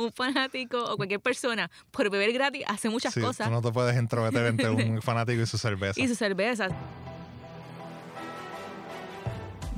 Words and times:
un 0.00 0.12
fanático 0.12 0.82
o 0.84 0.96
cualquier 0.96 1.20
persona 1.20 1.70
por 1.90 2.10
beber 2.10 2.32
gratis 2.32 2.64
hace 2.66 2.88
muchas 2.88 3.14
Sí, 3.14 3.20
cosas. 3.20 3.46
tú 3.48 3.52
no 3.52 3.62
te 3.62 3.70
puedes 3.72 3.96
entrometer 3.96 4.46
entre 4.46 4.70
un 4.70 5.02
fanático 5.02 5.42
y 5.42 5.46
su 5.46 5.58
cerveza. 5.58 6.00
y 6.00 6.08
sus 6.08 6.18
cervezas. 6.18 6.72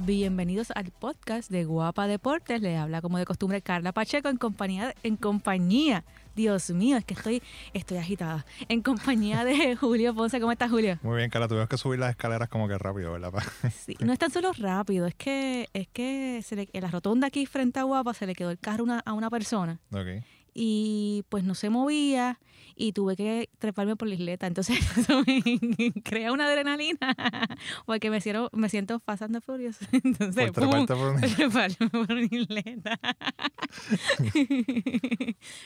Bienvenidos 0.04 0.72
al 0.74 0.90
podcast 0.90 1.48
de 1.50 1.64
Guapa 1.64 2.08
Deportes. 2.08 2.60
Le 2.60 2.76
habla 2.76 3.00
como 3.00 3.18
de 3.18 3.24
costumbre 3.24 3.62
Carla 3.62 3.92
Pacheco 3.92 4.28
en 4.28 4.36
compañía, 4.36 4.94
en 5.04 5.16
compañía. 5.16 6.04
Dios 6.34 6.70
mío, 6.70 6.96
es 6.96 7.04
que 7.04 7.14
estoy, 7.14 7.42
estoy 7.72 7.98
agitada. 7.98 8.44
En 8.68 8.82
compañía 8.82 9.44
de 9.44 9.76
Julio 9.80 10.12
Ponce. 10.14 10.40
¿Cómo 10.40 10.50
estás, 10.50 10.70
Julio? 10.70 10.98
Muy 11.02 11.18
bien, 11.18 11.30
Carla, 11.30 11.46
tuvimos 11.46 11.68
que 11.68 11.76
subir 11.78 12.00
las 12.00 12.10
escaleras 12.10 12.48
como 12.48 12.66
que 12.66 12.78
rápido, 12.78 13.12
¿verdad? 13.12 13.32
Sí, 13.72 13.96
no 14.00 14.12
es 14.12 14.18
tan 14.18 14.30
solo 14.32 14.50
rápido, 14.58 15.06
es 15.06 15.14
que, 15.14 15.68
es 15.72 15.86
que 15.88 16.40
se 16.42 16.56
le- 16.56 16.68
en 16.72 16.82
la 16.82 16.90
rotonda 16.90 17.28
aquí 17.28 17.46
frente 17.46 17.78
a 17.78 17.84
Guapa 17.84 18.12
se 18.14 18.26
le 18.26 18.34
quedó 18.34 18.50
el 18.50 18.58
carro 18.58 18.82
una- 18.84 19.00
a 19.04 19.12
una 19.12 19.30
persona 19.30 19.78
ok. 19.92 20.24
Y 20.54 21.24
pues 21.28 21.44
no 21.44 21.54
se 21.54 21.70
movía 21.70 22.38
y 22.74 22.92
tuve 22.92 23.16
que 23.16 23.48
treparme 23.58 23.96
por 23.96 24.08
la 24.08 24.14
isleta. 24.14 24.46
Entonces 24.46 24.78
eso 24.98 25.22
me 25.26 25.42
crea 26.04 26.32
una 26.32 26.46
adrenalina 26.46 27.14
porque 27.86 28.10
me 28.10 28.20
siento, 28.20 28.48
me 28.52 28.68
siento 28.68 29.00
Fast 29.00 29.22
and 29.22 29.40
Furious. 29.42 29.78
Entonces, 29.92 30.50
Por 30.52 30.64
treparte 30.68 30.94
¡pum! 30.94 31.02
por 31.02 31.12
una- 31.14 31.20
treparme 31.20 31.88
por 31.90 32.12
una 32.12 32.22
isleta. 32.30 32.98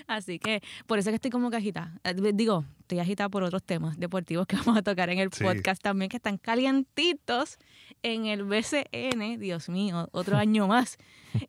Así 0.07 0.39
que 0.39 0.63
por 0.87 0.99
eso 0.99 1.11
es 1.11 1.13
que 1.13 1.17
estoy 1.17 1.31
como 1.31 1.51
que 1.51 1.57
agitada. 1.57 2.01
Eh, 2.05 2.15
Digo, 2.35 2.65
estoy 2.81 2.99
agitada 3.01 3.29
por 3.29 3.43
otros 3.43 3.63
temas 3.63 3.99
deportivos 3.99 4.47
que 4.47 4.57
vamos 4.57 4.77
a 4.77 4.83
tocar 4.83 5.11
en 5.11 5.19
el 5.19 5.33
Sí. 5.33 5.45
podcast 5.45 5.83
también 5.83 6.09
que 6.09 6.17
están 6.17 6.39
calientitos 6.39 7.59
en 8.03 8.27
el 8.27 8.45
BCN. 8.45 9.39
Dios 9.39 9.69
mío, 9.69 10.09
otro 10.13 10.37
año 10.37 10.67
más 10.69 10.97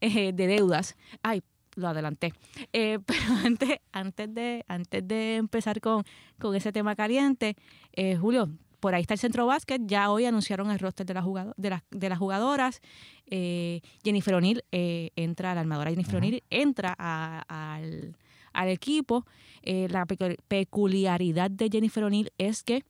eh, 0.01 0.33
de 0.33 0.47
deudas. 0.47 0.95
Ay, 1.23 1.41
lo 1.77 1.87
adelanté. 1.87 2.33
Eh, 2.73 2.99
pero 3.05 3.21
antes, 3.45 3.79
antes, 3.91 4.33
de, 4.33 4.65
antes 4.67 5.07
de 5.07 5.35
empezar 5.37 5.79
con, 5.79 6.03
con 6.39 6.55
ese 6.55 6.71
tema 6.71 6.95
caliente, 6.95 7.55
eh, 7.93 8.17
Julio, 8.17 8.49
por 8.79 8.93
ahí 8.93 9.01
está 9.01 9.13
el 9.13 9.19
centro 9.19 9.45
básquet. 9.47 9.81
Ya 9.85 10.11
hoy 10.11 10.25
anunciaron 10.25 10.69
el 10.69 10.79
roster 10.79 11.05
de, 11.05 11.13
las, 11.69 11.81
de 11.89 12.09
las 12.09 12.19
jugadoras. 12.19 12.81
Eh, 13.25 13.81
Jennifer 14.03 14.35
O'Neill 14.35 14.63
entra, 14.71 15.55
la 15.55 15.61
armadora 15.61 15.89
Jennifer 15.89 16.15
Ujú. 16.15 16.17
O'Neill 16.25 16.43
entra 16.49 16.95
a- 16.97 17.43
al, 17.47 18.15
al 18.53 18.69
equipo. 18.69 19.25
Eh, 19.63 19.87
la 19.89 20.05
pecu- 20.05 20.37
peculiaridad 20.47 21.49
de 21.51 21.69
Jennifer 21.71 22.03
O'Neill 22.03 22.31
es 22.37 22.63
que 22.63 22.83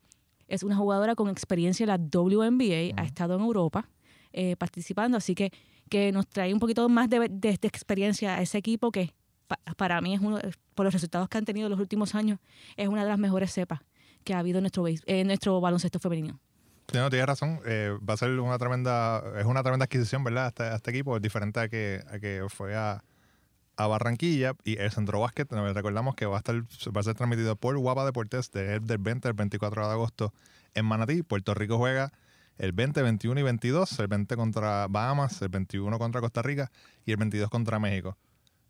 es 0.49 0.63
una 0.63 0.75
jugadora 0.75 1.15
con 1.15 1.29
experiencia 1.29 1.83
en 1.83 1.87
la 1.89 1.97
WNBA, 1.97 2.93
ha 3.01 3.03
estado 3.05 3.35
en 3.35 3.41
Europa 3.41 3.89
eh, 4.33 4.55
participando, 4.57 5.17
así 5.17 5.35
que, 5.35 5.51
que 5.89 6.11
nos 6.11 6.27
trae 6.27 6.53
un 6.53 6.59
poquito 6.59 6.87
más 6.89 7.09
de, 7.09 7.27
de- 7.29 7.57
experiencia 7.61 8.35
a 8.35 8.41
ese 8.41 8.57
equipo 8.57 8.91
que 8.91 9.13
pa- 9.47 9.59
para 9.77 9.99
mí 10.01 10.13
es 10.13 10.21
uno, 10.21 10.39
por 10.75 10.85
los 10.85 10.93
resultados 10.93 11.27
que 11.29 11.37
han 11.37 11.45
tenido 11.45 11.67
en 11.67 11.71
los 11.71 11.79
últimos 11.79 12.15
años, 12.15 12.39
es 12.75 12.87
una 12.87 13.03
de 13.03 13.09
las 13.09 13.19
mejores 13.19 13.51
cepas 13.53 13.79
que 14.23 14.33
ha 14.33 14.39
habido 14.39 14.57
en 14.59 14.63
nuestro, 14.63 14.85
en 14.87 15.27
nuestro 15.27 15.59
baloncesto 15.61 15.99
femenino. 15.99 16.39
Sí, 16.91 16.97
no, 16.97 17.09
tienes 17.09 17.27
razón. 17.27 17.59
Eh, 17.65 17.91
va 18.07 18.13
a 18.13 18.17
ser 18.17 18.29
una 18.39 18.57
tremenda, 18.57 19.21
es 19.37 19.45
una 19.45 19.61
tremenda 19.63 19.85
adquisición, 19.85 20.23
¿verdad? 20.23 20.47
Este, 20.47 20.73
este 20.73 20.91
equipo 20.91 21.15
es 21.17 21.21
diferente 21.21 21.59
a 21.59 21.67
que, 21.69 22.01
a 22.09 22.17
que 22.19 22.45
fue 22.49 22.75
a, 22.75 23.03
a 23.75 23.87
Barranquilla 23.87 24.53
y 24.63 24.77
el 24.77 24.89
Centro 24.91 25.19
Básquet, 25.19 25.51
recordamos 25.51 26.15
que 26.15 26.25
va 26.25 26.35
a 26.35 26.39
estar, 26.39 26.55
va 26.55 27.01
a 27.01 27.03
ser 27.03 27.13
transmitido 27.15 27.55
por 27.57 27.77
Guapa 27.77 28.05
Deportes 28.05 28.51
de- 28.51 28.79
del 28.79 28.97
20 28.99 29.27
al 29.27 29.33
24 29.33 29.85
de 29.87 29.93
agosto 29.93 30.33
en 30.73 30.85
Manatí. 30.85 31.23
Puerto 31.23 31.53
Rico 31.53 31.77
juega 31.77 32.11
el 32.57 32.71
20, 32.71 33.01
21 33.01 33.39
y 33.39 33.43
22, 33.43 33.99
el 33.99 34.07
20 34.07 34.35
contra 34.35 34.87
Bahamas, 34.87 35.41
el 35.41 35.49
21 35.49 35.99
contra 35.99 36.21
Costa 36.21 36.41
Rica 36.41 36.71
y 37.05 37.11
el 37.11 37.17
22 37.17 37.49
contra 37.49 37.79
México. 37.79 38.17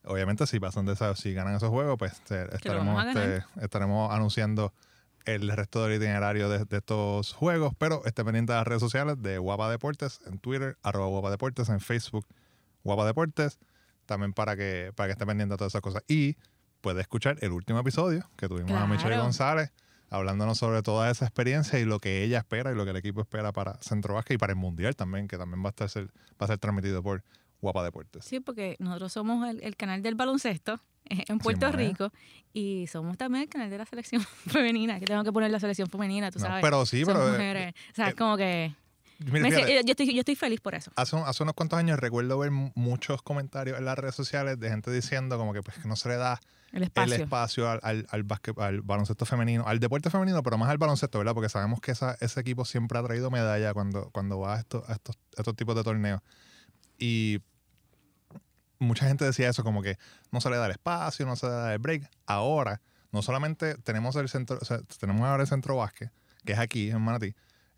Obviamente, 0.03 0.47
si 0.47 0.59
pasan 0.59 0.85
de 0.85 0.93
esa, 0.93 1.15
si 1.15 1.33
ganan 1.33 1.55
esos 1.55 1.69
juegos, 1.69 1.97
pues 1.97 2.13
eh, 2.29 2.47
estaremos, 2.53 3.05
este, 3.05 3.43
estaremos 3.61 4.11
anunciando 4.11 4.73
el 5.25 5.49
resto 5.49 5.83
del 5.83 5.97
itinerario 5.97 6.47
de, 6.47 6.63
de 6.63 6.77
estos 6.77 7.33
juegos, 7.33 7.73
pero 7.77 8.05
esté 8.05 8.23
pendiente 8.23 8.53
de 8.53 8.59
las 8.59 8.67
redes 8.67 8.81
sociales 8.81 9.21
de 9.21 9.37
Guapa 9.37 9.69
Deportes 9.69 10.21
en 10.25 10.39
Twitter, 10.39 10.77
arroba 10.83 11.07
Guapa 11.07 11.31
Deportes, 11.31 11.67
en 11.67 11.81
Facebook, 11.81 12.25
Guapa 12.83 13.05
Deportes, 13.05 13.59
también 14.05 14.31
para 14.31 14.55
que, 14.55 14.93
para 14.95 15.07
que 15.07 15.11
esté 15.13 15.25
pendiente 15.25 15.53
de 15.53 15.57
todas 15.57 15.71
esas 15.71 15.81
cosas. 15.81 16.03
Y 16.07 16.37
puede 16.79 17.01
escuchar 17.01 17.37
el 17.41 17.51
último 17.51 17.79
episodio 17.79 18.29
que 18.37 18.47
tuvimos 18.47 18.71
a 18.71 18.87
Michelle. 18.87 19.17
González 19.17 19.73
hablándonos 20.09 20.57
sobre 20.57 20.81
toda 20.81 21.09
esa 21.11 21.25
experiencia 21.25 21.79
y 21.79 21.85
lo 21.85 21.99
que 21.99 22.23
ella 22.23 22.37
espera 22.39 22.71
y 22.71 22.75
lo 22.75 22.83
que 22.85 22.91
el 22.91 22.97
equipo 22.97 23.21
espera 23.21 23.51
para 23.51 23.75
Centro 23.81 24.13
Básquet 24.15 24.35
y 24.35 24.37
para 24.37 24.53
el 24.53 24.57
Mundial 24.59 24.95
también, 24.95 25.27
que 25.27 25.37
también 25.37 25.61
va 25.63 25.67
a, 25.67 25.71
estar, 25.71 25.89
ser- 25.89 26.07
va 26.07 26.45
a 26.45 26.47
ser 26.47 26.57
transmitido 26.57 27.03
por 27.03 27.23
Guapa 27.61 27.83
Deportes. 27.83 28.23
Sí, 28.25 28.39
porque 28.39 28.75
nosotros 28.79 29.11
somos 29.11 29.47
el, 29.49 29.61
el 29.63 29.75
canal 29.75 30.01
del 30.01 30.15
baloncesto 30.15 30.79
eh, 31.05 31.23
en 31.29 31.39
Puerto 31.39 31.67
¿eh? 31.67 31.71
Rico 31.71 32.11
y 32.53 32.87
somos 32.87 33.17
también 33.17 33.43
el 33.43 33.49
canal 33.49 33.69
de 33.69 33.77
la 33.79 33.85
selección 33.85 34.21
femenina, 34.47 34.99
que 34.99 35.05
tengo 35.05 35.23
que 35.23 35.31
poner 35.31 35.51
la 35.51 35.59
selección 35.59 35.89
femenina, 35.89 36.31
tú 36.31 36.39
No, 36.39 36.45
sabes. 36.47 36.61
pero 36.61 36.85
sí, 36.85 37.03
Somos 37.03 37.15
pero, 37.19 37.27
eh, 37.29 37.31
mujeres. 37.31 37.73
o 37.91 37.95
sea, 37.95 38.05
eh, 38.07 38.09
es 38.09 38.15
como 38.15 38.37
que... 38.37 38.73
Me 39.19 39.39
yo, 39.49 39.91
estoy, 39.93 40.13
yo 40.13 40.19
estoy 40.19 40.35
feliz 40.35 40.61
por 40.61 40.75
eso. 40.75 40.91
hace, 40.95 41.17
hace 41.17 41.43
unos 41.43 41.55
cuantos 41.55 41.79
años 41.79 41.99
recuerdo 41.99 42.37
ver 42.37 42.51
mu- 42.51 42.71
muchos 42.75 43.21
comentarios 43.23 43.77
en 43.79 43.85
las 43.85 43.97
redes 43.97 44.13
sociales 44.15 44.59
de 44.59 44.69
gente 44.69 44.91
diciendo 44.91 45.37
como 45.37 45.53
que 45.53 45.63
pues 45.63 45.83
no 45.85 45.95
se 45.95 46.09
le 46.09 46.17
da 46.17 46.39
El 46.71 46.83
espacio. 46.83 47.15
el 47.15 47.21
espacio 47.21 47.69
al, 47.69 47.79
al, 47.81 48.07
al, 48.11 48.23
básquet- 48.25 48.61
al 48.61 48.81
baloncesto 48.81 49.25
femenino, 49.25 49.65
al 49.67 49.79
deporte 49.79 50.09
femenino, 50.11 50.43
pero 50.43 50.57
más 50.59 50.69
al 50.69 50.77
baloncesto, 50.77 51.17
¿verdad? 51.17 51.33
Porque 51.33 51.49
sabemos 51.49 51.81
que 51.81 51.91
esa, 51.91 52.15
ese 52.19 52.39
equipo 52.41 52.63
siempre 52.65 52.99
ha 52.99 53.03
traído 53.03 53.31
medalla 53.31 53.73
cuando, 53.73 54.09
cuando 54.11 54.39
va 54.39 54.55
a 54.55 54.59
estos, 54.59 54.87
a 54.87 54.93
estos, 54.93 55.15
a 55.37 55.41
estos 55.41 55.55
tipos 55.55 55.75
de 55.75 55.83
torneos. 55.83 56.21
Y 56.99 57.39
mucha 58.79 59.07
gente 59.07 59.25
decía 59.25 59.49
eso, 59.49 59.63
como 59.63 59.81
que 59.81 59.97
no 60.31 60.41
se 60.41 60.49
le 60.49 60.57
da 60.57 60.65
el 60.65 60.71
espacio, 60.71 61.25
no 61.25 61.35
se 61.35 61.47
le 61.47 61.51
da 61.53 61.73
el 61.73 61.79
break. 61.79 62.09
Ahora, 62.25 62.81
no 63.11 63.21
solamente 63.21 63.75
tenemos 63.79 64.15
el 64.15 64.29
centro, 64.29 64.59
o 64.61 64.65
sea, 64.65 64.79
tenemos 64.99 65.23
ahora 65.23 65.41
el 65.43 65.47
centro 65.49 65.75
básquet, 65.77 66.11
que 66.45 66.53
es 66.53 66.59
aquí 66.59 66.89
en 66.91 67.01
Manatí, 67.01 67.33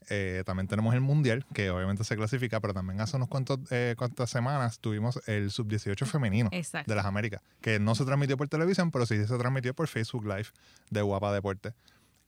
eh, 0.10 0.44
también 0.46 0.68
tenemos 0.68 0.94
el 0.94 1.02
Mundial, 1.02 1.46
que 1.54 1.70
obviamente 1.70 2.04
se 2.04 2.16
clasifica, 2.16 2.60
pero 2.60 2.74
también 2.74 3.00
hace 3.02 3.18
unos 3.18 3.30
cuantos, 3.30 3.60
eh, 3.72 3.96
cuantas 3.98 4.30
semanas 4.30 4.80
tuvimos 4.80 5.20
el 5.28 5.52
Sub-18 5.52 6.06
femenino 6.06 6.50
Exacto. 6.52 6.92
de 6.92 6.96
las 6.96 7.06
Américas, 7.06 7.42
que 7.62 7.80
no 7.80 7.96
se 7.96 8.06
transmitió 8.06 8.38
por 8.38 8.48
televisión, 8.48 8.92
pero 8.92 9.06
sí 9.06 9.26
se 9.26 9.38
transmitió 9.38 9.74
por 9.74 9.88
Facebook 9.88 10.26
Live 10.26 10.48
de 10.90 11.02
Guapa 11.02 11.34
Deporte, 11.34 11.74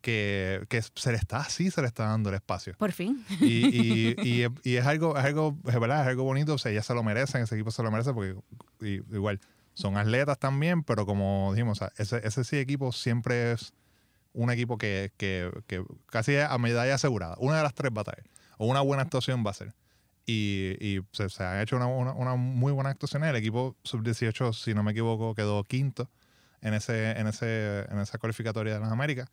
que, 0.01 0.65
que 0.69 0.81
se 0.81 1.11
le 1.11 1.17
está 1.17 1.37
así, 1.37 1.71
se 1.71 1.81
le 1.81 1.87
está 1.87 2.05
dando 2.05 2.29
el 2.29 2.35
espacio. 2.35 2.73
Por 2.77 2.91
fin. 2.91 3.23
Y, 3.39 3.45
y, 3.45 4.15
y, 4.23 4.47
y 4.63 4.75
es 4.75 4.85
algo, 4.85 5.17
es 5.17 5.25
algo, 5.25 5.57
es 5.65 5.79
verdad, 5.79 6.01
es 6.01 6.07
algo 6.07 6.23
bonito, 6.23 6.53
o 6.53 6.57
sea, 6.57 6.71
ellas 6.71 6.85
se 6.85 6.93
lo 6.93 7.03
merecen, 7.03 7.43
ese 7.43 7.55
equipo 7.55 7.71
se 7.71 7.83
lo 7.83 7.91
merece, 7.91 8.13
porque 8.13 8.35
igual 8.79 9.39
son 9.73 9.97
atletas 9.97 10.37
también, 10.37 10.83
pero 10.83 11.05
como 11.05 11.51
dijimos, 11.53 11.81
o 11.81 11.85
sea, 11.85 11.93
ese, 11.97 12.25
ese 12.27 12.43
sí 12.43 12.57
equipo 12.57 12.91
siempre 12.91 13.53
es 13.53 13.73
un 14.33 14.51
equipo 14.51 14.77
que, 14.77 15.11
que, 15.17 15.51
que 15.67 15.83
casi 16.07 16.33
es 16.33 16.45
a 16.45 16.57
medalla 16.57 16.95
asegurada. 16.95 17.35
Una 17.39 17.57
de 17.57 17.63
las 17.63 17.73
tres 17.73 17.91
batallas. 17.93 18.25
O 18.57 18.65
una 18.67 18.81
buena 18.81 19.03
actuación 19.03 19.43
va 19.45 19.51
a 19.51 19.55
ser. 19.55 19.73
Y, 20.25 20.77
y 20.79 21.01
se, 21.11 21.29
se 21.29 21.43
han 21.43 21.59
hecho 21.61 21.75
una, 21.75 21.87
una, 21.87 22.13
una 22.13 22.35
muy 22.35 22.71
buena 22.71 22.91
actuación. 22.91 23.23
El 23.23 23.35
equipo 23.35 23.75
sub-18, 23.83 24.53
si 24.53 24.73
no 24.73 24.83
me 24.83 24.91
equivoco, 24.91 25.33
quedó 25.35 25.63
quinto 25.63 26.09
en 26.61 26.73
ese, 26.73 27.11
en 27.11 27.27
ese, 27.27 27.85
en 27.89 27.99
esa 27.99 28.17
cualificatoria 28.17 28.75
de 28.75 28.79
las 28.79 28.91
Américas. 28.91 29.29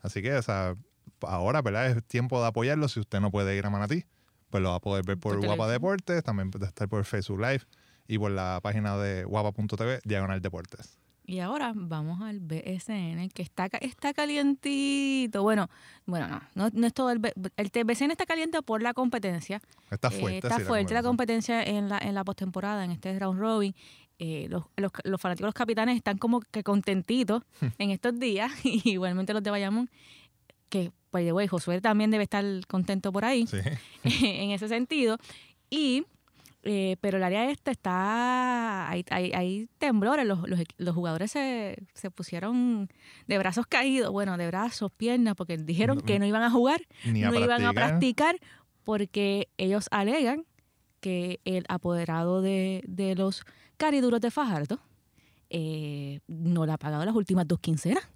Así 0.00 0.22
que, 0.22 0.34
o 0.34 0.42
sea, 0.42 0.74
ahora, 1.20 1.62
¿verdad? 1.62 1.86
Es 1.90 2.04
tiempo 2.04 2.40
de 2.40 2.48
apoyarlo. 2.48 2.88
Si 2.88 3.00
usted 3.00 3.20
no 3.20 3.30
puede 3.30 3.56
ir 3.56 3.66
a 3.66 3.70
Manatí, 3.70 4.06
pues 4.48 4.62
lo 4.62 4.70
va 4.70 4.76
a 4.76 4.80
poder 4.80 5.04
ver 5.04 5.18
por 5.18 5.44
Guapa. 5.44 5.68
Deportes, 5.68 6.24
también 6.24 6.50
puede 6.50 6.66
estar 6.66 6.88
por 6.88 7.04
Facebook 7.04 7.40
Live 7.40 7.62
y 8.08 8.18
por 8.18 8.30
la 8.30 8.60
página 8.62 8.96
de 8.96 9.24
guapa.tv, 9.24 10.00
Diagonal 10.04 10.40
Deportes. 10.40 10.98
Y 11.30 11.38
ahora 11.38 11.72
vamos 11.76 12.20
al 12.22 12.40
BSN, 12.40 13.28
que 13.32 13.42
está, 13.42 13.66
está 13.80 14.12
calientito. 14.12 15.42
Bueno, 15.44 15.70
bueno, 16.04 16.26
no, 16.28 16.40
no, 16.56 16.70
no 16.72 16.86
es 16.88 16.92
todo 16.92 17.12
el, 17.12 17.20
el 17.56 17.84
BSN 17.84 18.10
está 18.10 18.26
caliente 18.26 18.60
por 18.62 18.82
la 18.82 18.94
competencia. 18.94 19.60
Está 19.92 20.08
Eh, 20.08 20.18
fuerte. 20.20 20.38
está 20.38 20.56
sí, 20.58 20.64
fuerte 20.64 20.92
la 20.92 21.04
competencia 21.04 21.62
en 21.62 21.88
la, 21.88 21.98
en 21.98 22.16
la 22.16 22.24
postemporada, 22.24 22.84
en 22.84 22.90
este 22.90 23.16
round 23.16 23.38
robin. 23.38 23.74
Eh, 24.18 24.48
los, 24.50 24.64
los, 24.76 24.90
los 25.04 25.20
fanáticos, 25.20 25.46
los 25.46 25.54
capitanes 25.54 25.96
están 25.96 26.18
como 26.18 26.40
que 26.40 26.64
contentitos 26.64 27.44
en 27.78 27.90
estos 27.90 28.18
días, 28.18 28.50
y 28.64 28.82
igualmente 28.90 29.32
los 29.32 29.42
de 29.44 29.50
Bayamón, 29.50 29.88
que, 30.68 30.90
the 31.12 31.32
way, 31.32 31.46
Josué 31.46 31.80
también 31.80 32.10
debe 32.10 32.24
estar 32.24 32.44
contento 32.66 33.12
por 33.12 33.24
ahí 33.24 33.46
Sí. 33.46 33.58
en 34.26 34.50
ese 34.50 34.66
sentido. 34.68 35.16
Y, 35.70 36.04
eh, 36.62 36.96
pero 37.00 37.16
el 37.16 37.22
área 37.24 37.50
esta 37.50 37.70
está, 37.70 38.88
hay, 38.90 39.04
hay, 39.10 39.32
hay 39.32 39.68
temblores, 39.78 40.26
los, 40.26 40.48
los, 40.48 40.60
los 40.76 40.94
jugadores 40.94 41.30
se, 41.32 41.78
se 41.94 42.10
pusieron 42.10 42.88
de 43.26 43.38
brazos 43.38 43.66
caídos, 43.66 44.10
bueno, 44.12 44.36
de 44.36 44.46
brazos, 44.46 44.90
piernas, 44.92 45.34
porque 45.36 45.56
dijeron 45.56 45.98
No- 45.98 46.04
que 46.04 46.18
no 46.18 46.26
iban 46.26 46.42
a 46.42 46.50
jugar, 46.50 46.80
Ni 47.04 47.22
a 47.24 47.30
no 47.30 47.38
iban 47.38 47.64
a 47.64 47.72
practicar. 47.72 48.36
porque 48.84 49.48
ellos 49.56 49.86
alegan 49.90 50.44
que 51.00 51.40
el 51.44 51.64
apoderado 51.68 52.42
de, 52.42 52.82
de 52.86 53.14
los 53.14 53.44
cariduros 53.78 54.20
de 54.20 54.30
Fajardo 54.30 54.78
eh, 55.48 56.20
no 56.28 56.66
le 56.66 56.72
ha 56.72 56.78
pagado 56.78 57.04
las 57.04 57.14
últimas 57.14 57.48
dos 57.48 57.58
quincenas. 57.60 58.06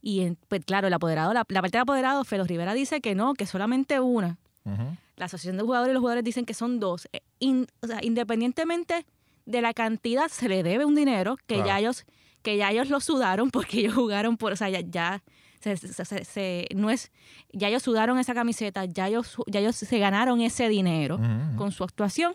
Y 0.00 0.20
en- 0.20 0.36
pues 0.48 0.64
claro, 0.64 0.86
el 0.86 0.94
apoderado, 0.94 1.32
la, 1.34 1.44
la 1.48 1.60
parte 1.60 1.76
del 1.76 1.82
apoderado, 1.82 2.24
Felo 2.24 2.44
Rivera 2.44 2.72
dice 2.72 3.00
que 3.00 3.14
no, 3.14 3.34
que 3.34 3.46
solamente 3.46 4.00
una. 4.00 4.38
Ujú. 4.64 4.96
La 5.18 5.26
asociación 5.26 5.56
de 5.56 5.62
jugadores 5.64 5.90
y 5.90 5.94
los 5.94 6.00
jugadores 6.00 6.24
dicen 6.24 6.44
que 6.46 6.54
son 6.54 6.80
dos. 6.80 7.08
Eh, 7.12 7.20
in- 7.40 7.66
o 7.82 7.86
sea, 7.86 7.98
independientemente 8.02 9.04
de 9.46 9.60
la 9.62 9.74
cantidad 9.74 10.28
se 10.28 10.48
le 10.48 10.62
debe 10.62 10.84
un 10.84 10.94
dinero 10.94 11.36
que 11.46 11.56
Claro. 11.56 11.66
ya 11.66 11.78
ellos 11.80 12.04
que 12.42 12.56
ya 12.56 12.70
ellos 12.70 12.88
lo 12.88 13.00
sudaron 13.00 13.50
porque 13.50 13.80
ellos 13.80 13.94
jugaron 13.94 14.36
por, 14.36 14.52
o 14.52 14.56
sea, 14.56 14.70
ya, 14.70 14.80
ya 14.80 15.22
se, 15.60 15.76
se- 15.76 16.68
no 16.74 16.88
es, 16.88 17.10
ya 17.52 17.66
ellos 17.68 17.82
sudaron 17.82 18.18
esa 18.20 18.32
camiseta, 18.32 18.84
ya 18.84 19.08
ellos, 19.08 19.36
ya 19.48 19.58
ellos 19.60 19.74
se 19.74 19.98
ganaron 19.98 20.40
ese 20.40 20.68
dinero 20.68 21.18
con 21.56 21.72
su 21.72 21.82
actuación 21.82 22.34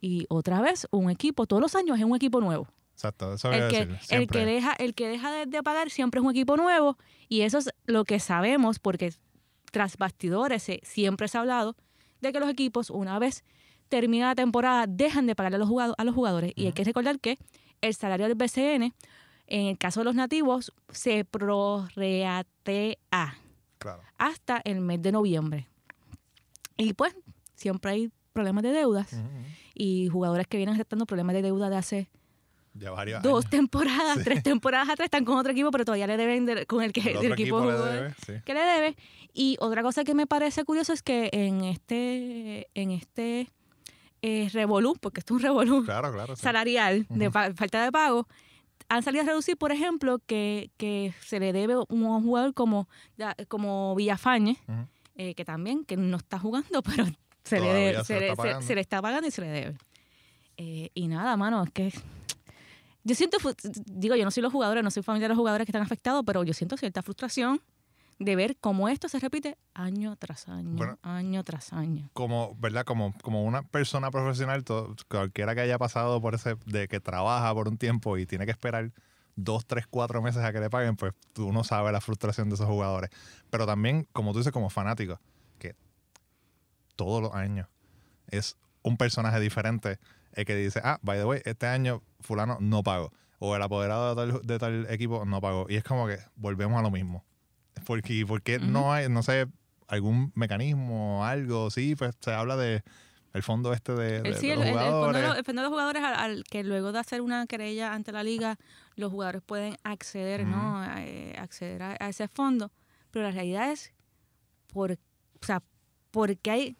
y 0.00 0.26
otra 0.28 0.60
vez 0.60 0.86
un 0.92 1.10
equipo, 1.10 1.46
todos 1.46 1.60
los 1.60 1.74
años 1.74 1.98
es 1.98 2.04
un 2.04 2.14
equipo 2.14 2.40
nuevo. 2.40 2.68
Exacto, 2.92 3.34
eso 3.34 3.50
El 3.50 3.68
que, 3.70 3.86
decir. 3.86 3.98
el 4.16 4.28
que 4.28 4.44
deja, 4.44 4.72
el 4.74 4.94
que 4.94 5.08
deja 5.08 5.32
de, 5.32 5.46
de 5.46 5.62
pagar 5.64 5.90
siempre 5.90 6.20
es 6.20 6.24
un 6.24 6.30
equipo 6.30 6.56
nuevo 6.56 6.96
y 7.28 7.40
eso 7.40 7.58
es 7.58 7.70
lo 7.86 8.04
que 8.04 8.20
sabemos 8.20 8.78
porque 8.78 9.12
tras 9.72 9.96
bastidores 9.96 10.62
se- 10.62 10.80
siempre 10.84 11.26
se 11.26 11.38
ha 11.38 11.40
hablado 11.40 11.74
de 12.24 12.32
que 12.32 12.40
los 12.40 12.48
equipos 12.50 12.90
una 12.90 13.18
vez 13.18 13.44
termina 13.88 14.26
la 14.28 14.34
temporada 14.34 14.86
dejan 14.88 15.26
de 15.26 15.34
pagarle 15.36 15.56
a 15.56 15.58
los, 15.58 15.68
jugado- 15.68 15.94
a 15.98 16.04
los 16.04 16.14
jugadores 16.14 16.52
y 16.56 16.66
hay 16.66 16.72
que 16.72 16.84
recordar 16.84 17.20
que 17.20 17.38
el 17.80 17.94
salario 17.94 18.26
del 18.26 18.34
BCN 18.34 18.92
en 19.46 19.66
el 19.66 19.78
caso 19.78 20.00
de 20.00 20.04
los 20.04 20.14
nativos 20.14 20.72
se 20.88 21.24
prorratea 21.24 22.46
Claro. 23.78 24.02
hasta 24.18 24.60
el 24.64 24.80
mes 24.80 25.02
de 25.02 25.12
noviembre. 25.12 25.68
Y 26.76 26.94
pues 26.94 27.14
siempre 27.54 27.90
hay 27.92 28.10
problemas 28.32 28.62
de 28.62 28.72
deudas 28.72 29.14
y 29.74 30.08
jugadores 30.08 30.46
que 30.46 30.56
vienen 30.56 30.74
aceptando 30.74 31.04
problemas 31.06 31.34
de 31.34 31.42
deuda 31.42 31.68
de 31.70 31.76
hace 31.76 32.08
Ya 32.74 32.90
varios 32.90 33.22
dos 33.22 33.44
años. 33.44 33.50
temporadas, 33.50 34.18
Sí. 34.18 34.24
tres 34.24 34.42
temporadas 34.42 34.88
atrás 34.90 35.06
están 35.06 35.24
con 35.24 35.38
otro 35.38 35.52
equipo, 35.52 35.70
pero 35.70 35.84
todavía 35.84 36.06
le 36.06 36.16
deben 36.16 36.44
de- 36.46 36.66
con 36.66 36.82
el 36.82 36.92
que 36.92 37.00
El 37.00 37.16
equipo, 37.32 37.34
equipo 37.34 37.64
le 37.64 37.72
debe, 37.78 38.14
sí. 38.26 38.32
que 38.44 38.54
le 38.54 38.60
debe. 38.60 38.96
Y 39.32 39.56
otra 39.60 39.82
cosa 39.82 40.04
que 40.04 40.14
me 40.14 40.26
parece 40.26 40.64
curioso 40.64 40.92
es 40.92 41.02
que 41.02 41.28
en 41.32 41.62
este 41.64 42.68
en 42.74 42.90
este 42.90 43.48
eh, 44.22 44.48
revolú, 44.52 44.94
porque 45.00 45.20
esto 45.20 45.34
es 45.34 45.36
un 45.40 45.42
revolú 45.42 45.84
Claro, 45.84 46.12
claro. 46.12 46.34
sí. 46.36 46.42
salarial 46.42 47.06
de 47.10 47.30
falta 47.30 47.84
de 47.84 47.92
pago, 47.92 48.26
han 48.88 49.02
salido 49.02 49.22
a 49.22 49.26
reducir, 49.26 49.56
por 49.56 49.70
ejemplo, 49.72 50.18
que, 50.26 50.70
que 50.76 51.14
se 51.20 51.40
le 51.40 51.52
debe 51.52 51.74
un 51.88 52.22
jugador 52.22 52.54
como, 52.54 52.88
como 53.48 53.94
Villafañe, 53.94 54.56
eh, 55.16 55.34
que 55.34 55.44
también 55.44 55.84
que 55.84 55.96
no 55.96 56.16
está 56.16 56.38
jugando, 56.38 56.82
pero 56.82 57.04
se 57.44 57.60
le, 57.60 57.66
debe- 57.72 57.98
se 57.98 58.04
se, 58.04 58.14
le 58.14 58.20
le, 58.20 58.26
está 58.30 58.42
se- 58.42 58.48
pagando. 58.48 58.66
se 58.66 58.74
le 58.74 58.80
está 58.80 59.02
pagando 59.02 59.28
y 59.28 59.30
se 59.30 59.40
le 59.42 59.48
debe. 59.48 59.76
Eh, 60.56 60.90
y 60.94 61.08
nada, 61.08 61.36
mano, 61.36 61.62
es 61.64 61.70
que 61.70 61.92
yo 63.04 63.14
siento, 63.14 63.38
digo, 63.86 64.16
yo 64.16 64.24
no 64.24 64.30
soy 64.30 64.42
los 64.42 64.52
jugadores, 64.52 64.82
no 64.82 64.90
soy 64.90 65.02
familiar 65.02 65.28
de 65.28 65.34
los 65.34 65.38
jugadores 65.38 65.66
que 65.66 65.70
están 65.70 65.82
afectados, 65.82 66.22
pero 66.26 66.42
yo 66.42 66.52
siento 66.54 66.76
cierta 66.76 67.02
frustración 67.02 67.60
de 68.18 68.36
ver 68.36 68.56
cómo 68.60 68.88
esto 68.88 69.08
se 69.08 69.18
repite 69.18 69.58
año 69.74 70.14
tras 70.16 70.48
año, 70.48 70.70
Bueno. 70.76 70.98
año 71.02 71.42
tras 71.44 71.72
año. 71.72 72.08
como, 72.12 72.54
¿verdad? 72.60 72.84
Como, 72.84 73.12
como 73.22 73.42
una 73.44 73.62
persona 73.62 74.10
profesional, 74.10 74.62
todo- 74.64 74.94
cualquiera 75.08 75.54
que 75.54 75.60
haya 75.62 75.78
pasado 75.78 76.20
por 76.20 76.34
ese, 76.34 76.56
de 76.66 76.86
que 76.88 77.00
trabaja 77.00 77.52
por 77.52 77.68
un 77.68 77.76
tiempo 77.76 78.16
y 78.16 78.24
tiene 78.26 78.44
que 78.46 78.52
esperar 78.52 78.92
dos, 79.36 79.66
tres, 79.66 79.86
cuatro 79.88 80.22
meses 80.22 80.42
a 80.44 80.52
que 80.52 80.60
le 80.60 80.70
paguen, 80.70 80.94
pues 80.94 81.12
tú 81.32 81.52
no 81.52 81.64
sabes 81.64 81.92
la 81.92 82.00
frustración 82.00 82.48
de 82.48 82.54
esos 82.54 82.68
jugadores. 82.68 83.10
Pero 83.50 83.66
también, 83.66 84.06
como 84.12 84.32
tú 84.32 84.38
dices, 84.38 84.52
como 84.52 84.70
fanático, 84.70 85.18
que 85.58 85.74
todos 86.96 87.20
los 87.20 87.34
años 87.34 87.66
es 88.28 88.56
un 88.82 88.96
personaje 88.96 89.40
diferente 89.40 89.98
el 90.34 90.44
que 90.44 90.54
dice, 90.56 90.80
ah, 90.84 90.98
by 91.02 91.18
the 91.18 91.24
way, 91.24 91.40
este 91.44 91.66
año 91.66 92.02
fulano 92.20 92.58
no 92.60 92.82
pago. 92.82 93.12
O 93.38 93.54
el 93.56 93.62
apoderado 93.62 94.14
de 94.14 94.32
tal, 94.32 94.40
de 94.46 94.58
tal 94.58 94.86
equipo 94.90 95.24
no 95.24 95.40
pagó. 95.40 95.66
Y 95.68 95.76
es 95.76 95.84
como 95.84 96.06
que 96.06 96.18
volvemos 96.36 96.78
a 96.78 96.82
lo 96.82 96.90
mismo. 96.90 97.24
Porque, 97.86 98.24
porque 98.26 98.58
no 98.58 98.92
hay, 98.92 99.08
no 99.08 99.22
sé, 99.22 99.46
algún 99.88 100.32
mecanismo, 100.34 101.24
algo, 101.26 101.70
sí, 101.70 101.94
pues 101.96 102.14
se 102.20 102.32
habla 102.32 102.56
de 102.56 102.82
el 103.34 103.42
fondo 103.42 103.72
este 103.72 103.92
de, 103.94 104.22
de- 104.22 104.28
El, 104.30 104.34
sí, 104.36 104.46
de 104.46 104.52
el, 104.54 104.58
los 104.60 104.68
el- 104.68 104.72
el 104.72 104.78
fondo 104.78 104.86
de 104.86 104.90
jugadores. 104.92 105.22
los, 105.28 105.38
el 105.38 105.44
fondo 105.44 105.60
de 105.62 105.64
los 105.66 105.72
jugadores 105.72 106.02
al, 106.04 106.14
al 106.14 106.44
que 106.44 106.62
luego 106.64 106.92
de 106.92 106.98
hacer 107.00 107.20
una 107.20 107.46
querella 107.46 107.92
ante 107.92 108.12
la 108.12 108.22
liga, 108.22 108.56
los 108.96 109.10
jugadores 109.10 109.42
pueden 109.42 109.76
acceder, 109.82 110.46
¿no? 110.46 110.78
A, 110.78 111.02
eh, 111.04 111.34
acceder 111.38 111.82
a, 111.82 111.96
a 111.98 112.08
ese 112.08 112.28
fondo. 112.28 112.70
Pero 113.10 113.24
la 113.26 113.32
realidad 113.32 113.70
es 113.72 113.92
por, 114.72 114.92
o 114.92 115.44
sea, 115.44 115.62
porque 116.12 116.50
hay 116.50 116.76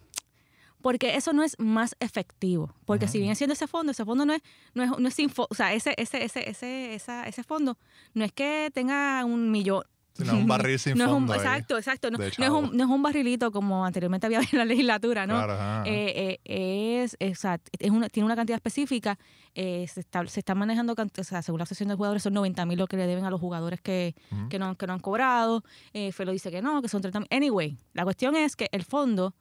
porque 0.84 1.16
eso 1.16 1.32
no 1.32 1.42
es 1.42 1.56
más 1.58 1.96
efectivo. 1.98 2.74
Porque 2.84 3.08
si 3.08 3.16
Ujú. 3.16 3.22
viene 3.22 3.34
siendo 3.36 3.54
ese 3.54 3.66
fondo, 3.66 3.90
ese 3.92 4.04
fondo 4.04 4.26
no 4.26 4.34
es, 4.34 4.42
no 4.74 4.82
es, 4.82 4.90
no 4.98 5.08
es 5.08 5.14
sin 5.14 5.32
o 5.34 5.54
sea, 5.54 5.72
ese, 5.72 5.94
ese, 5.96 6.22
ese, 6.22 6.46
ese, 6.50 6.94
esa- 6.94 7.24
ese 7.26 7.42
fondo 7.42 7.78
no 8.12 8.22
es 8.22 8.32
que 8.32 8.70
tenga 8.74 9.24
un 9.24 9.50
millón. 9.50 9.82
Sí, 10.16 10.22
no 10.24 10.32
es 10.34 10.38
un 10.38 10.46
barril 10.46 10.78
sin 10.78 10.92
No 10.98 11.04
es 11.04 11.08
un- 11.10 11.16
fondo 11.26 11.34
exacto, 11.34 11.78
exacto. 11.78 12.10
No, 12.10 12.18
no 12.18 12.24
es 12.24 12.50
un, 12.50 12.76
no 12.76 12.84
es 12.84 12.90
un 12.90 13.02
barrilito 13.02 13.50
como 13.50 13.84
anteriormente 13.86 14.26
había 14.26 14.40
en 14.52 14.58
la 14.58 14.64
legislatura, 14.66 15.26
¿no? 15.26 15.42
Claro. 15.42 15.84
Eh, 15.90 16.38
eh, 16.44 17.02
es, 17.02 17.16
exacto, 17.18 17.70
es 17.78 17.90
una, 17.90 18.08
tiene 18.10 18.26
una 18.26 18.36
cantidad 18.36 18.56
específica. 18.56 19.18
eh, 19.54 19.86
se, 19.88 20.00
está, 20.00 20.24
se 20.26 20.40
está 20.40 20.54
manejando, 20.54 20.94
o 20.96 21.24
sea, 21.24 21.40
según 21.40 21.58
la 21.60 21.64
asociación 21.64 21.88
de 21.88 21.94
jugadores, 21.96 22.22
son 22.22 22.34
90 22.34 22.64
mil 22.66 22.78
lo 22.78 22.86
que 22.86 22.96
le 22.98 23.06
deben 23.06 23.24
a 23.24 23.30
los 23.30 23.40
jugadores 23.40 23.80
que, 23.80 24.14
que, 24.50 24.58
no, 24.58 24.76
que 24.76 24.86
no 24.86 24.92
han 24.92 25.00
cobrado. 25.00 25.64
Eh, 25.94 26.12
Felo 26.12 26.30
dice 26.32 26.50
que 26.50 26.60
no, 26.60 26.82
que 26.82 26.88
son 26.88 27.00
30 27.00 27.20
mil. 27.20 27.28
Anyway, 27.30 27.78
la 27.94 28.04
cuestión 28.04 28.36
es 28.36 28.54
que 28.54 28.68
el 28.70 28.84
fondo 28.84 29.34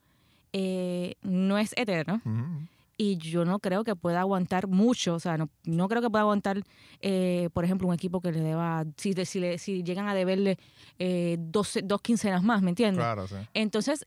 eh, 0.56 1.16
no 1.22 1.58
es 1.58 1.72
eterno 1.76 2.20
Ujú. 2.24 2.68
y 2.96 3.16
yo 3.16 3.44
no 3.44 3.58
creo 3.58 3.82
que 3.82 3.96
pueda 3.96 4.20
aguantar 4.20 4.68
mucho. 4.68 5.14
O 5.14 5.20
sea, 5.20 5.36
no, 5.36 5.48
no 5.64 5.88
creo 5.88 6.00
que 6.00 6.08
pueda 6.10 6.22
aguantar, 6.22 6.62
eh, 7.00 7.48
por 7.52 7.64
ejemplo, 7.64 7.88
un 7.88 7.94
equipo 7.94 8.20
que 8.20 8.30
le 8.30 8.40
deba, 8.40 8.84
si, 8.96 9.12
si, 9.26 9.40
le- 9.40 9.58
si 9.58 9.82
llegan 9.82 10.06
a 10.06 10.14
deberle 10.14 10.56
eh, 11.00 11.36
dos, 11.40 11.76
dos 11.82 12.00
quincenas 12.00 12.42
más, 12.44 12.62
¿me 12.62 12.70
entiendes? 12.70 13.02
Claro, 13.04 13.26
sí. 13.26 13.34
Entonces, 13.52 14.06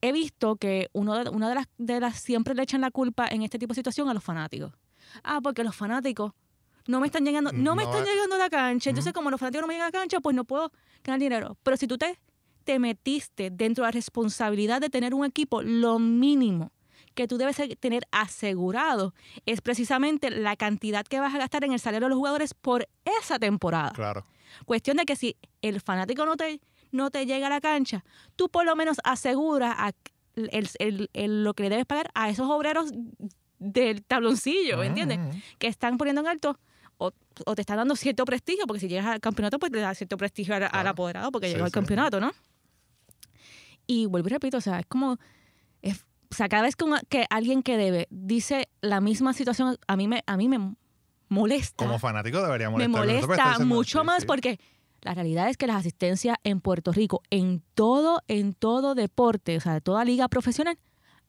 he 0.00 0.12
visto 0.12 0.56
que 0.56 0.88
uno 0.92 1.14
de, 1.24 1.30
una 1.30 1.48
de 1.48 1.54
las, 1.56 1.66
de 1.76 2.00
las 2.00 2.18
siempre 2.20 2.54
le 2.54 2.62
echan 2.62 2.80
la 2.80 2.90
culpa 2.90 3.26
en 3.28 3.42
este 3.42 3.58
tipo 3.58 3.72
de 3.72 3.76
situación 3.80 4.08
a 4.08 4.14
los 4.14 4.22
fanáticos. 4.24 4.72
Ah, 5.24 5.40
porque 5.42 5.64
los 5.64 5.74
fanáticos 5.74 6.32
no 6.86 7.00
me 7.00 7.06
están 7.06 7.24
llegando, 7.24 7.50
no, 7.52 7.74
me 7.74 7.82
están 7.82 8.02
es- 8.02 8.08
llegando 8.08 8.36
a 8.36 8.38
la 8.38 8.48
cancha. 8.50 8.90
Entonces, 8.90 9.12
como 9.12 9.30
los 9.30 9.38
fanáticos 9.40 9.62
no 9.62 9.66
me 9.68 9.74
llegan 9.74 9.88
a 9.88 9.90
la 9.90 9.98
cancha, 10.00 10.20
pues 10.20 10.34
no 10.34 10.44
puedo 10.44 10.70
ganar 11.04 11.20
dinero. 11.20 11.56
Pero 11.62 11.76
si 11.76 11.86
tú 11.86 11.98
te, 11.98 12.18
te 12.68 12.78
metiste 12.78 13.48
dentro 13.48 13.82
de 13.84 13.88
la 13.88 13.92
responsabilidad 13.92 14.78
de 14.82 14.90
tener 14.90 15.14
un 15.14 15.24
equipo, 15.24 15.62
lo 15.62 15.98
mínimo 15.98 16.70
que 17.14 17.26
tú 17.26 17.38
debes 17.38 17.56
tener 17.80 18.02
asegurado 18.10 19.14
es 19.46 19.62
precisamente 19.62 20.30
la 20.30 20.54
cantidad 20.54 21.02
que 21.06 21.18
vas 21.18 21.34
a 21.34 21.38
gastar 21.38 21.64
en 21.64 21.72
el 21.72 21.80
salario 21.80 22.04
de 22.04 22.10
los 22.10 22.18
jugadores 22.18 22.52
por 22.52 22.86
esa 23.22 23.38
temporada. 23.38 23.92
Claro. 23.92 24.26
Cuestión 24.66 24.98
de 24.98 25.06
que 25.06 25.16
si 25.16 25.34
el 25.62 25.80
fanático 25.80 26.26
no 26.26 26.36
te, 26.36 26.60
no 26.92 27.10
te 27.10 27.24
llega 27.24 27.46
a 27.46 27.50
la 27.50 27.62
cancha, 27.62 28.04
tú 28.36 28.50
por 28.50 28.66
lo 28.66 28.76
menos 28.76 28.98
aseguras 29.02 29.74
a- 29.78 29.92
el- 30.36 30.68
el- 30.78 31.10
el- 31.14 31.44
lo 31.44 31.54
que 31.54 31.62
le 31.62 31.70
debes 31.70 31.86
pagar 31.86 32.10
a 32.14 32.28
esos 32.28 32.50
obreros 32.50 32.90
del 33.58 34.04
tabloncillo, 34.04 34.76
¿me 34.76 34.82
Ujú, 34.82 34.88
entiendes? 34.88 35.18
ujú. 35.18 35.38
Que 35.58 35.68
están 35.68 35.96
poniendo 35.96 36.20
en 36.20 36.26
alto 36.26 36.58
o, 36.98 37.12
o 37.46 37.54
te 37.54 37.62
están 37.62 37.78
dando 37.78 37.96
cierto 37.96 38.24
prestigio, 38.26 38.66
porque 38.66 38.80
si 38.80 38.88
llegas 38.88 39.06
al 39.06 39.20
campeonato, 39.20 39.58
pues 39.58 39.72
te 39.72 39.78
da 39.78 39.94
cierto 39.94 40.18
prestigio 40.18 40.54
al, 40.54 40.86
apoderado 40.86 41.30
porque 41.32 41.46
Sí, 41.46 41.54
llegó 41.54 41.64
al 41.64 41.70
sí. 41.70 41.74
campeonato, 41.74 42.20
¿no? 42.20 42.32
Y 43.88 44.06
vuelvo 44.06 44.28
y 44.28 44.32
repito, 44.32 44.58
o 44.58 44.60
sea, 44.60 44.78
es 44.78 44.86
como... 44.86 45.16
es- 45.82 46.04
o 46.30 46.34
sea, 46.34 46.48
cada 46.48 46.62
vez 46.64 46.76
que, 46.76 46.84
un- 46.84 47.00
que 47.08 47.24
alguien 47.30 47.62
que 47.64 47.76
debe 47.78 48.06
dice 48.10 48.68
la 48.82 49.00
misma 49.00 49.32
situación, 49.32 49.78
a 49.88 49.96
mí 49.96 50.06
me, 50.06 50.22
a 50.26 50.36
mí 50.36 50.46
me 50.48 50.74
molesta 51.30 51.84
Como 51.86 51.98
fanático 51.98 52.40
debería 52.42 52.70
me 52.70 52.86
molestar. 52.86 53.26
molesta 53.26 53.58
mucho 53.64 54.04
más 54.04 54.24
porque 54.26 54.60
la 55.02 55.14
realidad 55.14 55.48
es 55.48 55.56
que 55.56 55.66
las 55.66 55.76
asistencias 55.76 56.36
en 56.44 56.60
Puerto 56.60 56.92
Rico, 56.92 57.22
en 57.30 57.62
todo, 57.74 58.20
en 58.28 58.52
todo 58.52 58.94
deporte, 58.94 59.56
o 59.56 59.60
sea, 59.60 59.72
de 59.74 59.80
toda 59.80 60.04
liga 60.04 60.28
profesional, 60.28 60.78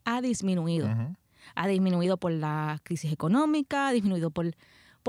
ha 0.06 0.22
disminuido. 0.22 0.90
Ha 1.56 1.68
disminuido 1.68 2.18
por 2.18 2.32
la 2.32 2.80
crisis 2.84 3.12
económica, 3.14 3.88
ha 3.88 3.92
disminuido 3.92 4.32
por, 4.32 4.52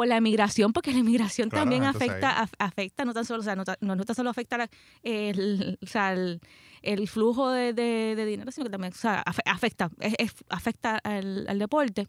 por 0.00 0.09
la 0.09 0.16
emigración, 0.16 0.73
porque 0.73 0.92
la 0.92 1.00
emigración 1.00 1.50
Claro, 1.50 1.64
también 1.64 1.83
afecta, 1.85 2.42
af- 2.45 2.54
afecta, 2.59 3.04
no 3.04 3.12
tan 3.12 3.26
solo, 3.26 3.40
o 3.40 3.42
sea, 3.45 3.54
no, 3.54 3.64
no, 3.83 3.97
no 3.97 4.04
tan 4.04 4.16
solo 4.16 4.30
afecta 4.30 4.57
la- 4.57 4.71
el, 5.02 5.78
o 5.83 5.87
sea, 5.87 6.14
el, 6.14 6.40
el 6.80 7.07
flujo 7.07 7.50
de, 7.50 7.75
de- 7.75 8.14
de 8.16 8.25
dinero, 8.25 8.50
sino 8.50 8.64
que 8.64 8.71
también 8.71 8.95
o 8.95 8.97
sea, 8.97 9.23
afe- 9.26 9.42
afecta, 9.45 9.90
es- 10.00 10.14
es- 10.19 10.35
afecta 10.49 10.97
al, 11.04 11.47
al 11.49 11.59
deporte. 11.59 12.09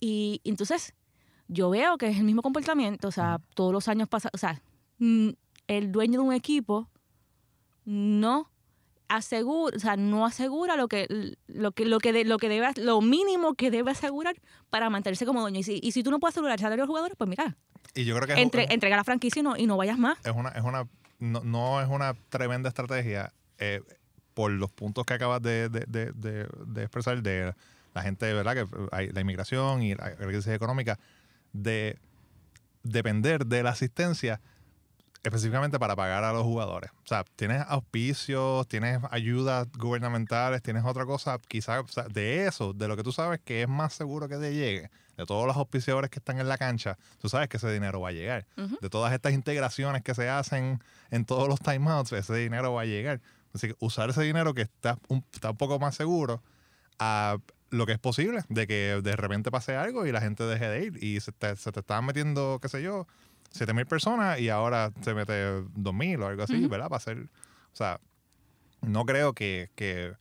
Y 0.00 0.40
entonces, 0.44 0.94
yo 1.48 1.68
veo 1.68 1.98
que 1.98 2.06
es 2.08 2.16
el 2.16 2.24
mismo 2.24 2.40
comportamiento, 2.40 3.08
o 3.08 3.12
sea, 3.12 3.40
todos 3.54 3.74
los 3.74 3.88
años 3.88 4.08
pasa, 4.08 4.30
o 4.32 4.38
sea, 4.38 4.62
mm, 4.98 5.28
el 5.66 5.92
dueño 5.92 6.20
de 6.20 6.26
un 6.28 6.32
equipo 6.32 6.88
no 7.84 8.50
asegura, 9.08 9.76
o 9.76 9.80
sea, 9.80 9.96
no 9.96 10.26
asegura 10.26 10.76
lo 10.76 10.88
que 10.88 11.06
lo 11.46 11.72
que 11.72 11.84
lo 11.84 11.98
que 11.98 12.12
de- 12.12 12.24
lo 12.24 12.38
que 12.38 12.48
debe 12.48 12.68
lo 12.76 13.00
mínimo 13.00 13.54
que 13.54 13.70
debe 13.70 13.90
asegurar 13.92 14.36
para 14.70 14.90
mantenerse 14.90 15.26
como 15.26 15.40
dueño. 15.40 15.60
Y 15.60 15.62
si, 15.62 15.80
y 15.82 15.92
si 15.92 16.02
tú 16.02 16.10
no 16.10 16.18
puedes 16.18 16.34
asegurar 16.34 16.54
el 16.54 16.60
salario 16.60 16.82
de 16.82 16.86
los 16.86 16.88
jugadores, 16.88 17.16
pues 17.16 17.28
mira, 17.30 17.56
Y 17.94 18.04
yo 18.04 18.16
creo 18.16 18.26
que 18.26 18.40
entre, 18.42 18.64
es- 18.64 18.70
entrega 18.70 18.96
la 18.96 19.04
franquicia 19.04 19.40
y 19.40 19.42
no, 19.42 19.56
y 19.56 19.66
no 19.66 19.76
vayas 19.76 19.98
más. 19.98 20.18
es 20.24 20.32
una, 20.34 20.48
es 20.50 20.62
una 20.64 20.88
no, 21.18 21.40
no 21.44 21.80
es 21.80 21.88
una 21.88 22.14
tremenda 22.28 22.68
estrategia 22.68 23.32
eh, 23.58 23.80
por 24.34 24.50
los 24.50 24.70
puntos 24.70 25.06
que 25.06 25.14
acabas 25.14 25.40
de, 25.40 25.68
de- 25.70 25.84
de- 25.88 26.12
de- 26.12 26.46
de 26.66 26.82
expresar 26.82 27.22
de 27.22 27.54
la 27.94 28.02
gente, 28.02 28.30
¿verdad? 28.34 28.54
Que 28.54 28.66
hay 28.92 29.08
la 29.12 29.20
inmigración 29.22 29.82
y 29.82 29.94
la 29.94 30.14
crisis 30.16 30.48
económica, 30.48 30.98
de 31.54 31.96
depender 32.82 33.46
de 33.46 33.62
la 33.62 33.70
asistencia 33.70 34.40
específicamente 35.22 35.78
para 35.78 35.96
pagar 35.96 36.24
a 36.24 36.32
los 36.32 36.42
jugadores. 36.42 36.90
O 37.04 37.06
sea, 37.06 37.24
tienes 37.36 37.62
auspicios, 37.68 38.66
tienes 38.68 39.00
ayudas 39.10 39.68
gubernamentales, 39.78 40.62
tienes 40.62 40.84
otra 40.84 41.04
cosa, 41.04 41.38
quizás 41.48 41.84
o 41.84 41.88
sea, 41.88 42.04
de 42.04 42.46
eso, 42.46 42.72
de 42.72 42.88
lo 42.88 42.96
que 42.96 43.02
tú 43.02 43.12
sabes 43.12 43.40
que 43.44 43.62
es 43.62 43.68
más 43.68 43.92
seguro 43.92 44.28
que 44.28 44.36
te 44.36 44.54
llegue, 44.54 44.90
de 45.16 45.26
todos 45.26 45.46
los 45.46 45.56
auspiciadores 45.56 46.10
que 46.10 46.18
están 46.18 46.38
en 46.38 46.48
la 46.48 46.58
cancha, 46.58 46.98
tú 47.18 47.28
sabes 47.28 47.48
que 47.48 47.56
ese 47.56 47.72
dinero 47.72 48.00
va 48.00 48.10
a 48.10 48.12
llegar. 48.12 48.46
Ujú. 48.56 48.78
De 48.80 48.90
todas 48.90 49.12
estas 49.12 49.32
integraciones 49.32 50.02
que 50.02 50.14
se 50.14 50.28
hacen 50.28 50.80
en 51.10 51.24
todos 51.24 51.48
los 51.48 51.60
timeouts, 51.60 52.12
ese 52.12 52.34
dinero 52.34 52.72
va 52.74 52.82
a 52.82 52.86
llegar. 52.86 53.20
Así 53.54 53.68
que 53.68 53.76
usar 53.80 54.10
ese 54.10 54.22
dinero 54.22 54.54
que 54.54 54.62
está 54.62 54.98
un, 55.08 55.24
está 55.32 55.50
un 55.50 55.56
poco 55.56 55.78
más 55.78 55.94
seguro 55.94 56.42
a 56.98 57.38
lo 57.70 57.86
que 57.86 57.92
es 57.92 57.98
posible, 57.98 58.42
de 58.48 58.66
que 58.66 59.00
de 59.02 59.16
repente 59.16 59.50
pase 59.50 59.74
algo 59.76 60.06
y 60.06 60.12
la 60.12 60.20
gente 60.20 60.44
deje 60.44 60.68
de 60.68 60.84
ir 60.84 61.02
y 61.02 61.20
se 61.20 61.32
te, 61.32 61.56
se 61.56 61.72
te 61.72 61.80
estaban 61.80 62.04
metiendo, 62.04 62.58
qué 62.60 62.68
sé 62.68 62.82
yo, 62.82 63.06
7 63.50 63.72
mil 63.74 63.86
personas 63.86 64.38
y 64.40 64.48
ahora 64.48 64.92
se 65.02 65.14
mete 65.14 65.62
2 65.74 65.94
mil 65.94 66.22
o 66.22 66.26
algo 66.28 66.42
así, 66.42 66.56
Ujú. 66.58 66.68
¿verdad? 66.68 66.86
Para 66.88 66.98
hacer, 66.98 67.18
o 67.18 67.76
sea, 67.76 68.00
no 68.82 69.04
creo 69.04 69.32
que, 69.32 69.70
que 69.74 70.12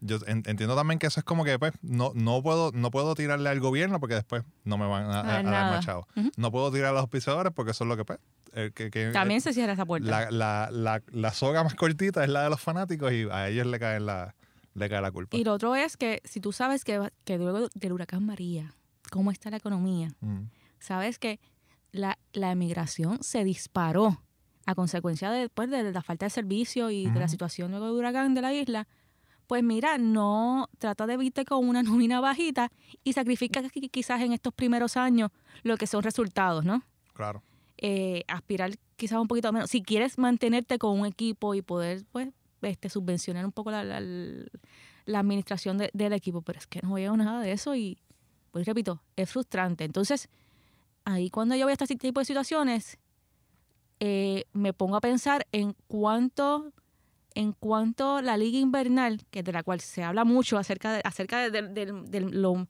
yo 0.00 0.18
en- 0.26 0.42
entiendo 0.46 0.76
también 0.76 0.98
que 0.98 1.06
eso 1.06 1.20
es 1.20 1.24
como 1.24 1.44
que 1.44 1.58
pues 1.58 1.72
no, 1.82 2.12
no 2.14 2.42
puedo 2.42 2.72
no 2.72 2.90
puedo 2.90 3.14
tirarle 3.14 3.48
al 3.48 3.60
gobierno 3.60 4.00
porque 4.00 4.14
después 4.16 4.42
no 4.64 4.76
me 4.76 4.86
van 4.86 5.04
a, 5.06 5.20
a- 5.20 5.38
a 5.38 5.42
dar 5.42 5.44
más 5.72 5.84
chavos. 5.84 6.06
Ujú. 6.16 6.30
No 6.36 6.50
puedo 6.50 6.70
tirar 6.70 6.90
a 6.90 6.92
los 6.92 7.00
auspiciadores 7.00 7.52
porque 7.54 7.70
eso 7.70 7.84
es 7.84 7.88
lo 7.88 7.96
que 7.96 8.04
pues 8.04 8.18
que, 8.74 8.90
que- 8.90 9.10
También 9.12 9.40
se 9.40 9.52
cierra 9.52 9.72
esa 9.72 9.84
puerta. 9.86 10.08
la, 10.08 10.30
la, 10.30 10.68
la, 10.70 11.02
la 11.10 11.32
soga 11.32 11.64
más 11.64 11.74
cortita 11.74 12.22
es 12.22 12.30
la 12.30 12.42
de 12.44 12.50
los 12.50 12.60
fanáticos 12.60 13.12
y 13.12 13.26
a 13.30 13.48
ellos 13.48 13.66
le 13.66 13.78
cae 13.80 13.98
la, 13.98 14.34
le 14.74 14.88
cae 14.88 15.00
la 15.00 15.10
culpa. 15.10 15.36
Y 15.36 15.42
lo 15.44 15.52
otro 15.54 15.74
es 15.74 15.96
que 15.96 16.20
si 16.24 16.40
tú 16.40 16.52
sabes 16.52 16.84
que, 16.84 17.10
que 17.24 17.38
luego 17.38 17.68
del 17.74 17.92
huracán 17.92 18.24
María, 18.26 18.74
cómo 19.10 19.30
está 19.32 19.50
la 19.50 19.56
economía, 19.56 20.10
Mm. 20.20 20.42
sabes 20.78 21.18
que 21.18 21.40
la, 21.94 22.18
la 22.32 22.50
emigración 22.52 23.22
se 23.22 23.44
disparó 23.44 24.20
a 24.66 24.74
consecuencia 24.74 25.30
de, 25.30 25.48
pues, 25.48 25.70
de 25.70 25.92
la 25.92 26.02
falta 26.02 26.26
de 26.26 26.30
servicio 26.30 26.90
y 26.90 27.06
de 27.08 27.20
la 27.20 27.28
situación 27.28 27.70
luego 27.70 27.86
del 27.86 27.94
huracán 27.96 28.34
de 28.34 28.42
la 28.42 28.52
isla. 28.52 28.86
Pues 29.46 29.62
mira, 29.62 29.98
no 29.98 30.68
trata 30.78 31.06
de 31.06 31.16
vivir 31.18 31.32
con 31.46 31.68
una 31.68 31.82
nómina 31.82 32.20
bajita 32.20 32.70
y 33.04 33.12
sacrifica 33.12 33.62
qui- 33.62 33.90
quizás 33.90 34.20
en 34.22 34.32
estos 34.32 34.52
primeros 34.54 34.96
años 34.96 35.30
lo 35.62 35.76
que 35.76 35.86
son 35.86 36.02
resultados, 36.02 36.64
¿no? 36.64 36.82
Claro. 37.14 37.42
eh, 37.78 38.24
aspirar 38.28 38.70
quizás 38.96 39.18
un 39.20 39.28
poquito 39.28 39.52
menos. 39.52 39.70
Si 39.70 39.82
quieres 39.82 40.16
mantenerte 40.18 40.78
con 40.78 40.98
un 40.98 41.06
equipo 41.06 41.54
y 41.54 41.62
poder, 41.62 42.04
pues, 42.12 42.28
este, 42.62 42.88
subvencionar 42.88 43.44
un 43.44 43.52
poco 43.52 43.70
la, 43.70 43.84
la, 43.84 44.00
la 44.00 45.18
administración 45.20 45.76
de- 45.78 45.90
del 45.92 46.12
equipo, 46.14 46.40
pero 46.42 46.58
es 46.58 46.66
que 46.66 46.80
no 46.82 46.94
veo 46.94 47.14
nada 47.16 47.40
de 47.42 47.52
eso 47.52 47.74
y, 47.76 47.98
pues 48.50 48.64
repito, 48.66 49.02
es 49.16 49.30
frustrante. 49.30 49.84
Entonces, 49.84 50.28
ahí 51.04 51.30
cuando 51.30 51.54
yo 51.54 51.64
voy 51.66 51.72
a 51.72 51.76
este 51.82 51.96
tipo 51.96 52.20
de 52.20 52.24
situaciones, 52.26 52.98
eh, 54.00 54.44
me 54.52 54.72
pongo 54.72 54.96
a 54.96 55.00
pensar 55.00 55.46
en 55.52 55.74
cuánto 55.86 56.72
en 57.36 57.50
cuanto 57.52 58.22
la 58.22 58.36
liga 58.36 58.58
invernal, 58.58 59.20
que 59.32 59.42
de 59.42 59.50
la 59.50 59.64
cual 59.64 59.80
se 59.80 60.04
habla 60.04 60.24
mucho 60.24 60.56
acerca 60.56 60.92
de, 60.92 61.00
acerca 61.02 61.50
de, 61.50 61.86
lo, 62.30 62.68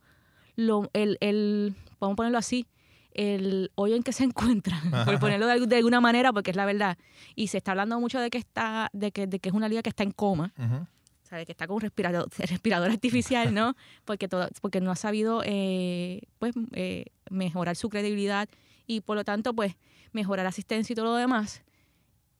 lo- 0.56 0.90
el, 0.94 1.18
el, 1.20 1.74
vamos 2.00 2.14
a 2.14 2.16
ponerlo 2.16 2.38
así, 2.38 2.66
el 3.12 3.70
hoyo 3.74 3.94
en 3.94 4.02
que 4.02 4.14
se 4.14 4.24
encuentra, 4.30 4.80
por 5.04 5.18
ponerlo 5.18 5.46
de, 5.46 5.52
algu- 5.54 5.66
de 5.66 5.76
alguna 5.76 6.00
manera, 6.00 6.32
porque 6.32 6.50
es 6.50 6.56
la 6.56 6.64
verdad. 6.64 6.96
Y 7.34 7.48
se 7.48 7.58
está 7.58 7.72
hablando 7.72 8.00
mucho 8.00 8.18
de 8.20 8.30
que 8.30 8.38
está, 8.38 8.88
de 8.94 9.12
que, 9.12 9.26
de 9.26 9.38
que 9.38 9.50
es 9.50 9.54
una 9.54 9.68
liga 9.68 9.82
que 9.82 9.90
está 9.90 10.02
en 10.02 10.12
coma, 10.12 10.54
o 10.56 10.86
sea, 11.34 11.38
de 11.38 11.46
que 11.46 11.52
está 11.52 11.66
con 11.66 11.76
un 11.76 11.80
respirador, 11.82 12.28
respirador 12.38 12.90
artificial, 12.90 13.52
¿no? 13.52 13.74
Porque 14.04 14.28
todo, 14.28 14.48
porque 14.60 14.80
no 14.80 14.90
ha 14.90 14.96
sabido 14.96 15.42
eh, 15.44 16.22
pues 16.38 16.54
eh, 16.72 17.06
mejorar 17.30 17.76
su 17.76 17.88
credibilidad 17.88 18.48
y 18.86 19.00
por 19.00 19.16
lo 19.16 19.24
tanto, 19.24 19.54
pues, 19.54 19.76
mejorar 20.12 20.46
asistencia 20.46 20.92
y 20.92 20.96
todo 20.96 21.06
lo 21.06 21.14
demás. 21.16 21.62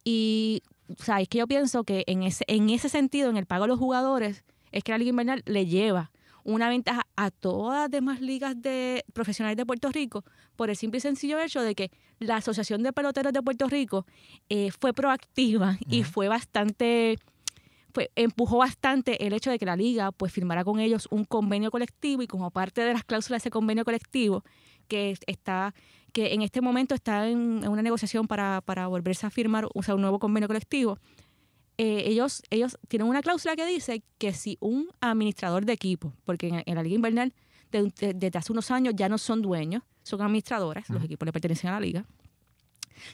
Y, 0.05 0.63
o 0.89 1.03
sea, 1.03 1.21
es 1.21 1.29
que 1.29 1.39
yo 1.39 1.47
pienso 1.47 1.85
que 1.85 2.05
en 2.07 2.23
ese, 2.23 2.45
en 2.47 2.71
ese 2.71 2.89
sentido, 2.89 3.31
en 3.31 3.37
el 3.37 3.47
pago 3.47 3.65
a 3.65 3.67
los 3.67 3.79
jugadores, 3.79 4.45
es 4.71 4.85
que 4.85 4.93
la 4.93 4.99
Liga 4.99 5.11
Invernal 5.11 5.43
le 5.47 5.67
lleva 5.67 6.11
una 6.45 6.69
ventaja 6.69 7.07
a 7.17 7.31
todas 7.31 7.81
las 7.81 7.91
demás 7.91 8.21
ligas 8.21 8.61
de 8.61 9.03
profesionales 9.15 9.57
de 9.57 9.65
Puerto 9.65 9.91
Rico 9.91 10.25
por 10.57 10.69
el 10.69 10.77
simple 10.77 10.99
y 10.99 11.01
sencillo 11.01 11.41
hecho 11.41 11.63
de 11.63 11.75
que 11.75 11.91
la 12.19 12.37
Asociación 12.37 12.83
de 12.83 12.93
Peloteros 12.93 13.33
de 13.33 13.43
Puerto 13.43 13.67
Rico 13.67 14.07
eh, 14.51 14.71
fue 14.79 14.93
proactiva 14.93 15.79
y 15.89 16.03
Ujú. 16.03 16.11
fue 16.11 16.29
bastante 16.29 17.19
pues 17.95 18.09
empujó 18.17 18.59
bastante 18.59 19.25
el 19.27 19.33
hecho 19.33 19.51
de 19.51 19.59
que 19.59 19.65
la 19.65 19.77
liga 19.77 20.11
pues 20.13 20.33
firmara 20.33 20.65
con 20.65 20.81
ellos 20.81 21.07
un 21.11 21.25
convenio 21.25 21.71
colectivo 21.71 22.23
y 22.23 22.27
como 22.27 22.51
parte 22.51 22.83
de 22.83 22.93
las 22.93 23.05
cláusulas 23.05 23.41
de 23.43 23.47
ese 23.49 23.51
convenio 23.51 23.85
colectivo 23.85 24.43
que 24.89 25.13
es- 25.13 25.21
está 25.27 25.73
que 26.13 26.35
en 26.35 26.43
este 26.43 26.61
momento 26.61 26.95
está 26.95 27.29
en, 27.29 27.61
en 27.65 27.69
una 27.69 27.83
negociación 27.83 28.27
para, 28.29 28.61
para 28.61 28.87
volverse 28.89 29.27
a 29.27 29.31
firmar 29.31 29.67
o 29.73 29.83
sea, 29.83 29.95
un 29.95 30.01
nuevo 30.03 30.19
convenio 30.19 30.49
colectivo 30.49 30.99
eh, 31.79 32.03
ellos 32.07 32.43
ellos 32.51 32.77
tienen 32.89 33.09
una 33.09 33.23
cláusula 33.23 33.55
que 33.57 33.65
dice 33.67 34.03
que 34.19 34.33
si 34.33 34.57
un 34.61 34.89
administrador 35.01 35.65
de 35.65 35.73
equipo 35.73 36.13
porque 36.25 36.49
en, 36.49 36.63
en 36.67 36.75
la 36.75 36.83
liga 36.83 36.97
invernal 36.97 37.33
de- 37.71 37.93
de- 38.01 38.15
desde 38.15 38.39
hace 38.39 38.51
unos 38.53 38.71
años 38.73 38.95
ya 38.97 39.09
no 39.09 39.19
son 39.19 39.41
dueños 39.41 39.83
son 40.03 40.21
administradores 40.21 40.89
los 40.91 41.03
equipos 41.05 41.27
le 41.27 41.33
pertenecen 41.33 41.71
a 41.71 41.75
la 41.75 41.81
liga 41.81 42.05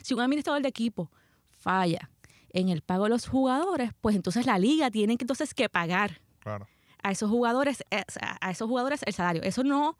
si 0.02 0.14
un 0.14 0.20
administrador 0.20 0.62
de 0.62 0.68
equipo 0.68 1.10
falla 1.58 2.10
en 2.52 2.68
el 2.68 2.82
pago 2.82 3.04
de 3.04 3.10
los 3.10 3.28
jugadores, 3.28 3.90
pues 4.00 4.16
entonces 4.16 4.46
la 4.46 4.58
liga 4.58 4.90
tiene 4.90 5.16
que 5.16 5.24
entonces 5.24 5.54
que 5.54 5.68
pagar 5.68 6.20
Claro. 6.40 6.66
a 7.02 7.10
esos 7.10 7.30
jugadores 7.30 7.84
eh, 7.90 8.02
a 8.40 8.50
esos 8.50 8.68
jugadores 8.68 9.02
el 9.06 9.12
salario. 9.12 9.42
Eso 9.42 9.62
no 9.64 9.96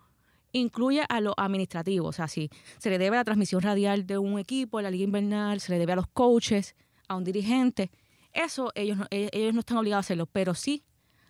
incluye 0.52 1.04
a 1.08 1.20
lo 1.20 1.32
administrativo, 1.36 2.08
o 2.08 2.12
sea, 2.12 2.26
si 2.26 2.50
se 2.78 2.90
le 2.90 2.98
debe 2.98 3.16
a 3.16 3.20
la 3.20 3.24
transmisión 3.24 3.60
radial 3.62 4.06
de 4.06 4.18
un 4.18 4.38
equipo, 4.38 4.78
a 4.78 4.82
la 4.82 4.90
liga 4.90 5.04
invernal, 5.04 5.60
se 5.60 5.70
le 5.72 5.78
debe 5.78 5.92
a 5.92 5.96
los 5.96 6.08
coaches, 6.08 6.74
a 7.08 7.14
un 7.16 7.22
dirigente, 7.24 7.90
eso 8.32 8.72
ellos 8.74 8.98
no, 8.98 9.06
eh, 9.10 9.28
ellos 9.32 9.54
no 9.54 9.60
están 9.60 9.76
obligados 9.76 10.04
a 10.04 10.06
hacerlo, 10.06 10.26
pero 10.26 10.54
sí 10.54 10.82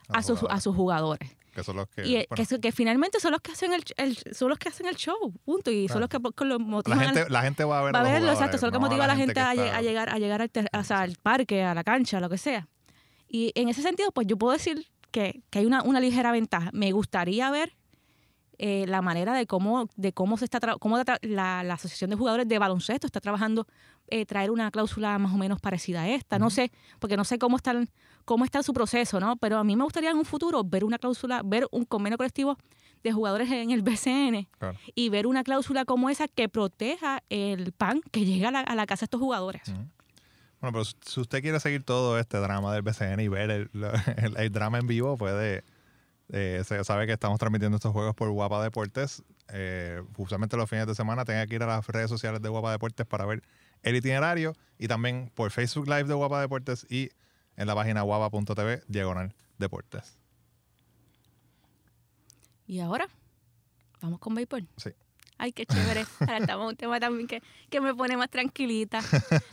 A 0.08 0.22
sus, 0.22 0.42
a 0.48 0.60
sus 0.60 0.74
jugadores. 0.74 1.36
Que 1.54 1.64
son 1.64 1.76
los 1.76 1.88
que. 1.88 2.06
y 2.06 2.16
eh, 2.16 2.26
bueno, 2.30 2.44
que, 2.48 2.60
que 2.60 2.72
finalmente 2.72 3.18
son 3.20 3.32
los 3.32 3.40
que 3.40 3.52
hacen 3.52 3.72
el, 3.72 3.82
el- 3.96 4.16
son 4.34 4.48
los 4.48 4.58
que 4.58 4.68
hacen 4.68 4.86
el 4.86 4.96
show, 4.96 5.32
punto, 5.44 5.70
y 5.70 5.88
son 5.88 5.98
Claro. 5.98 6.00
los 6.00 6.08
que 6.08 6.34
con 6.34 6.48
los 6.48 6.58
la, 6.60 6.64
motivan 6.64 6.98
a- 7.00 7.04
gente, 7.04 7.26
la 7.28 7.42
gente 7.42 7.64
va 7.64 7.80
a 7.80 7.82
ver 7.82 7.94
va 7.94 8.00
a 8.00 8.02
los 8.02 8.12
verlo, 8.12 8.32
exacto, 8.32 8.56
eso 8.56 8.66
es 8.66 8.72
lo 8.72 8.78
que 8.78 8.82
no 8.82 8.86
motiva 8.88 9.04
a 9.04 9.08
la 9.08 9.16
gente, 9.16 9.40
a, 9.40 9.52
está- 9.52 9.76
a 9.76 9.82
llegar, 9.82 10.08
a 10.10 10.18
llegar 10.18 10.42
al, 10.42 10.50
ter- 10.50 10.68
o 10.72 10.84
sea, 10.84 11.00
al 11.00 11.16
parque, 11.22 11.62
a 11.62 11.74
la 11.74 11.82
cancha, 11.84 12.20
lo 12.20 12.28
que 12.28 12.38
sea. 12.38 12.68
Y 13.28 13.52
en 13.54 13.68
ese 13.68 13.82
sentido, 13.82 14.10
pues 14.12 14.26
yo 14.26 14.36
puedo 14.36 14.52
decir 14.52 14.86
que, 15.10 15.42
que 15.50 15.58
hay 15.60 15.66
una, 15.66 15.82
una 15.82 16.00
ligera 16.00 16.32
ventaja. 16.32 16.70
Me 16.72 16.92
gustaría 16.92 17.50
ver 17.50 17.76
eh, 18.62 18.84
la 18.86 19.00
manera 19.00 19.32
de 19.34 19.46
cómo, 19.46 19.88
de 19.96 20.12
cómo 20.12 20.36
se 20.36 20.44
está 20.44 20.60
cómo 20.78 20.98
la, 20.98 21.04
la- 21.22 21.62
la 21.62 21.74
Asociación 21.74 22.10
de 22.10 22.16
Jugadores 22.16 22.46
de 22.46 22.58
Baloncesto 22.58 23.06
está 23.06 23.18
trabajando 23.18 23.66
eh, 24.08 24.26
traer 24.26 24.50
una 24.50 24.70
cláusula 24.70 25.18
más 25.18 25.32
o 25.32 25.38
menos 25.38 25.60
parecida 25.60 26.02
a 26.02 26.08
esta. 26.10 26.38
No 26.38 26.50
sé, 26.50 26.70
porque 26.98 27.16
no 27.16 27.24
sé 27.24 27.38
cómo 27.38 27.56
está, 27.56 27.70
el- 27.70 27.88
cómo 28.26 28.44
está 28.44 28.62
su 28.62 28.74
proceso, 28.74 29.18
¿no? 29.18 29.36
Pero 29.36 29.56
a 29.56 29.64
mí 29.64 29.76
me 29.76 29.84
gustaría 29.84 30.10
en 30.10 30.18
un 30.18 30.26
futuro 30.26 30.62
ver 30.62 30.84
una 30.84 30.98
cláusula, 30.98 31.40
ver 31.42 31.66
un 31.70 31.86
convenio 31.86 32.18
colectivo 32.18 32.58
de 33.02 33.12
jugadores 33.12 33.50
en 33.50 33.70
el 33.70 33.80
BCN 33.80 34.46
Claro. 34.58 34.76
y 34.94 35.08
ver 35.08 35.26
una 35.26 35.42
cláusula 35.42 35.86
como 35.86 36.10
esa 36.10 36.28
que 36.28 36.50
proteja 36.50 37.22
el 37.30 37.72
pan 37.72 38.02
que 38.10 38.26
llega 38.26 38.48
a 38.48 38.50
la, 38.50 38.60
a 38.60 38.74
la 38.74 38.84
casa 38.84 39.00
de 39.00 39.04
estos 39.06 39.20
jugadores. 39.20 39.62
Bueno, 40.60 40.72
pero 40.72 40.84
si- 40.84 41.18
usted 41.20 41.40
quiere 41.40 41.58
seguir 41.60 41.82
todo 41.82 42.18
este 42.18 42.36
drama 42.36 42.74
del 42.74 42.82
BCN 42.82 43.20
y 43.20 43.28
ver 43.28 43.50
el, 43.50 43.70
el- 44.18 44.36
el 44.36 44.52
drama 44.52 44.78
en 44.78 44.86
vivo, 44.86 45.16
puede. 45.16 45.64
Eh, 46.32 46.62
se 46.64 46.82
sabe 46.84 47.06
que 47.06 47.12
estamos 47.12 47.38
transmitiendo 47.38 47.76
estos 47.76 47.92
juegos 47.92 48.14
por 48.14 48.30
Guapa 48.30 48.62
Deportes. 48.62 49.22
Eh, 49.48 50.02
justamente 50.16 50.56
los 50.56 50.70
fines 50.70 50.86
de 50.86 50.94
semana 50.94 51.24
tenga 51.24 51.46
que 51.46 51.56
ir 51.56 51.62
a 51.62 51.66
las 51.66 51.86
redes 51.88 52.08
sociales 52.08 52.40
de 52.40 52.48
Guapa 52.48 52.70
Deportes 52.70 53.06
para 53.06 53.26
ver 53.26 53.42
el 53.82 53.96
itinerario 53.96 54.54
y 54.78 54.88
también 54.88 55.30
por 55.34 55.50
Facebook 55.50 55.88
Live 55.88 56.04
de 56.04 56.14
Guapa 56.14 56.40
Deportes 56.40 56.86
y 56.88 57.10
en 57.56 57.66
la 57.66 57.74
página 57.74 58.02
guapa.tv 58.02 58.82
diagonal 58.88 59.34
deportes. 59.58 60.16
Y 62.66 62.80
ahora, 62.80 63.08
vamos 64.00 64.20
con 64.20 64.34
béisbol. 64.34 64.66
Sí. 64.76 64.90
Ay, 65.36 65.52
qué 65.52 65.66
chévere. 65.66 66.04
Ahora 66.20 66.38
estamos 66.38 66.64
en 66.64 66.68
un 66.68 66.76
tema 66.76 67.00
también 67.00 67.26
que, 67.26 67.42
que 67.68 67.80
me 67.80 67.94
pone 67.94 68.16
más 68.16 68.30
tranquilita. 68.30 69.00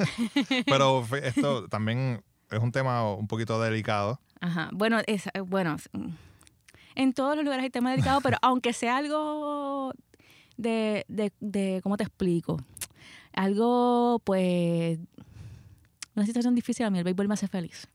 Pero 0.65 1.05
esto 1.24 1.67
también 1.67 2.24
es 2.51 2.60
un 2.60 2.72
tema 2.72 3.13
un 3.13 3.27
poquito 3.27 3.60
delicado. 3.62 4.19
Ajá. 4.39 4.69
Bueno, 4.72 5.00
es, 5.07 5.27
eh, 5.34 5.39
bueno, 5.39 5.77
en 6.98 7.13
todos 7.13 7.36
los 7.36 7.46
lugares 7.46 7.63
hay 7.63 7.70
temas 7.70 7.94
delicados, 7.94 8.24
pero 8.24 8.38
aunque 8.42 8.74
sea 8.74 8.98
algo 8.98 9.94
de, 10.58 11.06
de, 11.08 11.32
de, 11.39 11.80
¿cómo 11.84 11.96
te 11.96 12.04
explico? 12.04 12.58
Algo, 13.34 14.20
pues, 14.25 14.98
una 16.16 16.25
situación 16.25 16.56
difícil 16.56 16.88
a 16.88 16.89
mí, 16.89 16.98
el 16.98 17.04
béisbol 17.04 17.27
me 17.27 17.36
hace 17.36 17.48
feliz. 17.48 17.88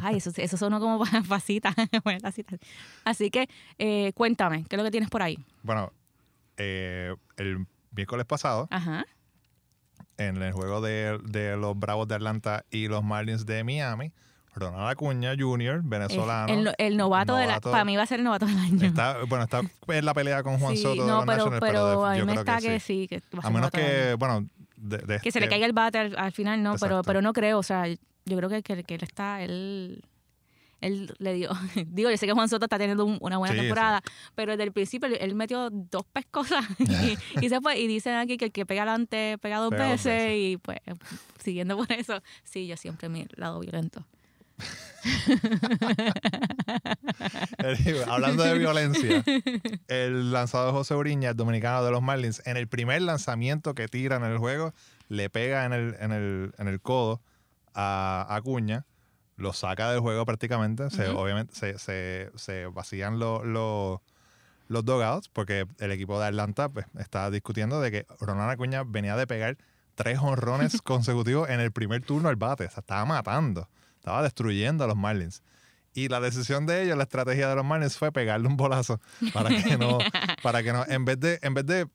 Ay, 0.00 0.18
eso, 0.18 0.30
eso 0.36 0.56
sonó 0.56 0.78
como 0.78 1.02
pasita. 1.28 1.74
Así 3.04 3.30
que, 3.30 3.48
eh, 3.76 4.12
cuéntame, 4.14 4.64
¿qué 4.68 4.76
es 4.76 4.78
lo 4.78 4.84
que 4.84 4.92
tienes 4.92 5.10
por 5.10 5.20
ahí? 5.22 5.44
Bueno, 5.64 5.92
eh, 6.58 7.16
el 7.38 7.66
miércoles 7.90 8.24
pasado, 8.24 8.68
Ajá. 8.70 9.04
en 10.16 10.40
el 10.40 10.52
juego 10.52 10.80
de, 10.80 11.18
de 11.24 11.56
los 11.56 11.76
Bravos 11.76 12.06
de 12.06 12.14
Atlanta 12.14 12.64
y 12.70 12.86
los 12.86 13.02
Marlins 13.02 13.46
de 13.46 13.64
Miami, 13.64 14.12
Ronald 14.58 14.88
Acuña 14.90 15.34
Jr., 15.38 15.80
venezolano. 15.84 16.52
El, 16.52 16.74
el 16.78 16.96
novato, 16.96 17.34
de 17.36 17.42
la, 17.46 17.52
novato. 17.54 17.70
para 17.70 17.84
mí 17.84 17.96
va 17.96 18.02
a 18.02 18.06
ser 18.06 18.18
el 18.20 18.24
novato 18.24 18.46
del 18.46 18.58
año. 18.58 18.86
Está, 18.86 19.18
bueno, 19.28 19.44
está 19.44 19.60
en 19.88 20.04
la 20.04 20.14
pelea 20.14 20.42
con 20.42 20.58
Juan 20.58 20.76
Sí, 20.76 20.82
Soto 20.82 21.02
de 21.02 21.08
no, 21.08 21.16
los 21.16 21.24
pero, 21.26 21.36
Nationals, 21.50 21.60
pero 21.60 22.00
de- 22.02 22.06
a 22.06 22.12
mí 22.12 22.18
yo 22.18 22.26
me 22.26 22.32
creo 22.32 22.40
está 22.42 22.58
que 22.60 22.68
que 22.68 22.80
sí. 22.80 23.06
que 23.08 23.18
va 23.36 23.40
A 23.42 23.50
menos 23.50 23.60
novato 23.72 23.78
que, 23.78 24.14
bueno, 24.18 24.46
de, 24.76 24.98
de 24.98 25.20
Que 25.20 25.32
se 25.32 25.40
le 25.40 25.48
caiga 25.48 25.66
el 25.66 25.72
bate 25.72 25.98
al, 25.98 26.16
al 26.18 26.32
final, 26.32 26.62
no, 26.62 26.72
pero, 26.74 26.86
Exacto. 26.96 27.02
pero 27.06 27.22
no 27.22 27.32
creo. 27.32 27.58
O 27.58 27.62
sea, 27.62 27.86
yo 27.88 28.36
creo 28.36 28.48
que, 28.48 28.62
que, 28.62 28.84
que 28.84 28.94
él 28.94 29.02
está, 29.02 29.42
él, 29.42 30.02
él 30.80 31.12
le 31.18 31.34
dio, 31.34 31.50
digo, 31.86 32.10
yo 32.10 32.16
sé 32.16 32.26
que 32.26 32.32
Juan 32.32 32.48
Soto 32.48 32.66
está 32.66 32.78
teniendo 32.78 33.04
un- 33.04 33.18
una 33.20 33.38
buena 33.38 33.54
Sí, 33.54 33.58
sí. 33.60 33.66
temporada, 33.66 34.00
pero 34.36 34.52
desde 34.52 34.62
el 34.64 34.72
principio 34.72 35.08
él, 35.08 35.34
metió 35.34 35.70
dos 35.70 36.04
pescosas 36.12 36.64
y, 36.78 37.18
y 37.44 37.48
se 37.48 37.60
fue. 37.60 37.78
Y 37.80 37.86
dicen 37.88 38.14
aquí 38.14 38.36
que 38.36 38.44
el 38.46 38.52
que 38.52 38.64
pega 38.66 38.82
adelante 38.82 39.38
pega 39.38 39.58
dos 39.58 39.70
Pega 39.70 39.84
dos 39.84 39.92
veces, 39.92 40.12
veces. 40.22 40.32
y 40.38 40.56
pues 40.58 40.78
siguiendo 41.42 41.76
por 41.76 41.90
eso, 41.90 42.22
sí, 42.44 42.66
yo 42.68 42.76
siempre 42.76 43.08
mi 43.08 43.26
lado 43.34 43.58
violento. 43.60 44.04
Hablando 48.06 48.42
de 48.42 48.58
violencia, 48.58 49.24
el 49.88 50.32
lanzador 50.32 50.72
José 50.72 50.94
Uriña, 50.94 51.30
el 51.30 51.36
dominicano 51.36 51.84
de 51.84 51.90
los 51.90 52.02
Marlins, 52.02 52.42
en 52.46 52.56
el 52.56 52.68
primer 52.68 53.02
lanzamiento 53.02 53.74
que 53.74 53.88
tira 53.88 54.16
en 54.16 54.24
el 54.24 54.38
juego, 54.38 54.72
le 55.08 55.30
pega 55.30 55.64
en 55.64 55.72
el, 55.72 55.96
en 56.00 56.12
el, 56.12 56.52
en 56.58 56.68
el 56.68 56.80
codo 56.80 57.20
a 57.74 58.26
Acuña, 58.30 58.86
lo 59.36 59.52
saca 59.52 59.90
del 59.90 60.00
juego 60.00 60.24
prácticamente. 60.26 60.90
se, 60.90 61.08
obviamente 61.08 61.54
se, 61.54 61.78
se- 61.78 62.30
se 62.36 62.66
vacían 62.66 63.18
los 63.18 63.44
los 63.44 64.00
los 64.68 64.84
dugouts 64.84 65.28
porque 65.30 65.66
el 65.78 65.92
equipo 65.92 66.20
de 66.20 66.26
Atlanta 66.26 66.68
pues, 66.68 66.84
está 66.98 67.30
discutiendo 67.30 67.80
de 67.80 67.90
que 67.90 68.06
Ronald 68.20 68.50
Acuña 68.50 68.82
venía 68.84 69.16
de 69.16 69.26
pegar 69.26 69.56
tres 69.94 70.18
honrones 70.20 70.82
consecutivos 70.82 71.48
en 71.48 71.60
el 71.60 71.72
primer 71.72 72.02
turno 72.02 72.28
al 72.28 72.36
bate. 72.36 72.66
O 72.66 72.70
sea, 72.70 72.80
estaba 72.80 73.04
matando, 73.06 73.68
estaba 73.98 74.22
destruyendo 74.22 74.84
a 74.84 74.86
los 74.86 74.96
Marlins. 74.96 75.42
Y 75.94 76.08
la 76.08 76.20
decisión 76.20 76.66
de 76.66 76.82
ellos, 76.84 76.96
la 76.96 77.04
estrategia 77.04 77.48
de 77.48 77.56
los 77.56 77.64
Marlins 77.64 77.96
fue 77.96 78.12
pegarle 78.12 78.46
un 78.46 78.56
bolazo 78.56 79.00
para 79.32 79.48
que 79.50 79.76
no, 79.76 79.98
para 80.42 80.62
que 80.62 80.72
no, 80.72 80.84
en 80.86 81.04
vez 81.04 81.18
de, 81.18 81.38
en 81.42 81.54
vez 81.54 81.66
de, 81.66 81.86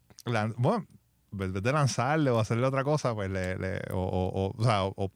bueno, 0.57 0.85
en 1.31 1.37
vez 1.37 1.53
de 1.63 1.71
lanzarle 1.71 2.29
o 2.29 2.39
hacerle 2.39 2.65
otra 2.67 2.83
cosa, 2.83 3.13
pues 3.15 3.29
le, 3.29 3.57
le- 3.57 3.81
o, 3.91 3.97
o- 3.99 4.45
o- 4.47 4.53
o 4.57 4.63
sea, 4.63 4.83
o- 4.85 5.11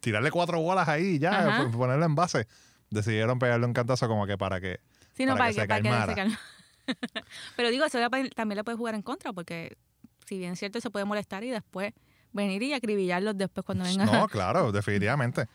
tirarle 0.00 0.30
cuatro 0.30 0.60
bolas 0.60 0.88
ahí 0.88 1.04
y 1.14 1.18
ya, 1.18 1.48
Ajá. 1.48 1.64
p- 1.70 1.76
ponerle 1.76 2.04
en 2.06 2.14
base. 2.14 2.46
Decidieron 2.90 3.38
pegarle 3.38 3.64
un 3.66 3.72
cantazo 3.72 4.08
como 4.08 4.26
que 4.26 4.36
para 4.36 4.60
que 4.60 4.80
Sí, 5.14 5.24
no, 5.24 5.32
Para 5.36 5.44
para, 5.44 5.50
que 5.50 5.54
que, 5.54 5.60
se 5.60 5.68
para 5.68 5.82
que 5.82 5.88
calmara. 5.88 6.36
se. 6.36 6.38
Pero 7.56 7.70
digo, 7.70 7.84
eso 7.84 7.98
también 8.34 8.56
le 8.56 8.64
puede 8.64 8.76
jugar 8.76 8.94
en 8.94 9.02
contra, 9.02 9.32
porque 9.32 9.76
si 10.26 10.38
bien 10.38 10.52
es 10.54 10.58
cierto, 10.58 10.80
se 10.80 10.90
puede 10.90 11.04
molestar 11.04 11.44
y 11.44 11.50
después 11.50 11.92
venir 12.32 12.62
y 12.62 12.72
acribillarlos 12.72 13.36
después 13.36 13.64
cuando 13.64 13.84
vengan. 13.84 14.06
No, 14.06 14.26
claro, 14.28 14.72
definitivamente. 14.72 15.46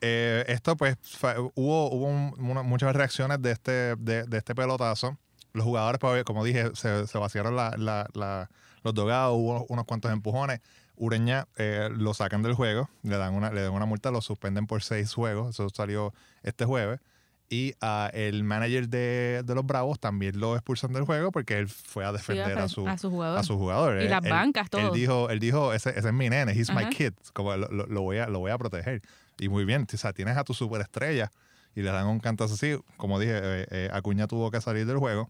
Eh, 0.00 0.44
esto, 0.48 0.76
pues, 0.76 0.96
fue- 1.02 1.38
hubo, 1.54 1.90
hubo 1.90 2.06
un- 2.06 2.34
una- 2.38 2.62
muchas 2.62 2.94
reacciones 2.94 3.40
de 3.42 3.52
este, 3.52 3.96
de, 3.96 4.24
de 4.24 4.38
este 4.38 4.54
pelotazo. 4.54 5.16
Los 5.52 5.64
jugadores, 5.64 5.98
pues, 5.98 6.24
como 6.24 6.44
dije, 6.44 6.70
se, 6.74 7.06
se 7.06 7.18
vaciaron 7.18 7.56
la- 7.56 7.74
la- 7.78 8.06
la- 8.14 8.50
los 8.82 8.94
dogados, 8.94 9.34
hubo 9.36 9.64
unos 9.68 9.84
cuantos 9.84 10.12
empujones. 10.12 10.60
Ureña 10.96 11.46
eh, 11.56 11.88
lo 11.94 12.14
sacan 12.14 12.42
del 12.42 12.54
juego, 12.54 12.88
le 13.02 13.16
dan, 13.18 13.34
una, 13.34 13.50
le 13.50 13.62
dan 13.62 13.72
una 13.72 13.84
multa, 13.86 14.10
lo 14.10 14.20
suspenden 14.22 14.66
por 14.66 14.82
seis 14.82 15.12
juegos. 15.12 15.50
Eso 15.50 15.68
salió 15.70 16.14
este 16.42 16.64
jueves. 16.64 17.00
Y 17.48 17.74
ah, 17.80 18.10
el 18.12 18.42
manager 18.44 18.88
de, 18.88 19.42
de 19.44 19.54
los 19.54 19.64
Bravos 19.64 20.00
también 20.00 20.40
lo 20.40 20.54
expulsan 20.56 20.92
del 20.92 21.04
juego 21.04 21.30
porque 21.30 21.58
él 21.58 21.68
fue 21.68 22.04
a 22.04 22.08
Sí, 22.10 22.16
defender 22.16 22.58
a 22.58 22.68
su, 22.68 22.88
a 22.88 22.98
su 22.98 23.08
jugador. 23.10 23.38
a 23.38 23.42
su 23.44 23.56
jugador. 23.56 23.98
Y 24.00 24.04
Él- 24.04 24.10
las 24.10 24.22
bancas, 24.22 24.68
todo. 24.68 24.80
Él 24.88 24.92
dijo, 24.92 25.30
él 25.30 25.38
dijo 25.38 25.72
ese, 25.72 25.90
ese 25.90 26.08
es 26.08 26.14
mi 26.14 26.28
nene, 26.28 26.52
he's 26.52 26.72
my 26.74 26.88
kid, 26.88 27.12
como 27.34 27.54
lo 27.56 28.02
voy 28.02 28.18
a, 28.18 28.26
lo 28.26 28.38
voy 28.40 28.50
a 28.50 28.58
proteger. 28.58 29.00
Y 29.38 29.48
muy 29.48 29.64
bien, 29.64 29.86
o 29.92 29.96
sea, 29.96 30.12
tienes 30.12 30.36
a 30.36 30.44
tu 30.44 30.54
superestrella 30.54 31.30
y 31.74 31.82
le 31.82 31.90
dan 31.90 32.06
un 32.06 32.20
cantazo 32.20 32.54
así. 32.54 32.76
Como 32.96 33.20
dije, 33.20 33.34
eh, 33.36 33.66
eh, 33.70 33.90
Acuña 33.92 34.26
tuvo 34.26 34.50
que 34.50 34.60
salir 34.60 34.86
del 34.86 34.98
juego. 34.98 35.28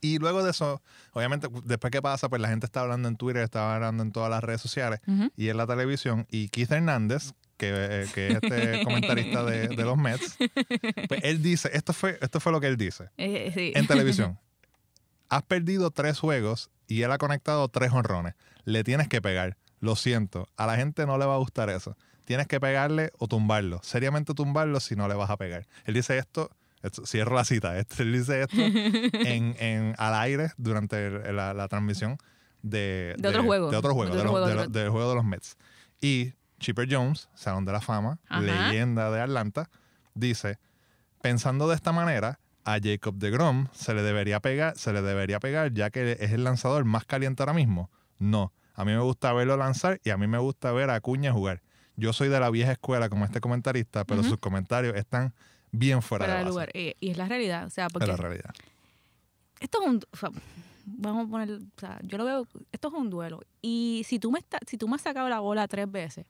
Y 0.00 0.18
luego 0.18 0.44
de 0.44 0.50
eso, 0.50 0.82
obviamente, 1.12 1.48
después 1.64 1.90
que 1.90 2.02
pasa, 2.02 2.28
pues 2.28 2.40
la 2.40 2.48
gente 2.48 2.66
está 2.66 2.80
hablando 2.80 3.08
en 3.08 3.16
Twitter, 3.16 3.42
está 3.42 3.74
hablando 3.74 4.02
en 4.02 4.12
todas 4.12 4.30
las 4.30 4.44
redes 4.44 4.60
sociales 4.60 5.00
y 5.36 5.48
en 5.48 5.56
la 5.56 5.66
televisión. 5.66 6.26
Y 6.30 6.50
Keith 6.50 6.70
Hernández, 6.70 7.32
que, 7.56 7.70
eh, 7.72 8.06
que 8.14 8.28
es 8.28 8.38
este 8.42 8.84
comentarista 8.84 9.42
de, 9.44 9.68
de 9.68 9.84
los 9.84 9.96
Mets, 9.96 10.36
pues 11.08 11.20
él 11.24 11.42
dice, 11.42 11.70
esto 11.72 11.94
fue, 11.94 12.18
esto 12.20 12.38
fue 12.38 12.52
lo 12.52 12.60
que 12.60 12.66
él 12.66 12.76
dice 12.76 13.08
sí. 13.16 13.72
en 13.74 13.86
televisión. 13.86 14.38
Has 15.30 15.42
perdido 15.42 15.90
tres 15.90 16.18
juegos 16.18 16.70
y 16.86 17.02
él 17.02 17.10
ha 17.10 17.18
conectado 17.18 17.66
tres 17.68 17.90
honrones. 17.92 18.34
Le 18.64 18.84
tienes 18.84 19.08
que 19.08 19.22
pegar. 19.22 19.56
Lo 19.80 19.96
siento. 19.96 20.48
A 20.56 20.66
la 20.66 20.76
gente 20.76 21.06
no 21.06 21.18
le 21.18 21.24
va 21.24 21.34
a 21.34 21.38
gustar 21.38 21.70
eso. 21.70 21.96
Tienes 22.24 22.46
que 22.46 22.58
pegarle 22.60 23.10
o 23.18 23.28
tumbarlo. 23.28 23.80
Seriamente 23.82 24.34
tumbarlo 24.34 24.80
si 24.80 24.96
no 24.96 25.08
le 25.08 25.14
vas 25.14 25.30
a 25.30 25.36
pegar. 25.36 25.66
Él 25.84 25.94
dice 25.94 26.16
esto, 26.18 26.50
esto- 26.82 27.04
cierro 27.06 27.34
la 27.36 27.44
cita. 27.44 27.78
Este, 27.78 28.02
él 28.02 28.12
dice 28.12 28.42
esto 28.42 28.56
en, 28.58 29.54
en- 29.58 29.94
al 29.98 30.14
aire 30.14 30.52
durante 30.56 31.32
la, 31.32 31.52
la 31.54 31.68
transmisión 31.68 32.16
de, 32.62 33.14
De 33.18 33.28
otro 33.28 33.42
juego. 33.44 33.70
De 33.70 33.76
otro 33.76 33.92
juego, 33.94 34.14
De 34.14 34.22
otro 34.22 34.54
los- 34.54 34.72
del 34.72 34.88
juego 34.90 35.08
de 35.10 35.14
los 35.16 35.24
Mets. 35.24 35.56
Y 36.00 36.32
Chipper 36.60 36.88
Jones, 36.90 37.28
Salón 37.34 37.64
de 37.66 37.72
la 37.72 37.80
Fama, 37.80 38.18
Ajá. 38.28 38.40
leyenda 38.40 39.10
de 39.10 39.20
Atlanta, 39.20 39.68
dice, 40.14 40.58
pensando 41.20 41.68
de 41.68 41.74
esta 41.74 41.92
manera, 41.92 42.40
a 42.64 42.78
Jacob 42.82 43.16
de 43.16 43.30
Grom 43.30 43.68
se 43.72 43.92
le 43.92 44.00
debería 44.02 44.40
pegar, 44.40 44.74
se 44.78 44.92
le 44.94 45.02
debería 45.02 45.40
pegar 45.40 45.74
ya 45.74 45.90
que 45.90 46.12
es 46.18 46.30
el 46.32 46.44
lanzador 46.44 46.84
más 46.86 47.04
caliente 47.04 47.42
ahora 47.42 47.52
mismo. 47.52 47.90
No, 48.18 48.54
a 48.74 48.84
mí 48.86 48.92
me 48.92 49.00
gusta 49.00 49.32
verlo 49.34 49.56
lanzar 49.58 50.00
y 50.04 50.10
a 50.10 50.16
mí 50.16 50.26
me 50.26 50.38
gusta 50.38 50.72
ver 50.72 50.88
a 50.88 50.94
Acuña 50.94 51.32
jugar. 51.32 51.60
Yo 51.96 52.12
soy 52.12 52.28
de 52.28 52.40
la 52.40 52.50
vieja 52.50 52.72
escuela 52.72 53.08
como 53.08 53.24
este 53.24 53.40
comentarista, 53.40 54.04
pero 54.04 54.22
sus 54.22 54.38
comentarios 54.38 54.96
están 54.96 55.32
bien 55.70 56.02
fuera, 56.02 56.24
fuera 56.24 56.38
de 56.38 56.44
base, 56.44 56.50
lugar. 56.52 56.70
Y, 56.74 56.94
y 57.00 57.10
es 57.10 57.16
la 57.16 57.26
realidad. 57.26 57.66
O 57.66 57.70
sea, 57.70 57.88
porque 57.88 58.06
la 58.06 58.16
realidad. 58.16 58.50
esto 59.60 59.80
es 59.82 59.88
un. 59.88 60.00
o 60.12 60.16
sea, 60.16 60.30
vamos 60.86 61.26
a 61.26 61.30
poner. 61.30 61.50
O 61.52 61.80
sea, 61.80 61.98
yo 62.02 62.18
lo 62.18 62.24
veo. 62.24 62.46
Esto 62.72 62.88
es 62.88 62.94
un 62.94 63.10
duelo. 63.10 63.40
Y 63.62 64.02
si 64.06 64.18
tú 64.18 64.30
me, 64.32 64.38
está- 64.40 64.58
si 64.66 64.76
tú 64.76 64.88
me 64.88 64.96
has 64.96 65.02
sacado 65.02 65.28
la 65.28 65.40
bola 65.40 65.68
tres 65.68 65.90
veces, 65.90 66.26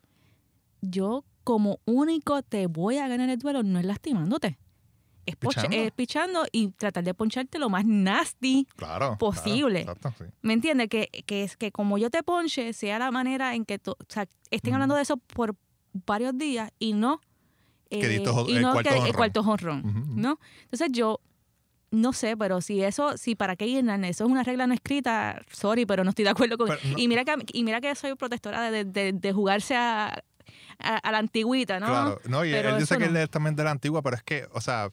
yo 0.81 1.23
como 1.43 1.79
único 1.85 2.41
te 2.43 2.67
voy 2.67 2.97
a 2.97 3.07
ganar 3.07 3.29
el 3.29 3.37
duelo 3.39 3.63
no 3.63 3.79
es 3.79 3.85
lastimándote. 3.85 4.57
Es 5.25 5.35
Pichando. 5.35 5.75
es 5.75 5.91
pichando 5.91 6.45
y 6.51 6.69
tratar 6.69 7.03
de 7.03 7.13
poncharte 7.13 7.57
lo 7.59 7.69
más 7.69 7.83
nasty 7.85 8.67
Claro. 8.75 9.17
Posible. 9.17 9.83
claro, 9.83 9.97
exacto, 9.97 10.23
sí. 10.25 10.31
¿Me 10.43 10.53
entiendes? 10.53 10.87
Que, 10.89 11.09
que 11.25 11.43
es 11.43 11.57
que 11.57 11.71
como 11.71 11.97
yo 11.97 12.09
te 12.11 12.21
ponche, 12.23 12.73
sea 12.73 12.99
la 12.99 13.09
manera 13.11 13.55
en 13.55 13.65
que 13.65 13.79
tú, 13.79 13.91
o 13.91 13.97
sea, 14.07 14.27
estén 14.51 14.71
Ujú. 14.71 14.75
hablando 14.75 14.95
de 14.95 15.01
eso 15.01 15.17
por 15.17 15.55
varios 16.05 16.37
días 16.37 16.71
y 16.79 16.93
no. 16.93 17.21
Que 17.89 18.07
diste 18.07 18.29
jo- 18.29 18.45
y 18.49 18.57
el 18.57 18.61
no 18.61 18.73
cuarto 18.73 18.89
que- 18.91 19.09
el 19.09 19.15
cuarto 19.15 19.43
jonrón, 19.43 19.79
Ujú, 19.85 19.99
ujú. 19.99 20.13
¿no? 20.15 20.39
Entonces 20.63 20.89
yo 20.91 21.19
no 21.91 22.11
sé, 22.13 22.35
pero 22.35 22.59
si 22.61 22.83
eso, 22.83 23.15
si 23.17 23.35
para 23.35 23.55
qué 23.55 23.77
Hernández, 23.79 24.11
eso 24.11 24.25
es 24.25 24.29
una 24.29 24.43
regla 24.43 24.67
no 24.67 24.73
escrita, 24.73 25.41
sorry, 25.51 25.85
pero 25.85 26.03
no 26.03 26.09
estoy 26.09 26.25
de 26.25 26.31
acuerdo 26.31 26.57
con. 26.57 26.67
Pero 26.67 26.79
no- 26.83 26.97
y 26.99 27.07
mira 27.07 27.23
que 27.23 27.35
y 27.53 27.63
mira 27.63 27.79
que 27.81 27.95
soy 27.95 28.15
protectora 28.15 28.69
de, 28.69 28.83
de- 28.85 29.13
de 29.13 29.33
jugarse 29.33 29.75
a, 29.75 30.07
a, 30.79 30.97
a 30.97 31.11
la 31.11 31.19
antigüita, 31.19 31.79
¿no? 31.79 31.85
Claro, 31.87 32.19
no, 32.27 32.43
y 32.43 32.51
Pero 32.51 32.69
él 32.71 32.79
dice 32.79 32.97
que 32.97 33.05
no. 33.05 33.11
él 33.11 33.17
es 33.17 33.29
también 33.29 33.55
de 33.55 33.63
la 33.63 33.71
antigua, 33.71 34.01
pero 34.01 34.17
es 34.17 34.23
que, 34.23 34.47
o 34.51 34.59
sea, 34.59 34.89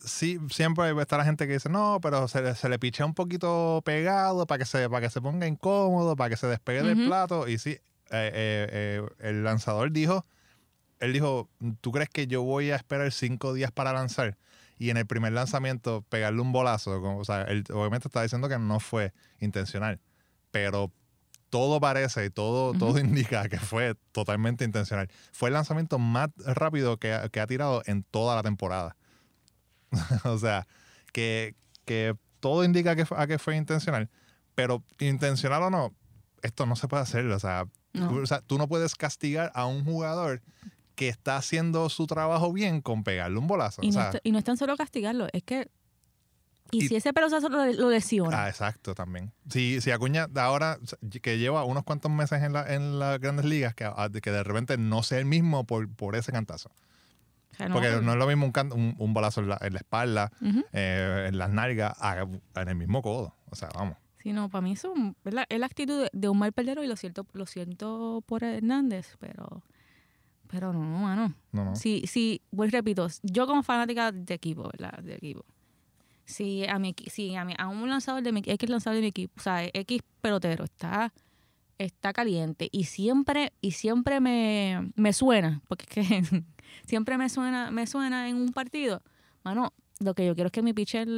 sí, 0.00 0.38
siempre 0.50 0.90
está 1.00 1.16
la 1.16 1.24
gente 1.24 1.46
que 1.46 1.54
dice, 1.54 1.68
no, 1.68 1.98
pero 2.02 2.28
se, 2.28 2.42
le- 2.42 2.54
se 2.54 2.68
le 2.68 2.78
pichea 2.78 3.06
un 3.06 3.14
poquito 3.14 3.82
pegado 3.84 4.46
para 4.46 4.58
que 4.58 4.64
se, 4.64 4.88
para 4.88 5.00
que 5.06 5.10
se 5.10 5.20
ponga 5.20 5.46
incómodo, 5.46 6.16
para 6.16 6.30
que 6.30 6.36
se 6.36 6.46
despegue 6.46 6.82
del 6.82 6.96
plato. 7.06 7.48
Y 7.48 7.58
sí, 7.58 7.70
eh, 7.70 7.80
eh, 8.10 8.68
eh, 8.70 9.02
el 9.20 9.44
lanzador 9.44 9.90
dijo, 9.92 10.24
él 11.00 11.12
dijo, 11.12 11.48
¿tú 11.80 11.92
crees 11.92 12.08
que 12.08 12.26
yo 12.26 12.42
voy 12.42 12.70
a 12.70 12.76
esperar 12.76 13.10
cinco 13.12 13.52
días 13.52 13.70
para 13.72 13.92
lanzar? 13.92 14.36
Y 14.78 14.90
en 14.90 14.96
el 14.96 15.06
primer 15.06 15.32
lanzamiento 15.32 16.02
pegarle 16.08 16.40
un 16.40 16.52
bolazo, 16.52 17.00
como- 17.00 17.18
o 17.18 17.24
sea, 17.24 17.42
él 17.42 17.64
obviamente 17.72 18.08
está 18.08 18.22
diciendo 18.22 18.48
que 18.48 18.58
no 18.58 18.80
fue 18.80 19.12
intencional, 19.40 20.00
pero 20.50 20.90
todo 21.50 21.78
parece 21.80 22.24
y 22.24 22.30
todo, 22.30 22.72
todo 22.74 22.98
indica 22.98 23.48
que 23.48 23.58
fue 23.58 23.94
totalmente 24.12 24.64
intencional. 24.64 25.08
Fue 25.32 25.48
el 25.50 25.54
lanzamiento 25.54 25.98
más 25.98 26.30
rápido 26.38 26.96
que, 26.98 27.16
que 27.32 27.40
ha 27.40 27.46
tirado 27.46 27.82
en 27.86 28.02
toda 28.02 28.34
la 28.34 28.42
temporada. 28.42 28.96
o 30.24 30.38
sea, 30.38 30.66
que, 31.12 31.54
que 31.84 32.14
todo 32.40 32.64
indica 32.64 32.94
que, 32.96 33.06
a 33.16 33.26
que 33.26 33.38
fue 33.38 33.56
intencional, 33.56 34.10
pero 34.54 34.82
intencional 34.98 35.62
o 35.64 35.70
no, 35.70 35.94
esto 36.42 36.66
no 36.66 36.76
se 36.76 36.88
puede 36.88 37.02
hacer. 37.02 37.26
O 37.26 37.38
sea, 37.38 37.66
No. 37.92 38.08
tú, 38.08 38.18
o 38.22 38.26
sea, 38.26 38.40
tú 38.40 38.58
no 38.58 38.68
puedes 38.68 38.94
castigar 38.94 39.50
a 39.54 39.66
un 39.66 39.84
jugador 39.84 40.42
que 40.94 41.08
está 41.08 41.36
haciendo 41.36 41.88
su 41.88 42.06
trabajo 42.06 42.52
bien 42.52 42.80
con 42.80 43.02
pegarle 43.02 43.38
un 43.38 43.46
bolazo. 43.46 43.82
Y, 43.82 43.90
o 43.90 43.92
no 43.94 44.00
sea, 44.00 44.10
es, 44.10 44.20
y 44.22 44.30
no 44.32 44.38
es 44.38 44.44
tan 44.44 44.56
solo 44.56 44.76
castigarlo, 44.76 45.26
es 45.32 45.42
que. 45.42 45.68
Y, 46.70 46.84
Y- 46.84 46.88
si 46.88 46.96
ese 46.96 47.12
pelotazo 47.12 47.48
lo, 47.48 47.64
lo 47.72 47.90
lesiona. 47.90 48.44
Ah, 48.44 48.48
exacto, 48.48 48.94
también. 48.94 49.32
Si, 49.50 49.80
si 49.80 49.90
Acuña 49.90 50.28
ahora, 50.36 50.78
que 51.22 51.38
lleva 51.38 51.64
unos 51.64 51.84
cuantos 51.84 52.10
meses 52.10 52.42
en, 52.42 52.52
la, 52.52 52.74
en 52.74 52.98
las 52.98 53.20
grandes 53.20 53.44
ligas, 53.44 53.74
que, 53.74 53.84
ah, 53.84 54.08
que 54.22 54.30
de 54.30 54.42
repente 54.42 54.76
no 54.78 55.02
sea 55.02 55.18
el 55.18 55.24
mismo 55.26 55.64
por, 55.64 55.88
por 55.94 56.16
ese 56.16 56.32
cantazo. 56.32 56.70
Porque 57.72 58.00
no 58.02 58.12
es 58.12 58.18
lo 58.18 58.26
mismo 58.26 58.46
un, 58.46 58.52
can- 58.52 58.72
un, 58.72 58.94
un 58.98 59.14
balazo 59.14 59.40
en 59.40 59.48
la, 59.48 59.58
en 59.60 59.72
la 59.72 59.78
espalda, 59.78 60.30
Ujú. 60.40 60.64
eh, 60.72 61.26
en 61.28 61.38
las 61.38 61.50
nalgas, 61.50 61.94
a- 62.00 62.20
en 62.20 62.68
el 62.68 62.76
mismo 62.76 63.02
codo. 63.02 63.34
O 63.50 63.56
sea, 63.56 63.68
vamos. 63.74 63.96
Sí, 64.22 64.32
no, 64.32 64.48
para 64.48 64.62
mí 64.62 64.72
eso 64.72 64.94
es 65.24 65.34
la, 65.34 65.44
es 65.48 65.58
la 65.60 65.66
actitud 65.66 66.06
de, 66.12 66.28
un 66.28 66.38
mal 66.38 66.52
perdedor 66.52 66.82
y 66.84 66.88
lo 66.88 66.96
siento, 66.96 67.26
lo 67.34 67.44
siento 67.46 68.22
por 68.26 68.42
Hernández, 68.42 69.16
pero, 69.20 69.62
pero 70.48 70.72
no, 70.72 70.80
mano. 70.80 71.34
No, 71.52 71.64
no. 71.66 71.76
Sí, 71.76 72.04
sí, 72.06 72.40
pues 72.54 72.72
repito, 72.72 73.06
yo 73.22 73.46
como 73.46 73.62
fanática 73.62 74.12
de 74.12 74.34
equipo, 74.34 74.64
¿verdad? 74.72 74.98
De 75.02 75.14
equipo. 75.16 75.44
Si 76.24 76.66
a 76.66 76.78
mi 76.78 76.94
si 77.10 77.36
a, 77.36 77.44
mi, 77.44 77.54
a 77.58 77.68
un 77.68 77.90
lanzador 77.90 78.22
de 78.22 78.32
mi 78.32 78.40
X 78.46 78.70
lanzador 78.70 78.94
de 78.96 79.02
mi 79.02 79.08
equipo, 79.08 79.34
o 79.36 79.42
sea, 79.42 79.62
X 79.74 80.00
pelotero 80.22 80.64
está 80.64 81.12
está 81.78 82.12
caliente 82.12 82.68
y 82.72 82.84
siempre 82.84 83.52
y 83.60 83.72
siempre 83.72 84.20
me, 84.20 84.90
me 84.96 85.12
suena, 85.12 85.60
porque 85.68 85.84
es 85.88 86.08
que 86.08 86.44
siempre 86.86 87.18
me 87.18 87.28
suena 87.28 87.70
me 87.70 87.86
suena 87.86 88.28
en 88.28 88.36
un 88.36 88.52
partido, 88.52 89.02
mano, 89.42 89.72
lo 90.00 90.14
que 90.14 90.26
yo 90.26 90.34
quiero 90.34 90.46
es 90.48 90.52
que 90.52 90.62
mi 90.62 90.72
pitcher 90.72 91.08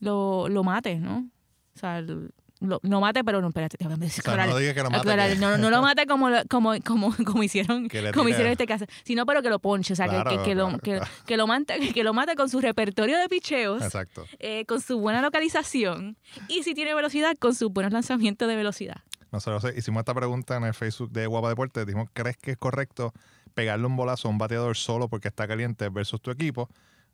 lo, 0.00 0.48
lo 0.48 0.64
mate, 0.64 0.98
¿no? 0.98 1.28
O 1.74 1.78
sea, 1.78 1.98
el- 1.98 2.32
lo, 2.60 2.78
no 2.82 3.00
mate, 3.00 3.24
pero 3.24 3.40
no, 3.40 3.48
espérate, 3.48 3.76
déjame 3.78 4.06
O 4.06 4.10
sea, 4.10 4.46
no 4.46 4.56
digas 4.58 4.74
que 4.74 4.82
lo. 4.82 4.88
Aclarar, 4.94 5.30
que- 5.30 5.36
no, 5.36 5.58
no 5.58 5.70
lo 5.70 5.82
mate 5.82 6.06
como, 6.06 6.28
como, 6.48 6.74
como, 6.84 7.14
como 7.24 7.42
hicieron 7.42 7.88
como 8.14 8.28
hicieron 8.28 8.52
este 8.52 8.66
caso, 8.66 8.84
sino 9.04 9.26
pero 9.26 9.42
que 9.42 9.48
lo 9.50 9.58
ponche, 9.58 9.92
o 9.94 9.96
sea, 9.96 10.06
que- 10.06 10.10
Claro, 10.20 10.30
que, 10.30 10.42
que 10.50 10.54
lo, 10.54 10.66
claro, 10.66 10.78
que, 10.82 10.90
claro. 10.96 11.10
que 11.26 11.36
lo 11.36 11.46
mate, 11.46 11.92
que 11.92 12.04
lo 12.04 12.12
mate 12.14 12.36
con 12.36 12.48
su 12.48 12.60
repertorio 12.60 13.18
de 13.18 13.28
picheos, 13.28 13.82
Exacto. 13.82 14.24
eh, 14.38 14.64
con 14.66 14.80
su 14.80 14.98
buena 15.00 15.22
localización 15.22 16.16
y 16.48 16.62
si 16.62 16.74
tiene 16.74 16.94
velocidad, 16.94 17.36
con 17.38 17.54
sus 17.54 17.72
buenos 17.72 17.92
lanzamientos 17.92 18.46
de 18.48 18.56
velocidad. 18.56 18.96
Nosotros 19.32 19.72
hicimos 19.76 20.00
esta 20.00 20.12
pregunta 20.14 20.56
en 20.56 20.64
el 20.64 20.74
Facebook 20.74 21.10
de 21.12 21.26
Guapa 21.26 21.48
Deportes. 21.48 21.86
Dijimos, 21.86 22.08
¿crees 22.12 22.36
que 22.36 22.50
es 22.52 22.56
correcto 22.58 23.12
pegarle 23.54 23.86
un 23.86 23.96
bolazo 23.96 24.28
a 24.28 24.30
un 24.30 24.38
bateador 24.38 24.76
solo 24.76 25.08
porque 25.08 25.28
está 25.28 25.46
caliente 25.46 25.88
versus 25.88 26.20
tu 26.20 26.30
equipo? 26.32 26.68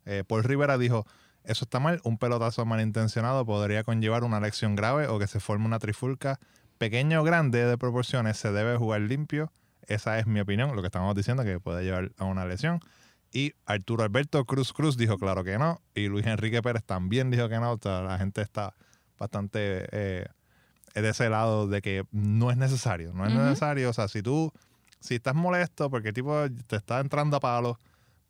Eh, 0.06 0.24
Paul 0.26 0.42
Rivera 0.44 0.78
dijo, 0.78 1.06
eso 1.46 1.64
está 1.64 1.80
mal. 1.80 2.00
Un 2.04 2.18
pelotazo 2.18 2.64
malintencionado 2.66 3.46
podría 3.46 3.84
conllevar 3.84 4.24
una 4.24 4.40
lesión 4.40 4.74
grave 4.76 5.06
o 5.06 5.18
que 5.18 5.26
se 5.26 5.40
forme 5.40 5.66
una 5.66 5.78
trifulca. 5.78 6.38
Pequeño 6.78 7.20
o 7.20 7.24
grande 7.24 7.64
de 7.64 7.78
proporciones, 7.78 8.36
se 8.36 8.52
debe 8.52 8.76
jugar 8.76 9.00
limpio. 9.02 9.52
Esa 9.86 10.18
es 10.18 10.26
mi 10.26 10.40
opinión, 10.40 10.74
lo 10.74 10.82
que 10.82 10.88
estamos 10.88 11.14
diciendo, 11.14 11.44
que 11.44 11.60
puede 11.60 11.84
llevar 11.84 12.10
a 12.18 12.24
una 12.24 12.44
lesión. 12.44 12.80
Y 13.32 13.54
Arturo 13.64 14.02
Alberto 14.02 14.44
Cruz 14.44 14.72
Cruz 14.72 14.96
dijo, 14.96 15.18
claro 15.18 15.44
que 15.44 15.56
no. 15.58 15.80
Y 15.94 16.08
Luis 16.08 16.26
Enrique 16.26 16.62
Pérez 16.62 16.84
también 16.84 17.30
dijo 17.30 17.48
que 17.48 17.58
no. 17.60 17.72
O 17.72 17.78
sea, 17.80 18.02
la 18.02 18.18
gente 18.18 18.42
está 18.42 18.74
bastante 19.18 19.86
eh, 19.92 20.26
de 20.94 21.08
ese 21.08 21.30
lado 21.30 21.68
de 21.68 21.80
que 21.80 22.04
no 22.10 22.50
es 22.50 22.56
necesario. 22.56 23.12
No 23.12 23.24
es 23.26 23.32
necesario. 23.32 23.88
O 23.90 23.92
sea, 23.92 24.08
si 24.08 24.22
tú, 24.22 24.52
si 25.00 25.14
estás 25.14 25.34
molesto 25.34 25.90
porque 25.90 26.08
el 26.08 26.14
tipo 26.14 26.34
te 26.66 26.76
está 26.76 27.00
entrando 27.00 27.36
a 27.36 27.40
palos, 27.40 27.76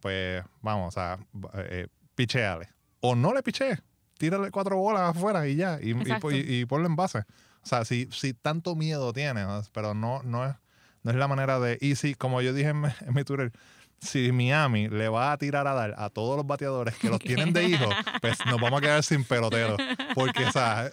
pues 0.00 0.44
vamos, 0.60 0.88
o 0.88 0.90
sea, 0.90 1.18
eh, 1.54 1.88
picheale. 2.14 2.75
O 3.10 3.14
no 3.14 3.32
le 3.34 3.42
pichees. 3.42 3.82
Tírale 4.18 4.50
cuatro 4.50 4.76
bolas 4.76 5.10
afuera 5.16 5.46
y 5.46 5.56
ya. 5.56 5.78
Y, 5.82 5.90
y, 5.90 5.94
y- 6.36 6.60
y 6.60 6.64
ponlo 6.66 6.86
en 6.86 6.96
base. 6.96 7.18
O 7.62 7.66
sea, 7.68 7.84
si, 7.84 8.08
si 8.12 8.32
tanto 8.32 8.74
miedo 8.76 9.12
tienes, 9.12 9.46
¿no? 9.46 9.60
pero 9.72 9.92
no, 9.94 10.22
no, 10.22 10.46
es, 10.46 10.54
no 11.02 11.10
es 11.10 11.16
la 11.16 11.28
manera 11.28 11.58
de. 11.60 11.76
Y 11.80 11.96
si, 11.96 12.14
como 12.14 12.40
yo 12.40 12.52
dije 12.54 12.70
en, 12.70 12.80
mi- 12.80 12.88
en 13.06 13.14
mi 13.14 13.24
Twitter, 13.24 13.52
si 14.00 14.30
Miami 14.32 14.88
le 14.88 15.08
va 15.08 15.32
a 15.32 15.38
tirar 15.38 15.66
a 15.66 15.74
dar 15.74 15.94
a 15.98 16.10
todos 16.10 16.36
los 16.36 16.46
bateadores 16.46 16.94
que 16.96 17.08
los 17.10 17.18
tienen 17.18 17.52
de 17.52 17.64
hijos, 17.64 17.94
pues 18.20 18.38
nos 18.46 18.60
vamos 18.60 18.78
a 18.78 18.80
quedar 18.82 19.02
sin 19.02 19.24
pelotero. 19.24 19.76
Porque, 20.14 20.44
o 20.44 20.52
sea, 20.52 20.90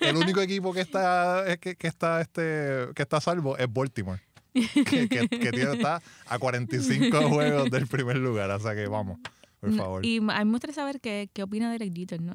el 0.00 0.16
único 0.16 0.40
equipo 0.40 0.72
que 0.72 0.80
está, 0.80 1.44
que, 1.60 1.74
que 1.76 1.86
está, 1.86 2.20
este, 2.20 2.88
que 2.94 3.02
está 3.02 3.16
a 3.18 3.20
salvo 3.20 3.56
es 3.58 3.66
Baltimore. 3.72 4.20
Que, 4.52 5.08
que- 5.08 5.28
que 5.28 5.50
tiene, 5.52 5.72
está 5.74 6.00
a 6.26 6.38
45 6.38 7.28
juegos 7.28 7.70
del 7.70 7.86
primer 7.86 8.16
lugar. 8.16 8.50
O 8.50 8.58
sea 8.60 8.74
que 8.74 8.86
vamos, 8.88 9.18
por 9.60 9.72
favor. 9.72 10.06
Y 10.06 10.18
a 10.18 10.20
mí 10.20 10.44
me 10.44 10.50
gustaría 10.52 10.74
saber 10.74 11.00
qué, 11.00 11.30
qué 11.32 11.42
opina 11.42 11.70
Derek 11.70 11.94
Jeter, 11.94 12.20
¿no? 12.20 12.34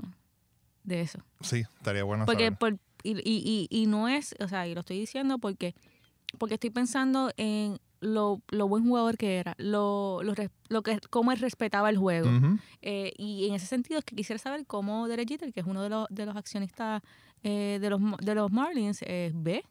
De 0.83 1.01
eso. 1.01 1.19
Sí, 1.41 1.61
estaría 1.77 2.03
bueno 2.03 2.25
Porque 2.25 2.45
saber. 2.45 2.57
por, 2.57 2.77
y, 3.03 3.17
y, 3.23 3.67
y, 3.69 3.85
no 3.85 4.07
es, 4.09 4.35
o 4.39 4.47
sea, 4.47 4.67
y 4.67 4.73
lo 4.73 4.81
estoy 4.81 4.99
diciendo 4.99 5.37
porque, 5.37 5.75
porque 6.37 6.55
estoy 6.55 6.69
pensando 6.71 7.31
en 7.37 7.79
lo, 8.03 8.41
lo 8.49 8.67
buen 8.67 8.85
jugador 8.85 9.17
que 9.17 9.37
era, 9.37 9.55
lo, 9.57 10.21
lo, 10.23 10.33
lo 10.69 10.83
que, 10.83 10.99
cómo 11.09 11.31
él 11.31 11.39
respetaba 11.39 11.89
el 11.89 11.97
juego. 11.97 12.29
Eh, 12.81 13.13
y 13.17 13.47
en 13.47 13.55
ese 13.55 13.65
sentido 13.65 13.99
es 13.99 14.05
que 14.05 14.15
quisiera 14.15 14.39
saber 14.39 14.65
cómo 14.65 15.07
Derek 15.07 15.29
Jeter, 15.29 15.53
que 15.53 15.61
es 15.61 15.65
uno 15.65 15.81
de 15.81 15.89
los, 15.89 16.07
de 16.09 16.25
los 16.25 16.35
accionistas 16.35 17.01
eh, 17.43 17.77
de, 17.81 17.89
los, 17.89 18.01
de 18.21 18.35
los 18.35 18.51
Marlins, 18.51 19.01
eh, 19.03 19.31
ve 19.33 19.63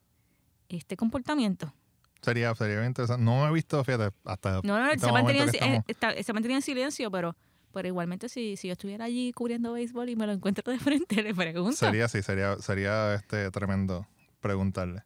este 0.69 0.97
comportamiento. 0.97 1.73
Sería, 2.22 2.54
sería 2.54 2.76
bien 2.76 2.87
interesante. 2.88 3.22
No 3.24 3.42
me 3.42 3.50
he 3.50 3.52
visto, 3.52 3.82
fíjate, 3.85 4.14
hasta 4.24 4.61
No, 4.62 4.78
no, 4.78 4.87
este 4.87 5.00
se, 5.06 5.06
momento 5.12 5.30
en, 5.32 5.40
eh, 5.40 5.50
estamos- 5.52 5.85
está- 5.88 6.22
se 6.22 6.30
ha 6.30 6.35
mantenido 6.35 6.58
en 6.58 6.62
silencio, 6.62 7.11
pero, 7.11 7.37
pero 7.72 7.88
igualmente 7.88 8.28
si, 8.28 8.56
si 8.56 8.68
yo 8.68 8.72
estuviera 8.72 9.04
allí 9.04 9.32
cubriendo 9.32 9.72
béisbol 9.72 10.08
y 10.08 10.16
me 10.16 10.26
lo 10.26 10.32
encuentro 10.32 10.70
de 10.72 10.78
frente, 11.06 11.22
le 11.22 11.35
pregunto. 11.35 11.76
Sería 11.76 12.04
así, 12.06 12.22
sería, 12.22 12.56
sería 12.58 13.14
este 13.14 13.50
tremendo 13.50 14.06
preguntarle. 14.40 15.02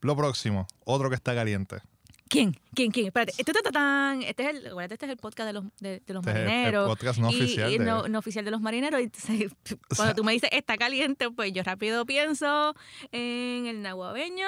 Lo 0.00 0.16
próximo, 0.16 0.66
otro 0.84 1.08
que 1.08 1.16
está 1.16 1.34
caliente. 1.34 1.78
¿Quién? 2.28 2.54
¿Quién? 2.74 2.90
¿Quién? 2.90 3.06
Espérate. 3.06 3.32
Este, 3.38 3.52
este 3.52 4.42
es 4.42 4.48
el, 4.50 4.66
este 4.92 5.06
es 5.06 5.10
el 5.10 5.16
podcast 5.16 5.46
de 5.46 5.52
los, 5.54 5.64
de, 5.80 6.02
de 6.06 6.12
los 6.14 6.26
Este 6.26 6.30
es 6.30 6.36
el- 6.36 6.44
marineros. 6.46 6.88
podcast 6.88 7.18
no 7.18 7.30
y- 7.30 7.36
oficial 7.36 7.72
y 7.72 7.78
de- 7.78 7.84
no, 7.86 8.06
no 8.06 8.18
oficial 8.18 8.44
de 8.44 8.50
los 8.50 8.60
marineros. 8.60 9.00
Entonces, 9.00 9.50
cuando 9.96 10.14
tú 10.14 10.24
me 10.24 10.32
dices 10.32 10.50
está 10.52 10.76
caliente, 10.76 11.30
pues 11.30 11.52
yo 11.54 11.62
rápido 11.62 12.04
pienso 12.04 12.74
en 13.12 13.66
el 13.66 13.80
nahuabeño 13.80 14.46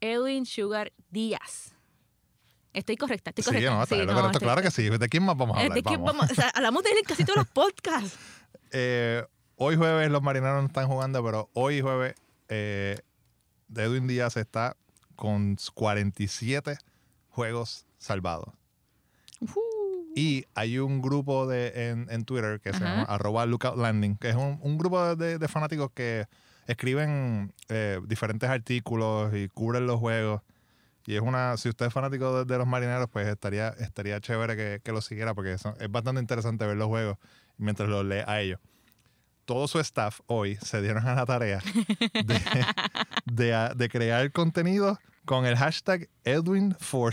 Edwin 0.00 0.46
Sugar 0.46 0.92
Díaz. 1.10 1.74
Estoy 2.72 2.96
correcta, 2.96 3.30
estoy 3.30 3.42
Sí, 3.42 3.50
correcta. 3.50 3.70
no, 3.74 3.82
está 3.82 3.94
Sí, 3.96 4.00
lo 4.00 4.06
no, 4.06 4.12
correcto. 4.14 4.38
estoy- 4.38 4.46
claro 4.46 4.62
que 4.62 4.70
sí. 4.70 4.88
¿De 4.88 5.08
quién 5.08 5.24
más 5.24 5.36
vamos 5.36 5.56
a 5.56 5.60
hablar? 5.60 5.74
¿de 5.76 5.82
quién 5.82 6.00
Vamos. 6.02 6.18
vamos? 6.18 6.30
O 6.30 6.34
sea, 6.34 6.50
hablamos 6.54 6.84
de 6.84 6.90
él 6.90 6.98
en 6.98 7.04
casi 7.04 7.24
todos 7.24 7.38
los 7.38 7.48
podcasts. 7.52 8.16
Eh, 8.70 9.24
hoy 9.56 9.76
jueves 9.76 10.10
los 10.10 10.22
marineros 10.22 10.60
no 10.62 10.66
están 10.68 10.86
jugando, 10.86 11.24
pero 11.24 11.50
hoy 11.54 11.80
jueves 11.80 12.14
eh, 12.48 12.98
Edwin 13.74 14.06
Díaz 14.06 14.36
está 14.36 14.76
con 15.16 15.56
47 15.74 16.78
juegos 17.28 17.86
salvados. 17.98 18.54
Ujú. 19.40 19.60
Y 20.14 20.44
hay 20.54 20.78
un 20.78 21.00
grupo 21.02 21.46
de, 21.46 21.88
en, 21.90 22.06
en 22.10 22.24
Twitter 22.24 22.60
que 22.60 22.72
se 22.72 22.80
llama 22.80 23.02
arroba 23.02 23.46
lookout 23.46 23.76
landing, 23.76 24.16
que 24.16 24.30
es 24.30 24.36
un, 24.36 24.58
un 24.62 24.76
grupo 24.78 25.14
de, 25.16 25.38
de 25.38 25.48
fanáticos 25.48 25.90
que 25.92 26.26
escriben 26.70 27.52
eh, 27.68 28.00
diferentes 28.06 28.48
artículos 28.48 29.34
y 29.34 29.48
cubren 29.48 29.86
los 29.86 29.98
juegos. 29.98 30.42
Y 31.06 31.14
es 31.16 31.20
una, 31.22 31.56
si 31.56 31.68
usted 31.68 31.86
es 31.86 31.92
fanático 31.92 32.38
de, 32.38 32.44
de 32.52 32.58
los 32.58 32.66
marineros, 32.66 33.08
pues 33.10 33.26
estaría, 33.26 33.68
estaría 33.78 34.20
chévere 34.20 34.56
que, 34.56 34.80
que 34.84 34.92
lo 34.92 35.00
siguiera 35.00 35.34
porque 35.34 35.58
son- 35.58 35.74
es 35.80 35.90
bastante 35.90 36.20
interesante 36.20 36.66
ver 36.66 36.76
los 36.76 36.88
juegos 36.88 37.16
mientras 37.56 37.88
los 37.88 38.04
lee 38.04 38.22
a 38.26 38.40
ellos. 38.40 38.60
Todo 39.44 39.66
su 39.66 39.80
staff 39.80 40.20
hoy 40.26 40.56
se 40.62 40.80
dieron 40.82 41.06
a 41.08 41.14
la 41.14 41.26
tarea 41.26 41.60
de, 42.24 42.40
de- 43.26 43.70
de 43.74 43.88
crear 43.88 44.30
contenido 44.30 44.98
con 45.24 45.46
el 45.46 45.56
hashtag 45.56 46.08
Edwin 46.24 46.76
for. 46.78 47.12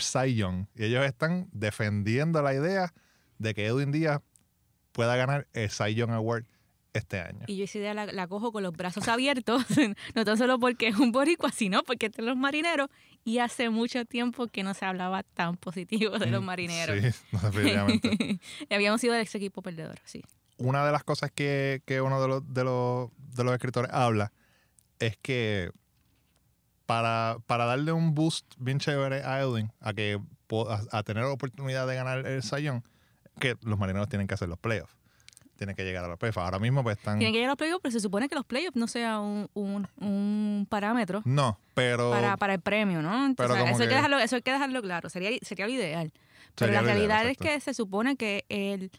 Y 0.75 0.83
ellos 0.83 1.05
están 1.05 1.49
defendiendo 1.51 2.41
la 2.41 2.53
idea 2.53 2.93
de 3.39 3.53
que 3.53 3.65
Edwin 3.65 3.91
Díaz 3.91 4.21
pueda 4.91 5.15
ganar 5.15 5.47
el 5.53 5.69
Cy 5.69 5.95
Young 5.95 6.11
Award 6.11 6.45
este 6.97 7.19
año. 7.19 7.45
Y 7.47 7.57
yo 7.57 7.63
esa 7.65 7.77
idea 7.77 7.93
la, 7.93 8.05
la 8.07 8.27
cojo 8.27 8.51
con 8.51 8.63
los 8.63 8.73
brazos 8.73 9.07
abiertos, 9.07 9.65
no 10.15 10.25
tan 10.25 10.37
solo 10.37 10.59
porque 10.59 10.87
es 10.87 10.97
un 10.97 11.11
boricua, 11.11 11.51
sino 11.51 11.83
porque 11.83 12.07
están 12.07 12.25
los 12.25 12.37
marineros 12.37 12.89
y 13.23 13.39
hace 13.39 13.69
mucho 13.69 14.05
tiempo 14.05 14.47
que 14.47 14.63
no 14.63 14.73
se 14.73 14.85
hablaba 14.85 15.23
tan 15.23 15.57
positivo 15.57 16.17
de 16.17 16.27
los 16.27 16.41
Mm, 16.41 16.45
marineros. 16.45 16.97
Sí, 17.15 17.21
definitivamente. 17.43 18.39
Y 18.69 18.73
Habíamos 18.73 19.01
sido 19.01 19.15
ese 19.15 19.37
equipo 19.37 19.61
perdedor, 19.61 19.99
sí. 20.05 20.23
Una 20.57 20.85
de 20.85 20.91
las 20.91 21.03
cosas 21.03 21.31
que, 21.31 21.81
que 21.85 22.01
uno 22.01 22.21
de 22.21 22.27
los, 22.27 22.53
de, 22.53 22.63
los, 22.63 23.09
de 23.35 23.43
los 23.43 23.53
escritores 23.53 23.91
habla 23.93 24.31
es 24.99 25.17
que 25.17 25.71
para, 26.85 27.37
para 27.45 27.65
darle 27.65 27.91
un 27.91 28.15
boost 28.15 28.45
bien 28.57 28.79
chévere 28.79 29.23
a 29.23 29.39
Edwin, 29.41 29.71
a 29.81 29.93
que 29.93 30.19
a, 30.69 30.97
a 30.97 31.03
tener 31.03 31.23
la 31.23 31.31
oportunidad 31.31 31.85
de 31.85 31.95
ganar 31.95 32.25
el 32.25 32.41
Sayón, 32.41 32.83
que 33.39 33.55
los 33.61 33.77
marineros 33.77 34.09
tienen 34.09 34.25
que 34.27 34.33
hacer 34.33 34.47
los 34.49 34.57
playoffs. 34.57 34.95
Tienen 35.57 35.75
que 35.75 35.83
llegar 35.83 36.03
a 36.05 36.07
los 36.07 36.17
playoffs. 36.17 36.37
Ahora 36.37 36.59
mismo 36.59 36.83
pues 36.83 36.97
están... 36.97 37.17
Tienen 37.19 37.33
que 37.33 37.39
llegar 37.39 37.49
a 37.49 37.53
los 37.53 37.57
playoffs, 37.57 37.81
pero 37.81 37.91
se 37.91 37.99
supone 37.99 38.29
que 38.29 38.35
los 38.35 38.45
playoffs 38.45 38.75
no 38.75 38.87
sea 38.87 39.19
un, 39.19 39.49
un, 39.53 39.87
un 39.99 40.67
parámetro 40.69 41.21
No, 41.25 41.57
pero... 41.73 42.11
para, 42.11 42.37
para 42.37 42.53
el 42.53 42.61
premio, 42.61 43.01
¿no? 43.01 43.27
Eso, 43.27 43.53
hay 43.53 43.87
que 43.87 43.95
dejarlo, 43.95 44.19
eso 44.19 44.35
hay 44.35 44.41
que 44.41 44.51
dejarlo 44.51 44.81
claro, 44.81 45.09
sería, 45.09 45.31
sería 45.41 45.67
lo 45.67 45.73
ideal. 45.73 46.13
Pero 46.55 46.71
Sería 46.71 46.81
la 46.81 46.93
ideal, 46.93 47.09
realidad 47.09 47.29
es 47.29 47.37
que 47.37 47.59
se 47.59 47.73
supone 47.73 48.15
que 48.15 48.45
el, 48.49 48.91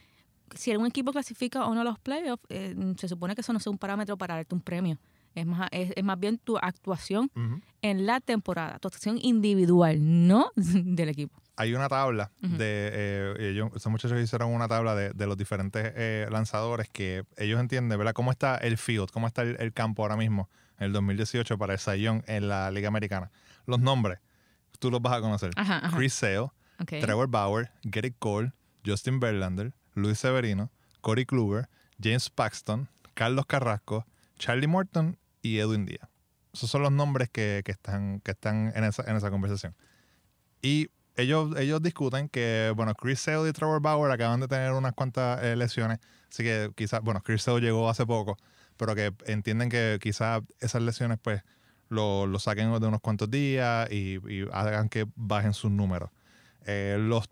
si 0.55 0.75
un 0.77 0.87
equipo 0.87 1.13
clasifica 1.13 1.67
o 1.67 1.75
no 1.75 1.81
a 1.81 1.85
los 1.85 1.99
playoffs, 1.99 2.45
eh, 2.49 2.75
se 2.99 3.09
supone 3.09 3.35
que 3.35 3.41
eso 3.41 3.53
no 3.53 3.59
es 3.59 3.67
un 3.67 3.79
parámetro 3.79 4.17
para 4.17 4.37
darte 4.37 4.55
un 4.55 4.61
premio. 4.61 4.99
Es 5.35 5.47
más, 5.47 5.69
es, 5.71 5.93
es 5.95 6.05
más 6.05 6.19
bien 6.19 6.39
tu 6.39 6.57
actuación 6.57 7.31
en 7.83 8.07
la 8.07 8.21
temporada, 8.21 8.79
tu 8.79 8.89
actuación 8.89 9.19
individual, 9.23 9.99
no 10.01 10.51
del 10.57 11.11
equipo. 11.11 11.41
Hay 11.59 11.75
una 11.75 11.89
tabla 11.89 12.31
Ujú. 12.43 12.57
de 12.57 12.91
eh, 12.93 13.35
ellos, 13.51 13.71
esos 13.75 13.91
muchachos 13.93 14.19
hicieron 14.21 14.51
una 14.51 14.69
tabla 14.69 14.95
de, 14.95 15.11
de 15.11 15.27
los 15.27 15.37
diferentes 15.37 15.93
eh, 15.97 16.27
lanzadores 16.31 16.89
que 16.89 17.25
ellos 17.37 17.61
entienden, 17.61 17.99
¿verdad? 17.99 18.13
¿Cómo 18.15 18.31
está 18.31 18.57
el 18.57 18.79
field? 18.79 19.11
¿Cómo 19.11 19.27
está 19.27 19.43
el, 19.43 19.57
el 19.61 19.73
campo 19.73 20.03
ahora 20.03 20.17
mismo 20.17 20.49
en 20.79 20.87
el 20.87 20.93
2018 20.93 21.59
para 21.59 21.75
el 21.75 21.79
Sayón 21.79 22.25
en 22.27 22.49
la 22.49 22.71
Liga 22.71 22.89
Americana? 22.89 23.31
Los 23.67 23.81
nombres, 23.81 24.21
tú 24.79 24.91
los 24.91 25.03
vas 25.03 25.15
a 25.15 25.21
conocer. 25.21 25.51
Ajá, 25.57 25.79
ajá. 25.85 25.97
Chris 25.97 26.15
Sale. 26.15 26.49
Trevor 26.87 27.27
Bauer, 27.27 27.73
Gerrit 27.83 28.15
Cole, 28.21 28.53
Justin 28.87 29.19
Verlander, 29.19 29.75
Luis 29.95 30.21
Severino, 30.21 30.71
Corey 31.01 31.27
Kluber, 31.27 31.69
James 32.01 32.31
Paxton, 32.31 32.89
Carlos 33.15 33.47
Carrasco, 33.47 34.07
Charlie 34.39 34.69
Morton 34.69 35.19
y 35.43 35.59
Edwin 35.59 35.87
Díaz. 35.87 36.09
Esos 36.53 36.71
son 36.71 36.83
los 36.83 36.93
nombres 36.93 37.31
que, 37.31 37.63
que 37.65 37.73
están, 37.73 38.21
que 38.21 38.31
están 38.31 38.73
en, 38.77 38.85
esa, 38.85 39.03
en 39.11 39.17
esa 39.17 39.29
conversación. 39.29 39.75
Y 40.63 40.91
ellos, 41.19 41.55
ellos 41.59 41.83
discuten 41.83 42.29
que, 42.29 42.73
bueno, 42.75 42.95
Chris 42.95 43.21
Sale 43.21 43.49
y 43.49 43.53
Trevor 43.53 43.83
Bauer 43.83 44.11
acaban 44.11 44.41
de 44.41 44.49
tener 44.49 44.73
unas 44.73 44.93
cuantas 44.95 45.43
eh, 45.43 45.57
lesiones, 45.57 45.99
así 46.31 46.43
que 46.43 46.71
quizás, 46.75 47.01
bueno, 47.03 47.21
Chris 47.23 47.43
Sale 47.43 47.61
llegó 47.61 47.91
hace 47.91 48.07
poco, 48.07 48.39
pero 48.77 48.95
que 48.95 49.13
entienden 49.27 49.69
que 49.69 49.99
quizás 50.01 50.43
esas 50.61 50.83
lesiones, 50.83 51.19
pues, 51.21 51.43
lo, 51.91 52.27
lo 52.27 52.39
saquen 52.39 52.71
de 52.81 52.87
unos 52.87 53.01
cuantos 53.01 53.31
días 53.31 53.91
y, 53.91 54.19
y 54.29 54.47
hagan 54.53 54.89
que 54.89 55.07
bajen 55.17 55.55
sus 55.55 55.71
números. 55.71 56.11
Eh, 56.67 56.97
los 57.01 57.29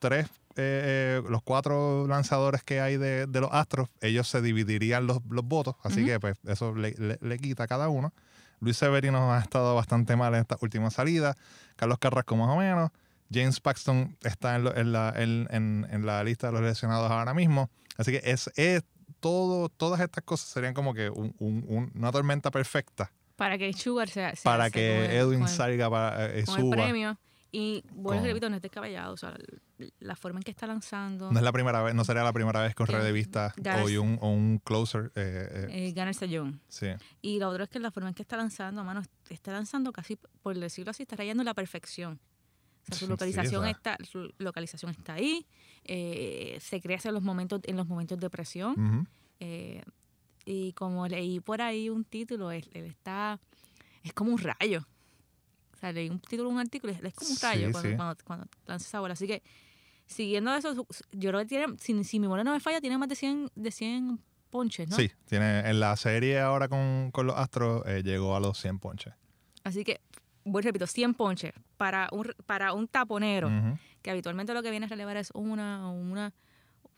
tres, 0.00 0.26
eh, 0.56 1.20
eh, 1.20 1.22
los 1.28 1.42
cuatro 1.42 2.06
lanzadores 2.08 2.64
que 2.64 2.80
hay 2.80 2.96
de, 2.96 3.26
de 3.26 3.40
los 3.40 3.50
Astros, 3.52 3.88
ellos 4.00 4.26
se 4.26 4.42
dividirían 4.42 5.06
los, 5.06 5.20
los 5.30 5.44
votos, 5.44 5.76
así 5.84 6.04
que 6.04 6.18
pues 6.18 6.36
eso 6.44 6.74
le, 6.74 6.92
le- 6.98 7.18
le 7.20 7.38
quita 7.38 7.62
a 7.64 7.66
cada 7.68 7.88
uno. 7.88 8.12
Luis 8.58 8.76
Severino 8.76 9.32
ha 9.32 9.38
estado 9.38 9.74
bastante 9.76 10.16
mal 10.16 10.34
en 10.34 10.40
esta 10.40 10.56
última 10.60 10.90
salida. 10.90 11.34
Carlos 11.76 11.98
Carrasco 11.98 12.36
más 12.36 12.48
o 12.48 12.56
menos. 12.56 12.90
James 13.32 13.60
Paxton 13.60 14.16
está 14.22 14.56
en, 14.56 14.64
lo- 14.64 14.76
en 14.76 14.92
la, 14.92 15.12
en- 15.16 15.46
en- 15.50 16.06
la 16.06 16.22
lista 16.24 16.48
de 16.48 16.52
los 16.54 16.62
lesionados 16.62 17.10
ahora 17.10 17.34
mismo. 17.34 17.70
Así 17.96 18.10
que 18.12 18.20
es, 18.24 18.50
es 18.56 18.82
todo, 19.20 19.68
todas 19.68 20.00
estas 20.00 20.24
cosas 20.24 20.48
serían 20.48 20.74
como 20.74 20.94
que 20.94 21.10
un- 21.10 21.34
un- 21.38 21.64
un- 21.68 21.92
una 21.94 22.10
tormenta 22.12 22.50
perfecta 22.50 23.12
Para 23.36 23.58
que 23.58 23.72
Sugar 23.72 24.08
sea. 24.08 24.34
se 24.34 24.42
para 24.42 24.70
que 24.70 24.88
con 24.96 25.04
el- 25.04 25.16
Edwin 25.16 25.40
con 25.40 25.48
el- 25.48 25.54
salga 25.54 25.90
para 25.90 26.26
eh, 26.36 26.44
con 26.44 26.54
el 26.56 26.60
suba. 26.62 26.76
premio. 26.76 27.18
Y 27.52 27.82
bueno, 27.92 28.20
Con- 28.22 28.28
repito, 28.28 28.48
no 28.48 28.54
es 28.56 28.62
descabellado. 28.62 29.12
O 29.12 29.16
sea, 29.16 29.34
la 29.98 30.14
forma 30.14 30.38
en 30.38 30.44
que 30.44 30.52
está 30.52 30.68
lanzando. 30.68 31.32
No 31.32 31.38
es 31.38 31.42
la 31.44 31.50
primera 31.50 31.82
vez, 31.82 31.96
no 31.96 32.04
sería 32.04 32.22
la 32.22 32.32
primera 32.32 32.62
vez 32.62 32.76
que 32.76 32.82
un 32.84 32.90
Eh, 32.90 32.98
revista 33.00 33.52
ganas- 33.56 33.84
hoy 33.84 33.96
un, 33.96 34.18
o 34.20 34.28
un 34.30 34.58
closer. 34.58 35.10
eh, 35.16 35.48
eh, 35.50 35.66
eh, 35.88 35.92
gana 35.92 36.10
el 36.10 36.14
sellón. 36.14 36.60
sí. 36.68 36.86
Y 37.22 37.40
lo 37.40 37.48
otro 37.48 37.64
es 37.64 37.68
que 37.70 37.80
la 37.80 37.90
forma 37.90 38.10
en 38.10 38.14
que 38.14 38.22
está 38.22 38.36
lanzando, 38.36 38.84
mano, 38.84 39.02
está 39.30 39.50
lanzando 39.52 39.90
casi, 39.92 40.16
por 40.42 40.56
decirlo 40.56 40.92
así, 40.92 41.02
está 41.02 41.16
rayando 41.16 41.42
la 41.42 41.52
perfección. 41.54 42.20
O 42.82 42.86
sea, 42.86 42.96
su 42.98 43.06
localización 43.08 43.66
está, 43.66 43.96
su 44.08 44.32
localización 44.38 44.90
está 44.92 45.14
ahí, 45.14 45.46
eh, 45.84 46.58
se 46.60 46.80
crece 46.80 47.08
en 47.08 47.14
los 47.14 47.22
momentos, 47.22 47.60
en 47.64 47.76
los 47.76 47.86
momentos 47.86 48.18
de 48.18 48.30
presión. 48.30 49.08
Eh, 49.40 49.82
y 50.44 50.72
como 50.72 51.06
leí 51.06 51.40
por 51.40 51.60
ahí 51.62 51.90
un 51.90 52.04
título, 52.04 52.50
él, 52.50 52.68
él 52.72 52.86
está, 52.86 53.38
es 54.02 54.12
como 54.12 54.32
un 54.32 54.38
rayo. 54.38 54.86
O 55.74 55.76
sea, 55.80 55.92
leí 55.92 56.10
un 56.10 56.20
título 56.20 56.48
de 56.48 56.54
un 56.54 56.60
artículo, 56.60 56.92
es 56.92 57.14
como 57.14 57.30
un 57.30 57.36
Sí, 57.36 57.42
rayo 57.42 57.70
cuando, 57.72 57.90
sí. 57.90 57.96
cuando, 57.96 58.16
cuando 58.24 58.46
lanza 58.66 58.86
esa 58.86 59.00
bola. 59.00 59.14
Así 59.14 59.26
que, 59.26 59.42
siguiendo 60.06 60.54
eso, 60.54 60.74
yo 61.12 61.30
creo 61.30 61.40
que 61.40 61.46
tiene, 61.46 61.66
si, 61.78 62.04
si 62.04 62.18
mi 62.18 62.24
memoria 62.24 62.44
no 62.44 62.52
me 62.52 62.60
falla, 62.60 62.80
tiene 62.80 62.98
más 62.98 63.08
de 63.08 63.14
100, 63.14 63.50
de 63.54 63.70
100 63.70 64.20
ponches, 64.50 64.88
¿no? 64.90 64.96
Sí, 64.96 65.10
tiene, 65.26 65.60
en 65.60 65.80
la 65.80 65.96
serie 65.96 66.40
ahora 66.40 66.68
con, 66.68 67.10
con 67.12 67.26
los 67.26 67.36
Astros 67.36 67.82
eh, 67.86 68.02
llegó 68.02 68.34
a 68.36 68.40
los 68.40 68.58
100 68.58 68.78
ponches. 68.78 69.14
Así 69.64 69.84
que, 69.84 70.00
voy 70.44 70.62
repito, 70.62 70.86
100 70.86 71.14
ponches 71.14 71.52
para 71.76 72.08
un, 72.12 72.32
para 72.46 72.72
un 72.72 72.88
taponero, 72.88 73.50
que 74.02 74.10
habitualmente 74.10 74.54
lo 74.54 74.62
que 74.62 74.70
viene 74.70 74.86
a 74.86 74.88
relevar 74.88 75.16
es 75.16 75.30
una 75.34 75.90
o 75.90 75.92
una, 75.92 76.32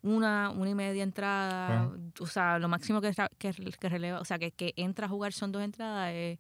una, 0.03 0.51
una 0.51 0.71
y 0.71 0.75
media 0.75 1.03
entrada. 1.03 1.91
O 2.21 2.27
sea, 2.27 2.59
lo 2.59 2.69
máximo 2.69 3.01
que, 3.01 3.13
que 3.39 3.89
releva, 3.89 4.21
o 4.21 4.25
sea, 4.25 4.39
que, 4.39 4.51
que 4.53 4.73
entra 4.77 5.07
a 5.07 5.09
jugar 5.09 5.33
son 5.33 5.53
dos 5.53 5.63
entradas. 5.63 6.11
eh, 6.13 6.39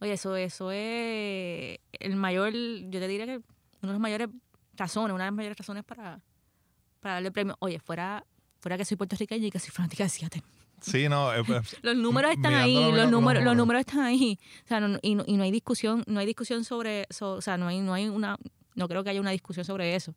oye, 0.00 0.12
eso, 0.12 0.36
eso 0.36 0.70
es 0.72 1.78
el 1.92 2.16
mayor, 2.16 2.52
yo 2.52 3.00
te 3.00 3.08
diría 3.08 3.26
que 3.26 3.40
una 3.82 3.92
de 3.92 3.92
las 3.92 4.00
mayores 4.00 4.28
razones, 4.74 5.14
una 5.14 5.24
de 5.24 5.30
las 5.30 5.36
mayores 5.36 5.58
razones 5.58 5.84
para, 5.84 6.20
para 7.00 7.14
darle 7.14 7.30
premio. 7.30 7.56
Oye, 7.60 7.78
fuera, 7.80 8.24
fuera 8.60 8.76
que 8.76 8.84
soy 8.84 8.96
puertorriqueña 8.96 9.46
y 9.46 9.50
que 9.50 9.58
soy 9.58 9.70
fanática 9.70 10.04
de 10.04 10.10
Seattle. 10.10 10.42
Sí, 10.80 11.08
no, 11.08 11.32
eh, 11.34 11.42
pues, 11.46 11.76
Los 11.82 11.96
números 11.96 12.32
están 12.32 12.54
ahí, 12.54 12.74
los- 12.74 13.10
números, 13.10 13.42
los 13.44 13.56
números. 13.56 13.80
están 13.80 14.00
ahí. 14.00 14.38
O 14.64 14.68
sea, 14.68 14.80
no- 14.80 14.98
y, 15.02 15.14
no, 15.14 15.24
y 15.26 15.36
no 15.36 15.42
hay 15.42 15.50
discusión, 15.50 16.04
no 16.06 16.20
hay 16.20 16.26
discusión 16.26 16.64
sobre, 16.64 17.06
so- 17.10 17.32
o 17.34 17.40
sea, 17.40 17.56
no 17.56 17.66
hay, 17.68 17.80
no 17.80 17.94
hay 17.94 18.08
una, 18.08 18.36
no 18.74 18.88
creo 18.88 19.02
que 19.04 19.10
haya 19.10 19.20
una 19.20 19.30
discusión 19.30 19.64
sobre 19.64 19.94
eso. 19.94 20.14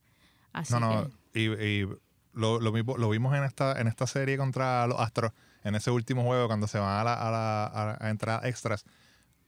Así 0.54 0.74
no, 0.74 0.80
no. 0.80 1.10
que, 1.34 1.40
Y, 1.42 1.46
y 1.82 1.88
lo, 2.34 2.60
lo, 2.60 2.72
mismo- 2.72 2.98
lo 2.98 3.10
vimos 3.10 3.36
en 3.36 3.44
esta, 3.44 3.80
en 3.80 3.88
esta 3.88 4.06
serie 4.08 4.38
contra 4.38 4.86
los 4.88 5.00
Astros, 5.00 5.32
en 5.64 5.76
ese 5.76 5.92
último 5.92 6.24
juego, 6.24 6.48
cuando 6.48 6.68
se 6.68 6.80
van 6.80 7.00
a, 7.00 7.04
la, 7.04 7.14
a, 7.14 7.32
la, 7.32 7.66
a, 7.66 7.98
a 8.06 8.10
entrar 8.10 8.46
extras, 8.46 8.84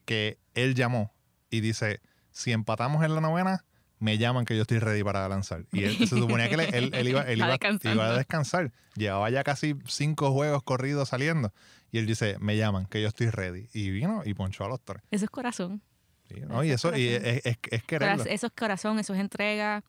que 0.06 0.38
él 0.54 0.76
llamó 0.76 1.14
y 1.50 1.62
dice: 1.62 2.02
Si 2.32 2.52
empatamos 2.52 3.04
en 3.04 3.16
la 3.16 3.22
novena, 3.22 3.66
me 4.04 4.18
llaman 4.18 4.44
que 4.46 4.56
yo 4.56 4.64
estoy 4.64 4.80
ready 4.80 5.04
para 5.04 5.28
lanzar. 5.30 5.66
Y 5.72 5.86
él, 5.86 5.98
se 5.98 6.08
suponía 6.08 6.50
que 6.50 6.56
él, 6.56 6.62
él- 6.74 6.92
él 6.94 7.08
iba, 7.08 7.22
él 7.22 7.38
iba, 7.38 7.58
iba 7.94 8.06
a 8.10 8.18
descansar. 8.18 8.72
Llevaba 8.96 9.30
ya 9.30 9.44
casi 9.44 9.76
cinco 9.88 10.32
juegos 10.34 10.62
corridos 10.64 11.10
saliendo. 11.10 11.54
Y 11.92 12.00
él 12.00 12.06
dice: 12.06 12.38
Me 12.40 12.58
llaman 12.58 12.86
que 12.88 13.02
yo 13.02 13.08
estoy 13.08 13.30
ready. 13.30 13.70
Y 13.74 13.90
vino 13.92 14.22
y 14.26 14.34
ponchó 14.34 14.66
a 14.66 14.68
los 14.68 14.82
tres. 14.82 15.02
eso 15.10 15.26
es 15.26 15.32
corazón. 15.32 15.82
Sí, 16.30 16.42
¿no? 16.42 16.64
Y 16.64 16.72
eso 16.72 16.90
y 16.96 17.08
Corazón. 17.14 17.32
es, 17.36 17.46
es, 17.46 17.58
es 17.72 17.84
quererlo. 17.84 18.24
Eso 18.26 18.48
es 18.48 18.54
corazón, 18.54 19.00
eso 19.00 19.14
es 19.14 19.20
entrega. 19.20 19.84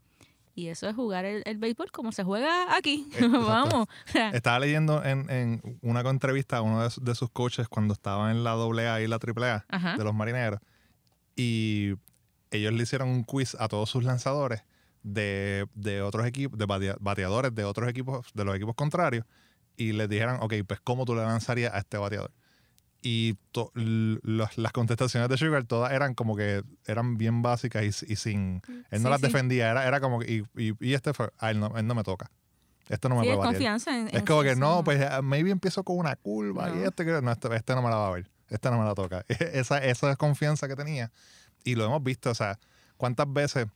Y 0.57 0.69
eso 0.69 0.89
es 0.89 0.95
jugar 0.95 1.25
el, 1.25 1.43
el 1.47 1.59
béisbol 1.59 1.91
como 1.91 2.13
se 2.13 2.23
juega 2.23 2.77
aquí. 2.77 3.09
Eh. 3.17 3.27
Vamos. 3.29 3.89
Estaba 4.33 4.61
leyendo 4.61 5.05
en, 5.05 5.29
en 5.29 5.79
una 5.83 6.01
entrevista 6.09 6.59
a 6.59 6.63
uno 6.63 6.89
de, 6.89 6.95
de 7.01 7.15
sus 7.17 7.31
coaches 7.31 7.67
cuando 7.67 7.93
estaba 7.95 8.31
en 8.31 8.45
la 8.45 8.53
AA 8.53 9.01
y 9.01 9.09
la 9.09 9.17
AAA 9.17 9.65
Ajá. 9.69 9.97
de 9.97 10.05
los 10.05 10.15
marineros. 10.15 10.61
Y 11.35 11.95
ellos 12.57 12.73
le 12.73 12.83
hicieron 12.83 13.09
un 13.09 13.25
quiz 13.25 13.57
a 13.59 13.69
todos 13.69 13.89
sus 13.91 14.05
lanzadores 14.05 14.63
de, 15.03 15.67
de 15.75 16.03
otros 16.03 16.27
equipos, 16.27 16.59
de 16.59 16.67
batea- 16.67 16.97
bateadores 17.01 17.55
de 17.55 17.65
otros 17.65 17.89
equipos, 17.89 18.27
de 18.35 18.45
los 18.45 18.55
equipos 18.57 18.75
contrarios. 18.75 19.27
Y 19.77 19.93
les 19.93 20.09
dijeron, 20.09 20.39
ok, 20.41 20.55
pues 20.67 20.81
¿cómo 20.81 21.05
tú 21.05 21.15
le 21.15 21.23
lanzarías 21.23 21.75
a 21.75 21.79
este 21.79 21.97
bateador? 21.99 22.31
Y 23.03 23.35
to- 23.53 23.71
los- 23.75 24.57
las 24.57 24.73
contestaciones 24.73 25.29
de 25.29 25.37
Sugar 25.37 25.65
todas 25.65 25.93
eran 25.93 26.15
como 26.15 26.37
que 26.37 26.63
eran 26.87 27.19
bien 27.19 27.43
básicas 27.43 27.83
y, 28.03 28.13
y 28.13 28.17
sin... 28.17 28.63
Él 28.91 29.03
no 29.03 29.09
Sí, 29.09 29.11
las 29.11 29.21
sí. 29.21 29.27
defendía, 29.27 29.71
era, 29.71 29.87
era 29.87 30.01
como 30.01 30.21
que... 30.21 30.33
Y, 30.33 30.69
y, 30.71 30.75
y 30.81 30.95
este 30.95 31.13
fue, 31.13 31.31
ah, 31.39 31.51
él 31.51 31.61
no, 31.61 31.77
él 31.77 31.87
no 31.87 31.95
me 31.95 32.03
toca. 32.03 32.31
Esto 32.89 33.09
no 33.11 33.17
me 33.17 33.23
sí, 33.23 33.29
puede 33.29 33.41
confianza. 33.49 33.99
En, 33.99 34.09
Es 34.09 34.15
en 34.15 34.25
como 34.27 34.43
que 34.43 34.57
no, 34.57 34.85
pues 34.85 35.01
eh, 35.01 35.09
maybe 35.23 35.51
empiezo 35.51 35.83
con 35.85 35.99
una 35.99 36.17
curva 36.17 36.71
y 36.71 36.77
No. 36.79 36.85
este, 36.85 37.05
que- 37.05 37.21
no, 37.21 37.31
este, 37.33 37.55
este 37.55 37.75
no 37.75 37.83
me 37.83 37.91
la 37.91 37.97
va 37.97 38.09
a 38.09 38.11
ver, 38.13 38.31
este 38.49 38.71
no 38.71 38.79
me 38.79 38.85
la 38.85 38.95
toca. 38.95 39.25
Esa, 39.29 39.79
esa 39.85 40.17
confianza 40.17 40.67
que 40.69 40.77
tenía. 40.77 41.11
Y 41.65 41.75
lo 41.77 41.85
hemos 41.87 42.03
visto, 42.03 42.31
o 42.31 42.35
sea, 42.35 42.59
cuántas 42.97 43.33
veces, 43.33 43.67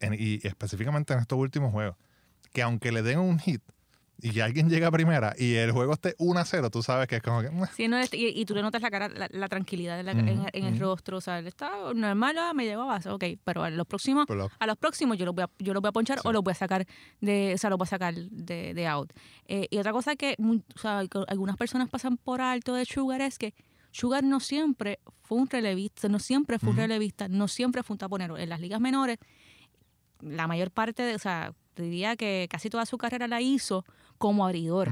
en- 0.00 0.14
y 0.18 0.40
específicamente 0.46 1.12
en 1.12 1.20
estos 1.20 1.38
últimos 1.38 1.70
juegos, 1.72 1.96
que 2.52 2.62
aunque 2.62 2.92
le 2.92 3.02
den 3.02 3.18
un 3.18 3.38
hit 3.38 3.62
y 4.22 4.30
que 4.30 4.42
alguien 4.42 4.70
llega 4.70 4.86
a 4.86 4.90
primera 4.92 5.34
y 5.36 5.54
el 5.56 5.72
juego 5.72 5.92
esté 5.92 6.14
1 6.18 6.38
a 6.38 6.44
0, 6.44 6.70
tú 6.70 6.82
sabes 6.84 7.08
que 7.08 7.16
es 7.16 7.22
como 7.22 7.42
que... 7.42 7.50
Sí, 7.76 7.88
no, 7.88 8.00
y, 8.00 8.06
y 8.12 8.44
tú 8.46 8.54
le 8.54 8.62
notas 8.62 8.80
la 8.80 8.90
cara, 8.90 9.08
la, 9.08 9.28
la 9.30 9.48
tranquilidad 9.48 9.98
en, 9.98 10.06
la- 10.06 10.12
Ujú, 10.12 10.20
en- 10.20 10.46
en 10.52 10.64
el 10.64 10.78
rostro. 10.78 11.16
O 11.18 11.20
sea, 11.20 11.40
él 11.40 11.48
está 11.48 11.72
normal, 11.94 12.38
ah, 12.38 12.52
me 12.54 12.64
llegó 12.64 12.82
a 12.82 12.86
base, 12.86 13.10
ok. 13.10 13.24
Pero 13.42 13.64
a 13.64 13.70
los 13.70 13.86
próximos, 13.88 14.24
Pero 14.28 14.38
lo- 14.44 14.50
a 14.58 14.66
los 14.66 14.76
próximos 14.78 15.18
yo 15.18 15.26
los 15.26 15.34
voy 15.34 15.44
a, 15.44 15.50
yo 15.58 15.74
los 15.74 15.80
voy 15.82 15.88
a 15.88 15.92
ponchar 15.92 16.18
Sí. 16.20 16.28
o 16.28 16.32
los 16.32 16.42
voy 16.44 16.52
a 16.52 16.54
sacar 16.54 16.86
de, 17.20 17.52
o 17.54 17.58
sea, 17.58 17.70
los 17.70 17.76
voy 17.78 17.86
a 17.86 17.88
sacar 17.90 18.14
de, 18.14 18.72
de 18.72 18.86
out. 18.86 19.12
Eh, 19.48 19.66
y 19.68 19.78
otra 19.78 19.90
cosa 19.92 20.14
que, 20.14 20.36
mu- 20.38 20.60
o 20.74 20.78
sea, 20.78 21.02
que 21.10 21.18
algunas 21.26 21.56
personas 21.56 21.88
pasan 21.90 22.16
por 22.16 22.40
alto 22.40 22.74
de 22.74 22.84
Sugar 22.84 23.20
es 23.20 23.36
que 23.36 23.52
Sugar 23.96 24.24
no 24.24 24.40
siempre 24.40 24.98
fue 25.22 25.38
un 25.38 25.48
relevista, 25.48 26.08
no 26.08 26.18
siempre 26.18 26.58
fue 26.58 26.70
un 26.70 26.76
relevista, 26.76 27.28
no 27.28 27.46
siempre 27.46 27.84
fue 27.84 27.94
un 27.94 27.98
taponero. 27.98 28.36
En 28.36 28.48
las 28.48 28.58
ligas 28.60 28.80
menores, 28.80 29.18
la 30.20 30.46
mayor 30.48 30.70
parte 30.72 31.02
de, 31.04 31.14
o 31.14 31.18
sea, 31.18 31.52
diría 31.76 32.16
que 32.16 32.48
casi 32.50 32.70
toda 32.70 32.86
su 32.86 32.98
carrera 32.98 33.28
la 33.28 33.40
hizo 33.40 33.84
como 34.18 34.44
abridor. 34.46 34.88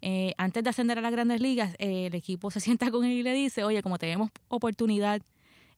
Eh, 0.00 0.32
antes 0.38 0.64
de 0.64 0.70
ascender 0.70 0.98
a 0.98 1.02
las 1.02 1.12
grandes 1.12 1.40
ligas, 1.42 1.74
eh, 1.78 2.06
el 2.06 2.14
equipo 2.14 2.50
se 2.50 2.60
sienta 2.60 2.90
con 2.90 3.04
él 3.04 3.12
y 3.12 3.22
le 3.22 3.34
dice, 3.34 3.64
oye, 3.64 3.82
como 3.82 3.98
tenemos 3.98 4.30
oportunidad 4.48 5.20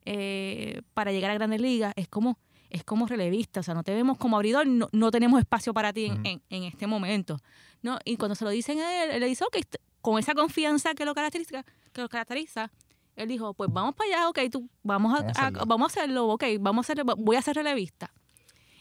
eh, 0.04 0.80
para 0.94 1.12
llegar 1.12 1.30
a 1.30 1.35
grandes 1.35 1.61
ligas, 1.61 1.92
es 1.96 2.09
como, 2.09 2.38
es 2.70 2.85
como 2.85 3.06
relevista, 3.06 3.61
o 3.61 3.62
sea, 3.62 3.74
no 3.74 3.83
te 3.83 3.94
vemos 3.94 4.16
como 4.18 4.37
abridor, 4.37 4.66
no, 4.66 4.88
no 4.92 5.11
tenemos 5.11 5.40
espacio 5.40 5.74
para 5.74 5.92
ti 5.92 6.06
en, 6.06 6.24
en- 6.26 6.42
en 6.50 6.62
este 6.64 6.87
momento. 6.87 7.38
¿no? 7.83 7.98
Y 8.04 8.16
cuando 8.16 8.35
se 8.35 8.44
lo 8.44 8.50
dicen 8.50 8.78
a 8.80 9.04
él, 9.04 9.11
él 9.11 9.20
le 9.20 9.26
dice, 9.26 9.44
ok, 9.44 9.56
con 10.00 10.18
esa 10.18 10.34
confianza 10.34 10.94
que 10.94 11.04
lo 11.04 11.14
caracteriza, 11.14 11.64
que 11.92 12.00
lo 12.02 12.08
caracteriza 12.08 12.70
él 13.16 13.28
dijo, 13.28 13.52
pues 13.52 13.68
vamos 13.70 13.94
para 13.96 14.08
allá, 14.08 14.28
ok, 14.30 14.38
tú, 14.50 14.70
vamos 14.82 15.12
a, 15.12 15.22
Vamos 15.22 15.36
a 15.36 15.42
a- 15.42 15.46
hacerlo. 15.48 15.66
vamos 15.66 15.84
a 15.84 16.00
hacerlo, 16.00 16.28
ok, 16.28 16.44
vamos 16.60 16.88
a 16.88 16.92
hacer, 16.92 17.04
voy 17.18 17.36
a 17.36 17.42
ser 17.42 17.54
relevista. 17.56 18.14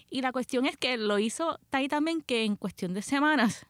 Y 0.10 0.22
la 0.22 0.32
cuestión 0.32 0.66
es 0.66 0.78
que 0.78 0.96
lo 0.98 1.20
hizo 1.20 1.60
ahí 1.72 1.88
también 1.90 2.22
que 2.22 2.46
en 2.46 2.56
cuestión 2.56 2.94
de 2.94 3.02
semanas 3.02 3.66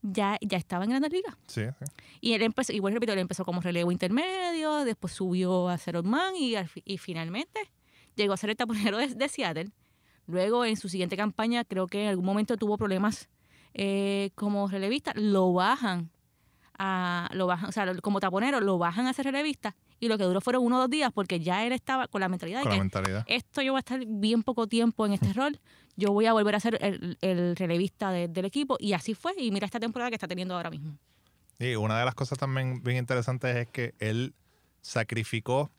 ya, 0.00 0.38
ya 0.40 0.56
estaba 0.58 0.84
en 0.84 0.90
grandes 0.90 1.12
ligas. 1.12 1.36
Sí, 1.48 1.62
sí. 1.78 1.84
Y 2.20 2.32
él 2.32 2.42
empezó, 2.42 2.72
igual 2.72 2.94
repito, 2.94 3.12
él 3.12 3.18
empezó 3.18 3.44
como 3.44 3.60
relevo 3.60 3.92
intermedio, 3.92 4.84
después 4.84 5.12
subió 5.12 5.68
a 5.68 5.76
ser 5.76 6.02
man 6.02 6.34
y, 6.36 6.54
y 6.84 6.98
finalmente 6.98 7.70
llegó 8.16 8.32
a 8.32 8.36
ser 8.38 8.50
el 8.50 8.56
taponero 8.56 8.96
de, 8.96 9.08
de 9.08 9.28
Seattle. 9.28 9.70
Luego, 10.26 10.64
en 10.64 10.76
su 10.76 10.88
siguiente 10.88 11.16
campaña, 11.16 11.64
creo 11.64 11.86
que 11.88 12.04
en 12.04 12.08
algún 12.08 12.24
momento 12.24 12.56
tuvo 12.56 12.78
problemas 12.78 13.28
eh, 13.74 14.30
como 14.34 14.68
relevista, 14.68 15.12
lo 15.14 15.52
bajan 15.52 16.10
a, 16.78 17.28
lo 17.32 17.46
bajan, 17.46 17.68
o 17.68 17.72
sea, 17.72 17.92
como 18.02 18.20
taponero, 18.20 18.60
lo 18.60 18.78
bajan 18.78 19.06
a 19.06 19.12
ser 19.12 19.26
relevista 19.26 19.74
y 20.00 20.08
lo 20.08 20.18
que 20.18 20.24
duró 20.24 20.40
fueron 20.40 20.64
uno 20.64 20.76
o 20.76 20.80
dos 20.80 20.90
días 20.90 21.10
porque 21.12 21.40
ya 21.40 21.64
él 21.66 21.72
estaba 21.72 22.08
con 22.08 22.20
la 22.20 22.28
mentalidad 22.28 22.60
Con 22.62 22.70
de 22.70 22.70
la 22.70 22.76
que 22.76 22.80
mentalidad. 22.82 23.24
esto 23.28 23.62
yo 23.62 23.72
voy 23.72 23.78
a 23.78 23.80
estar 23.80 24.00
bien 24.06 24.42
poco 24.42 24.66
tiempo 24.66 25.06
en 25.06 25.12
este 25.12 25.32
rol, 25.34 25.60
yo 25.96 26.12
voy 26.12 26.26
a 26.26 26.32
volver 26.32 26.54
a 26.56 26.60
ser 26.60 26.78
el, 26.80 27.16
el 27.20 27.56
relevista 27.56 28.10
de- 28.10 28.28
del 28.28 28.44
equipo 28.44 28.76
y 28.80 28.92
así 28.92 29.14
fue 29.14 29.32
y 29.38 29.50
mira 29.50 29.66
esta 29.66 29.78
temporada 29.80 30.10
que 30.10 30.16
está 30.16 30.26
teniendo 30.28 30.54
ahora 30.56 30.70
mismo. 30.70 30.98
Y 31.58 31.76
una 31.76 31.98
de 31.98 32.04
las 32.04 32.14
cosas 32.16 32.36
también 32.38 32.82
bien 32.82 32.96
interesantes 32.96 33.54
es 33.56 33.68
que 33.68 33.94
él 34.00 34.34
sacrificó 34.80 35.70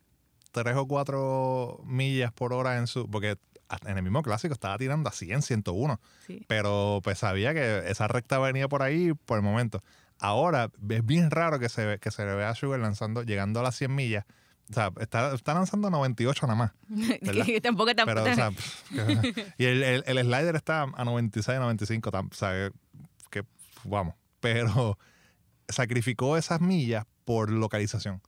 tres 0.51 0.75
o 0.75 0.87
cuatro 0.87 1.81
millas 1.85 2.31
por 2.33 2.53
hora 2.53 2.77
en 2.77 2.87
su. 2.87 3.09
Porque 3.09 3.37
en 3.85 3.97
el 3.97 4.03
mismo 4.03 4.21
clásico 4.21 4.53
estaba 4.53 4.77
tirando 4.77 5.09
a 5.09 5.11
100, 5.11 5.41
101. 5.41 5.99
Sí. 6.27 6.41
Pero 6.47 7.01
pues 7.03 7.19
sabía 7.19 7.53
que 7.53 7.83
esa 7.89 8.07
recta 8.07 8.39
venía 8.39 8.67
por 8.67 8.81
ahí 8.83 9.13
por 9.13 9.37
el 9.37 9.43
momento. 9.43 9.81
Ahora 10.19 10.71
es 10.89 11.05
bien 11.05 11.29
raro 11.31 11.59
que 11.59 11.69
se, 11.69 11.85
ve- 11.85 11.99
que 11.99 12.11
se 12.11 12.25
le 12.25 12.33
vea 12.35 12.49
a 12.49 12.55
Sugar 12.55 12.79
lanzando, 12.79 13.23
llegando 13.23 13.59
a 13.59 13.63
las 13.63 13.75
100 13.75 13.93
millas 13.93 14.25
O 14.69 14.73
sea, 14.73 14.91
está, 14.99 15.33
está 15.35 15.53
lanzando 15.53 15.89
98 15.89 16.47
nada 16.47 16.57
más. 16.57 16.71
tampoco 17.61 17.89
está 17.89 18.05
Pero, 18.05 18.23
o 18.23 18.33
sea, 18.33 18.51
y 19.57 19.65
el, 19.65 19.83
el- 19.83 20.03
el 20.05 20.17
slider 20.25 20.55
está 20.55 20.83
a 20.83 21.03
96, 21.03 21.59
95, 21.59 22.11
tam- 22.11 22.31
o 22.31 22.33
sea, 22.33 22.71
que 23.29 23.43
vamos. 23.83 24.15
Pero 24.39 24.97
sacrificó 25.67 26.37
esas 26.37 26.61
millas 26.61 27.05
por 27.25 27.49
localización. 27.51 28.21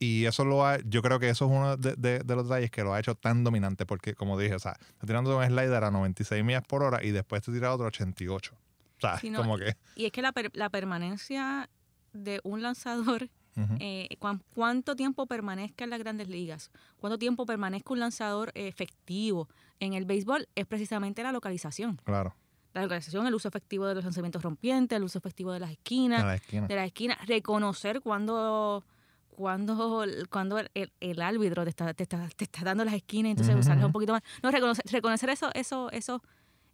Y 0.00 0.26
eso 0.26 0.44
lo 0.44 0.64
ha, 0.64 0.78
yo 0.84 1.02
creo 1.02 1.18
que 1.18 1.28
eso 1.28 1.46
es 1.46 1.50
uno 1.50 1.76
de, 1.76 1.94
de- 1.96 2.20
de 2.20 2.36
los 2.36 2.48
detalles 2.48 2.70
que 2.70 2.82
lo 2.84 2.94
ha 2.94 3.00
hecho 3.00 3.14
tan 3.16 3.42
dominante, 3.42 3.84
porque 3.84 4.14
como 4.14 4.38
dije, 4.38 4.54
o 4.54 4.58
sea, 4.60 4.76
está 4.90 5.06
tirando 5.06 5.36
un 5.36 5.44
slider 5.44 5.82
a 5.84 5.90
96 5.90 6.44
millas 6.44 6.62
por 6.66 6.82
hora 6.82 7.02
y 7.02 7.10
después 7.10 7.42
te 7.42 7.52
tira 7.52 7.72
otro 7.72 7.86
a 7.86 7.88
88. 7.88 8.54
O 8.98 9.00
sea, 9.00 9.20
como 9.36 9.56
que... 9.58 9.76
Y 9.94 10.04
es 10.06 10.12
que 10.12 10.22
la, 10.22 10.32
per- 10.32 10.50
la 10.54 10.68
permanencia 10.70 11.68
de 12.12 12.40
un 12.44 12.62
lanzador, 12.62 13.28
eh, 13.80 14.08
cuán- 14.18 14.42
cuánto 14.54 14.96
tiempo 14.96 15.26
permanezca 15.26 15.84
en 15.84 15.90
las 15.90 15.98
grandes 15.98 16.28
ligas, 16.28 16.70
cuánto 16.98 17.18
tiempo 17.18 17.46
permanezca 17.46 17.92
un 17.92 18.00
lanzador 18.00 18.50
efectivo 18.54 19.48
en 19.80 19.92
el 19.94 20.04
béisbol, 20.04 20.48
es 20.54 20.66
precisamente 20.66 21.22
la 21.22 21.32
localización. 21.32 22.00
Claro, 22.04 22.34
La 22.74 22.82
localización, 22.82 23.26
el 23.26 23.34
uso 23.34 23.48
efectivo 23.48 23.86
de 23.86 23.94
los 23.94 24.04
lanzamientos 24.04 24.42
rompientes, 24.42 24.96
el 24.96 25.02
uso 25.04 25.18
efectivo 25.18 25.52
de 25.52 25.60
las 25.60 25.70
esquinas, 25.70 26.24
la 26.24 26.34
esquina. 26.34 26.66
de 26.66 26.74
las 26.76 26.86
esquinas, 26.86 27.18
reconocer 27.26 28.00
cuando 28.00 28.84
cuando, 29.30 30.04
cuando 30.30 30.58
el, 30.58 30.68
el 30.98 31.22
árbitro 31.22 31.62
te 31.62 31.70
está, 31.70 31.94
te, 31.94 32.02
está, 32.02 32.28
te 32.36 32.44
está 32.44 32.62
dando 32.64 32.84
las 32.84 32.94
esquinas, 32.94 33.30
entonces 33.30 33.54
usarlas 33.54 33.78
ujú. 33.78 33.86
un 33.86 33.92
poquito 33.92 34.12
más. 34.12 34.22
No, 34.42 34.50
reconocer, 34.50 34.84
reconocer 34.90 35.30
eso, 35.30 35.50
eso, 35.54 35.90
eso, 35.92 36.22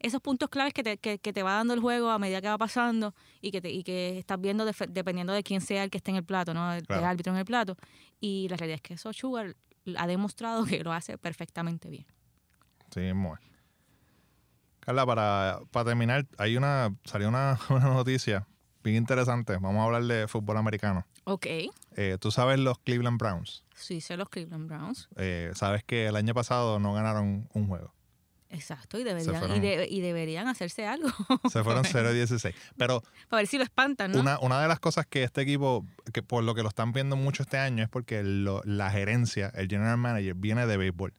esos 0.05 0.21
puntos 0.21 0.51
claves 0.51 0.75
que 0.75 0.83
te, 0.83 0.99
que, 0.99 1.19
que 1.19 1.33
te 1.33 1.43
va 1.43 1.55
dando 1.55 1.73
el 1.73 1.81
juego 1.81 2.11
a 2.11 2.19
medida 2.19 2.43
que 2.43 2.49
va 2.49 2.59
pasando 2.59 3.14
y 3.40 3.51
que, 3.51 3.62
te, 3.62 3.71
y 3.71 3.83
que 3.83 4.19
estás 4.19 4.38
viendo 4.38 4.67
dependiendo 4.88 5.33
de 5.33 5.43
quién 5.43 5.62
sea 5.62 5.83
el 5.83 5.90
que 5.90 5.97
esté 5.97 6.11
en 6.11 6.19
el 6.19 6.25
plato, 6.25 6.53
¿no? 6.53 6.75
El, 6.75 6.85
árbitro 6.90 7.33
en 7.33 7.38
el 7.38 7.45
plato. 7.47 7.77
Y 8.21 8.47
la 8.49 8.59
realidad 8.59 8.77
es 8.77 8.83
que 8.83 8.95
eso 8.95 9.12
Sugar 9.14 9.57
ha 9.97 10.07
demostrado 10.07 10.67
que 10.67 10.85
lo 10.85 10.93
hace 10.93 11.17
perfectamente 11.17 11.88
bien. 11.88 12.07
Sí, 12.90 13.01
es. 13.01 13.14
Carla, 14.81 15.07
para, 15.07 15.61
para 15.71 15.87
terminar, 15.87 16.27
hay 16.37 16.59
una, 16.59 16.95
salió 17.05 17.29
una, 17.29 17.59
una 17.71 17.87
noticia 17.87 18.47
bien 18.83 18.97
interesante. 18.97 19.55
Vamos 19.55 19.81
a 19.81 19.85
hablar 19.85 20.05
de 20.05 20.29
fútbol 20.29 20.59
americano. 20.59 21.07
Ok. 21.25 21.47
Eh, 21.97 22.19
Tú 22.21 22.31
sabes 22.31 22.59
los 22.59 22.79
Cleveland 22.81 23.19
Browns. 23.19 23.64
Sí, 23.75 24.03
sé 24.03 24.19
los 24.19 24.29
Cleveland 24.29 24.69
Browns. 24.69 25.09
Eh, 25.17 25.51
sabes 25.55 25.83
que 25.83 26.07
el 26.09 26.17
año 26.17 26.35
pasado 26.35 26.79
no 26.79 26.93
ganaron 26.93 27.49
un 27.55 27.67
juego. 27.67 27.95
Exacto, 28.55 28.99
y 28.99 29.05
deberían, 29.05 29.55
y, 29.57 29.61
de- 29.61 29.87
y 29.90 30.01
deberían 30.01 30.49
hacerse 30.49 30.87
algo. 30.87 31.09
Se 31.51 31.62
fueron 31.62 31.85
0-16. 31.85 32.55
Pero 32.77 33.03
Para 33.29 33.40
ver 33.40 33.47
si 33.47 33.59
lo 33.59 33.64
espantan, 33.64 34.12
¿no? 34.12 34.21
una, 34.21 34.38
una 34.40 34.61
de 34.62 34.69
las 34.69 34.81
cosas 34.81 35.07
que 35.07 35.23
este 35.25 35.43
equipo, 35.43 35.85
que 36.12 36.23
por 36.23 36.45
lo 36.45 36.55
que 36.55 36.62
lo 36.62 36.69
están 36.69 36.93
viendo 36.93 37.17
mucho 37.17 37.43
este 37.43 37.59
año, 37.59 37.83
es 37.83 37.88
porque 37.88 38.23
lo- 38.23 38.62
la 38.64 38.90
gerencia, 38.90 39.51
el 39.55 39.69
general 39.69 39.99
manager, 39.99 40.35
viene 40.35 40.67
de 40.67 40.77
béisbol. 40.77 41.12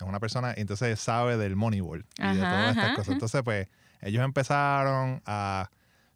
Es 0.00 0.06
una 0.06 0.18
persona, 0.20 0.54
y 0.56 0.60
entonces 0.62 0.98
sabe 0.98 1.36
del 1.36 1.56
moneyball 1.56 2.04
y 2.18 2.34
de 2.34 2.40
todas 2.40 2.70
estas 2.70 2.84
ajá, 2.86 2.94
cosas. 2.94 3.12
Entonces, 3.12 3.42
pues, 3.44 3.68
ellos 4.00 4.24
empezaron 4.24 5.22
a, 5.26 5.70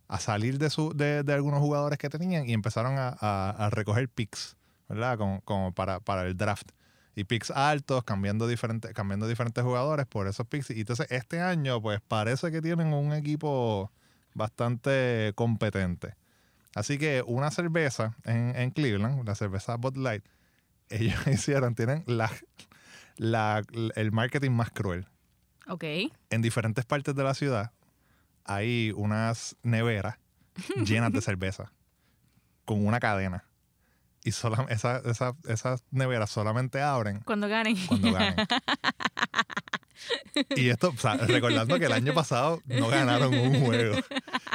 a 0.08 0.20
salir 0.20 0.58
de, 0.58 0.70
su, 0.70 0.92
de, 0.94 1.22
de 1.22 1.32
algunos 1.34 1.60
jugadores 1.60 1.98
que 1.98 2.08
tenían 2.08 2.48
y 2.48 2.52
empezaron 2.54 2.98
a, 2.98 3.08
a- 3.20 3.50
a 3.50 3.70
recoger 3.70 4.08
picks, 4.08 4.56
¿verdad? 4.88 5.18
Como, 5.18 5.40
como 5.42 5.72
para, 5.72 6.00
para 6.00 6.22
el 6.26 6.36
draft. 6.36 6.70
Y 7.16 7.24
picks 7.24 7.50
altos, 7.50 8.02
cambiando 8.04 8.46
diferentes, 8.48 8.92
cambiando 8.92 9.28
diferentes 9.28 9.62
jugadores 9.62 10.06
por 10.06 10.26
esos 10.26 10.46
picks. 10.46 10.70
Y 10.70 10.80
entonces, 10.80 11.06
este 11.10 11.40
año, 11.40 11.80
pues, 11.80 12.00
parece 12.00 12.50
que 12.50 12.60
tienen 12.60 12.92
un 12.92 13.12
equipo 13.12 13.92
bastante 14.34 15.32
competente. 15.36 16.14
Así 16.74 16.98
que 16.98 17.22
una 17.26 17.50
cerveza 17.52 18.16
en, 18.24 18.56
en 18.56 18.70
Cleveland, 18.72 19.24
la 19.26 19.34
cerveza 19.36 19.76
Bud 19.76 19.96
Light, 19.96 20.24
ellos 20.88 21.24
hicieron, 21.28 21.74
tienen 21.76 22.02
la, 22.06 22.30
la- 23.16 23.62
el 23.94 24.10
marketing 24.12 24.50
más 24.50 24.70
cruel. 24.70 25.06
Ok. 25.68 25.84
En 26.30 26.42
diferentes 26.42 26.84
partes 26.84 27.14
de 27.14 27.22
la 27.22 27.34
ciudad 27.34 27.70
hay 28.44 28.92
unas 28.96 29.56
neveras 29.62 30.18
llenas 30.84 31.12
de 31.12 31.20
cerveza 31.22 31.72
con 32.64 32.84
una 32.86 32.98
cadena. 33.00 33.44
Y 34.24 34.32
sola- 34.32 34.66
esa- 34.70 35.02
esa- 35.04 35.36
esas 35.46 35.84
neveras 35.90 36.30
solamente 36.30 36.80
abren 36.80 37.20
Cuando 37.20 37.46
ganen. 37.46 37.76
cuando 37.86 38.12
ganen. 38.12 38.34
Y 40.56 40.68
esto, 40.68 40.88
o 40.90 40.96
sea, 40.98 41.14
recordando 41.16 41.78
que 41.78 41.86
el 41.86 41.92
año 41.92 42.12
pasado 42.14 42.60
no 42.66 42.88
ganaron 42.88 43.32
un 43.32 43.64
juego. 43.64 43.96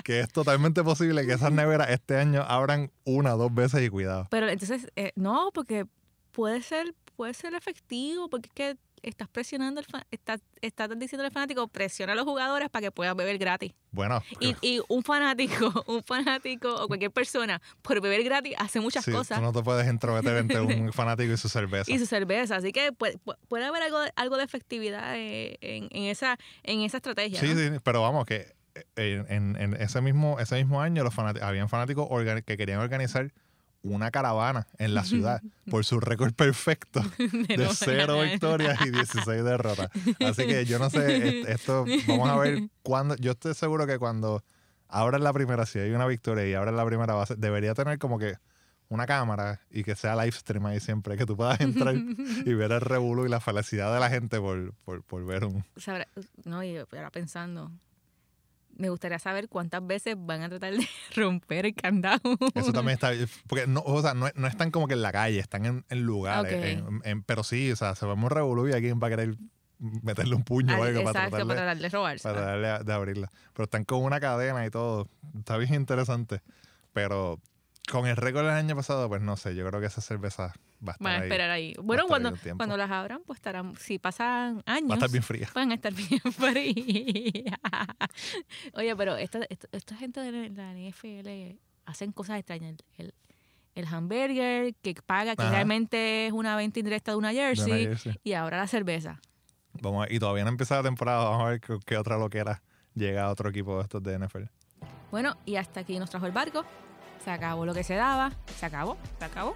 Que 0.04 0.20
es 0.20 0.32
totalmente 0.32 0.84
posible 0.84 1.26
que 1.26 1.34
esas 1.34 1.52
neveras 1.52 1.90
este 1.90 2.18
año 2.18 2.42
abran 2.44 2.92
una 3.06 3.36
o 3.36 3.38
dos 3.38 3.54
veces 3.54 3.82
y 3.84 3.90
cuidado. 3.90 4.28
Pero 4.30 4.50
entonces, 4.50 4.88
eh, 4.96 5.12
no, 5.16 5.52
porque 5.54 5.86
puede 6.32 6.62
ser, 6.62 6.94
puede 7.16 7.34
ser 7.34 7.54
efectivo, 7.56 8.30
porque 8.30 8.48
es 8.50 8.54
que 8.54 8.78
estás 9.04 9.28
presionando, 9.30 9.80
el 9.80 9.86
fa- 9.86 10.06
estás, 10.12 10.42
estás 10.62 10.90
diciendo 10.98 11.24
al 11.26 11.32
fanático, 11.32 11.68
presiona 11.68 12.14
a 12.14 12.16
los 12.16 12.26
jugadores 12.26 12.70
para 12.70 12.84
que 12.88 12.92
puedan 12.92 13.16
beber 13.18 13.38
gratis. 13.38 13.74
Bueno, 13.92 14.22
Y, 14.40 14.56
y 14.62 14.82
un 14.88 15.04
fanático, 15.04 15.84
un 15.88 16.04
fanático 16.04 16.74
o 16.84 16.88
cualquier 16.88 17.12
persona, 17.12 17.62
por 17.82 18.00
beber 18.02 18.24
gratis, 18.24 18.54
hace 18.58 18.80
muchas 18.80 19.06
sí, 19.06 19.12
cosas. 19.12 19.38
tú 19.40 19.44
no 19.44 19.52
te 19.52 19.64
puedes 19.64 19.88
entrometer 19.88 20.38
entre 20.38 20.62
un 20.62 20.94
fanático 20.94 21.34
y 21.34 21.38
su 21.38 21.50
cerveza. 21.50 21.92
Y 21.92 21.98
su 22.00 22.06
cerveza. 22.06 22.58
Así 22.58 22.72
que 22.72 22.92
puede, 22.92 23.18
puede 23.48 23.66
haber 23.66 23.84
algo, 23.84 24.00
de- 24.02 24.12
algo 24.16 24.38
de 24.38 24.44
efectividad 24.44 25.16
eh, 25.18 25.58
en, 25.62 25.88
en 25.92 26.04
esa, 26.04 26.38
en 26.64 26.82
esa 26.82 26.98
estrategia. 26.98 27.40
Sí, 27.40 27.54
¿no? 27.54 27.60
sí, 27.76 27.80
pero 27.84 28.02
vamos, 28.02 28.26
que 28.26 28.54
en, 28.96 29.26
en- 29.30 29.56
en 29.58 29.74
ese, 29.82 30.02
mismo, 30.02 30.40
ese 30.40 30.56
mismo 30.56 30.82
año 30.82 31.04
los 31.04 31.14
fanáticos, 31.14 31.48
habían 31.48 31.68
fanáticos 31.70 32.08
que 32.46 32.58
querían 32.58 32.80
organizar 32.80 33.32
una 33.84 34.12
caravana 34.12 34.68
en 34.78 34.94
la 34.94 35.04
ciudad 35.04 35.42
por 35.70 35.86
su 35.86 36.00
récord 36.00 36.34
perfecto 36.34 37.02
de 37.18 37.68
cero 37.74 38.22
victorias 38.22 38.80
y 38.86 38.92
16 38.92 39.44
derrotas. 39.44 39.90
Así 40.26 40.46
que 40.48 40.66
yo 40.66 40.80
no 40.80 40.90
sé, 40.90 41.40
est- 41.42 41.50
esto 41.50 41.86
vamos 42.08 42.30
a 42.30 42.36
ver 42.38 42.70
cuándo. 42.84 43.16
Yo 43.16 43.32
estoy 43.32 43.54
seguro 43.54 43.88
que 43.88 43.98
cuando 43.98 44.44
abran 44.88 45.24
la 45.24 45.32
primera, 45.34 45.66
si 45.66 45.80
hay 45.80 45.92
una 45.92 46.08
victoria 46.08 46.48
y 46.48 46.54
abran 46.54 46.76
la 46.76 46.86
primera 46.86 47.14
base, 47.14 47.36
debería 47.38 47.74
tener 47.74 48.00
como 48.00 48.18
que 48.20 48.36
una 48.90 49.06
cámara 49.06 49.62
y 49.70 49.84
que 49.84 49.96
sea 49.96 50.16
live 50.16 50.32
stream 50.32 50.66
ahí 50.66 50.80
siempre, 50.80 51.16
que 51.16 51.26
tú 51.28 51.38
puedas 51.38 51.62
entrar 51.62 51.94
y 51.96 52.54
ver 52.56 52.72
el 52.72 52.82
revuelo 52.82 53.24
y 53.26 53.30
la 53.30 53.40
felicidad 53.40 53.94
de 53.94 54.00
la 54.00 54.10
gente 54.10 54.40
por, 54.40 54.74
por, 54.84 55.04
por 55.04 55.24
ver 55.26 55.46
un. 55.46 55.64
No, 56.44 56.64
y 56.64 56.76
ahora 56.78 57.12
pensando, 57.12 57.72
me 58.80 58.90
gustaría 58.90 59.20
saber 59.20 59.48
cuántas 59.50 59.86
veces 59.86 60.16
van 60.18 60.42
a 60.42 60.50
tratar 60.50 60.74
de 60.74 60.88
romper 61.16 61.68
el 61.68 61.76
candado. 61.76 62.20
Eso 62.56 62.74
también 62.74 62.96
está. 62.96 63.12
Porque 63.48 63.68
no, 63.68 63.82
o 63.86 64.02
sea, 64.02 64.14
no, 64.16 64.28
no 64.34 64.48
están 64.48 64.72
como 64.72 64.88
que 64.88 64.94
en 64.96 65.02
la 65.02 65.12
calle, 65.12 65.38
están 65.40 65.66
en, 65.66 65.86
en 65.90 66.02
lugares. 66.02 66.54
Ok. 66.54 66.64
en- 66.64 67.02
en- 67.04 67.24
pero 67.24 67.44
sí, 67.44 67.72
o 67.72 67.76
sea, 67.76 67.94
se 67.96 68.06
va 68.06 68.14
un 68.14 68.30
revolú 68.30 68.68
y 68.68 68.74
alguien 68.74 69.00
va 69.02 69.08
a 69.08 69.10
querer 69.12 69.36
meterle 69.80 70.36
un 70.36 70.44
puño 70.44 70.78
o 70.80 70.84
algo 70.84 71.04
para 71.04 71.26
Exacto, 71.26 71.38
tratar 71.38 71.40
de, 71.40 71.46
para 71.48 71.62
tratar 71.62 71.78
de 71.78 71.90
robarse. 71.90 72.24
para 72.24 72.36
tratar 72.42 72.80
de- 72.80 72.84
de 72.86 72.94
abrirla. 72.94 73.32
Pero 73.54 73.64
están 73.66 73.86
con 73.86 74.04
una 74.04 74.20
cadena 74.20 74.66
y 74.66 74.70
todo. 74.70 75.08
Está 75.38 75.58
bien 75.58 75.74
interesante. 75.76 76.42
Pero 76.94 77.40
con 77.92 78.08
el 78.08 78.16
récord 78.16 78.46
del 78.46 78.56
año 78.56 78.76
pasado, 78.76 79.08
pues 79.10 79.22
no 79.22 79.38
sé, 79.38 79.56
yo 79.56 79.66
creo 79.68 79.80
que 79.80 79.88
esa 79.88 80.02
cerveza 80.02 80.54
va 80.86 80.92
a 80.92 80.96
estar 80.96 81.04
Van 81.04 81.14
a 81.22 81.24
esperar 81.24 81.50
ahí. 81.52 81.74
Bueno, 81.82 82.06
cuando, 82.08 82.34
cuando 82.58 82.78
las 82.78 82.90
abran, 82.90 83.22
pues 83.26 83.38
estarán, 83.38 83.76
si 83.76 84.00
pasan 84.00 84.64
años, 84.66 84.90
Va 84.90 84.94
a 84.94 84.98
estar 84.98 85.12
bien 85.12 85.24
fría. 85.24 85.50
van 85.56 85.72
a 85.72 85.76
estar 85.76 85.94
bien 85.94 86.22
frías. 86.32 87.60
Oye, 88.74 88.96
pero 88.96 89.16
esta, 89.18 89.40
esta, 89.50 89.68
esta 89.72 89.96
gente 89.96 90.20
de 90.22 90.50
la 90.50 90.74
NFL 90.74 91.58
hacen 91.86 92.12
cosas 92.12 92.38
extrañas. 92.40 92.76
El, 92.98 93.14
el, 93.76 93.86
hamburger 93.86 94.74
que 94.76 94.94
paga, 95.06 95.36
que 95.36 95.44
Ajá. 95.44 95.52
realmente 95.52 96.28
es 96.28 96.34
una 96.34 96.56
venta 96.56 96.80
indirecta 96.80 97.12
de 97.12 97.18
una 97.18 97.30
De 97.30 97.36
una 97.36 97.46
jersey, 97.48 97.86
jersey. 97.86 98.20
y 98.24 98.34
ahora 98.34 98.58
la 98.58 98.68
cerveza. 98.68 99.20
Vamos 99.82 100.08
a- 100.08 100.14
y 100.14 100.20
todavía 100.20 100.44
no 100.44 100.50
empieza 100.50 100.76
la 100.78 100.84
temporada. 100.84 101.24
Vamos 101.30 101.46
a 101.46 101.50
ver 101.52 101.62
qué, 101.62 101.78
qué 101.86 101.98
otra 101.98 102.18
loquera 102.18 102.62
llega 102.96 103.24
a 103.26 103.30
otro 103.32 103.50
equipo 103.50 103.78
de 103.78 103.84
estos 103.84 104.04
de 104.04 104.18
NFL. 104.20 104.44
Bueno, 105.12 105.38
y 105.46 105.56
hasta 105.56 105.80
aquí 105.82 105.98
nos 106.00 106.10
trajo 106.10 106.26
el 106.26 106.32
barco. 106.32 106.64
Se 107.24 107.32
acabó 107.32 107.66
lo 107.66 107.74
que 107.74 107.84
se 107.84 107.96
daba. 107.96 108.32
Se 108.58 108.66
acabó, 108.66 108.98
se 109.18 109.26
acabó. 109.26 109.56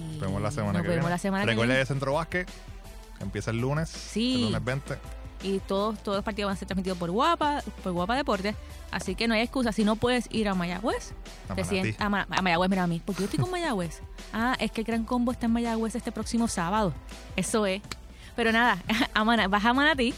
Y 0.00 0.12
Nos 0.12 0.20
vemos 0.20 0.42
la 0.42 0.50
semana 0.50 0.72
nos 0.74 0.82
que 0.82 0.88
vemos 0.88 1.02
viene. 1.04 1.10
la 1.10 1.18
semana 1.18 1.44
que 1.44 1.50
Recuerda 1.50 1.68
viene. 1.74 1.78
de 1.80 1.86
Centro 1.86 2.26
que 2.30 2.46
empieza 3.20 3.50
el 3.50 3.58
lunes. 3.60 3.88
Sí. 3.88 4.34
El 4.36 4.42
lunes 4.52 4.64
20. 4.64 4.98
Y 5.42 5.58
todos, 5.60 5.98
todos 6.02 6.16
los 6.18 6.24
partidos 6.24 6.48
van 6.48 6.56
a 6.56 6.58
ser 6.58 6.68
transmitidos 6.68 6.98
por 6.98 7.10
Guapa, 7.10 7.62
por 7.82 7.92
Guapa 7.92 8.14
Deportes. 8.14 8.54
Así 8.90 9.14
que 9.14 9.26
no 9.26 9.32
hay 9.34 9.40
excusa. 9.40 9.72
Si 9.72 9.84
no 9.84 9.96
puedes 9.96 10.26
ir 10.30 10.48
a 10.48 10.54
Mayagüez, 10.54 11.12
A 11.48 12.04
a, 12.04 12.08
Ma- 12.10 12.26
a 12.28 12.42
Mayagüez, 12.42 12.68
mira 12.68 12.82
a 12.82 12.86
mí. 12.86 13.00
Porque 13.04 13.20
yo 13.20 13.24
estoy 13.24 13.40
con 13.40 13.50
Mayagüez. 13.50 14.00
Ah, 14.32 14.54
es 14.60 14.70
que 14.70 14.82
el 14.82 14.86
Gran 14.86 15.04
Combo 15.04 15.32
está 15.32 15.46
en 15.46 15.52
Mayagüez 15.52 15.94
este 15.96 16.12
próximo 16.12 16.46
sábado. 16.46 16.92
Eso 17.36 17.66
es. 17.66 17.82
Pero 18.36 18.52
nada, 18.52 18.78
a 19.14 19.24
vas 19.48 19.64
a 19.64 19.72
Manatí. 19.72 20.14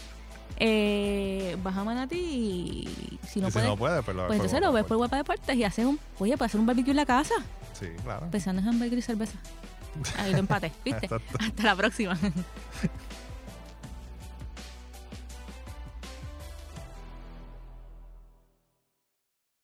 Eh, 0.57 1.57
vas 1.63 1.75
a 1.75 1.83
Manatí 1.83 2.15
y 2.15 3.19
si 3.27 3.41
no 3.41 3.47
y 3.47 3.51
si 3.51 3.53
puedes, 3.53 3.69
no 3.69 3.75
puede, 3.77 4.03
pues 4.03 4.15
lo 4.15 4.27
pues 4.27 4.37
entonces 4.37 4.61
lo 4.61 4.71
ves 4.71 4.85
por 4.85 4.97
Guapa 4.97 5.17
Deportes 5.17 5.55
y 5.55 5.63
haces 5.63 5.85
un, 5.85 5.99
oye, 6.19 6.37
puedes 6.37 6.51
hacer 6.51 6.59
un 6.59 6.67
barbecue 6.67 6.91
en 6.91 6.97
la 6.97 7.05
casa. 7.07 7.33
Sí, 7.73 7.87
claro. 8.03 8.27
Pensando 8.29 8.61
en 8.61 8.67
hamburger 8.67 8.99
y 8.99 9.01
cerveza. 9.01 9.37
Ahí 10.17 10.31
lo 10.31 10.37
empate, 10.37 10.71
¿viste? 10.83 11.09
Hasta 11.39 11.63
la 11.63 11.75
próxima. 11.75 12.17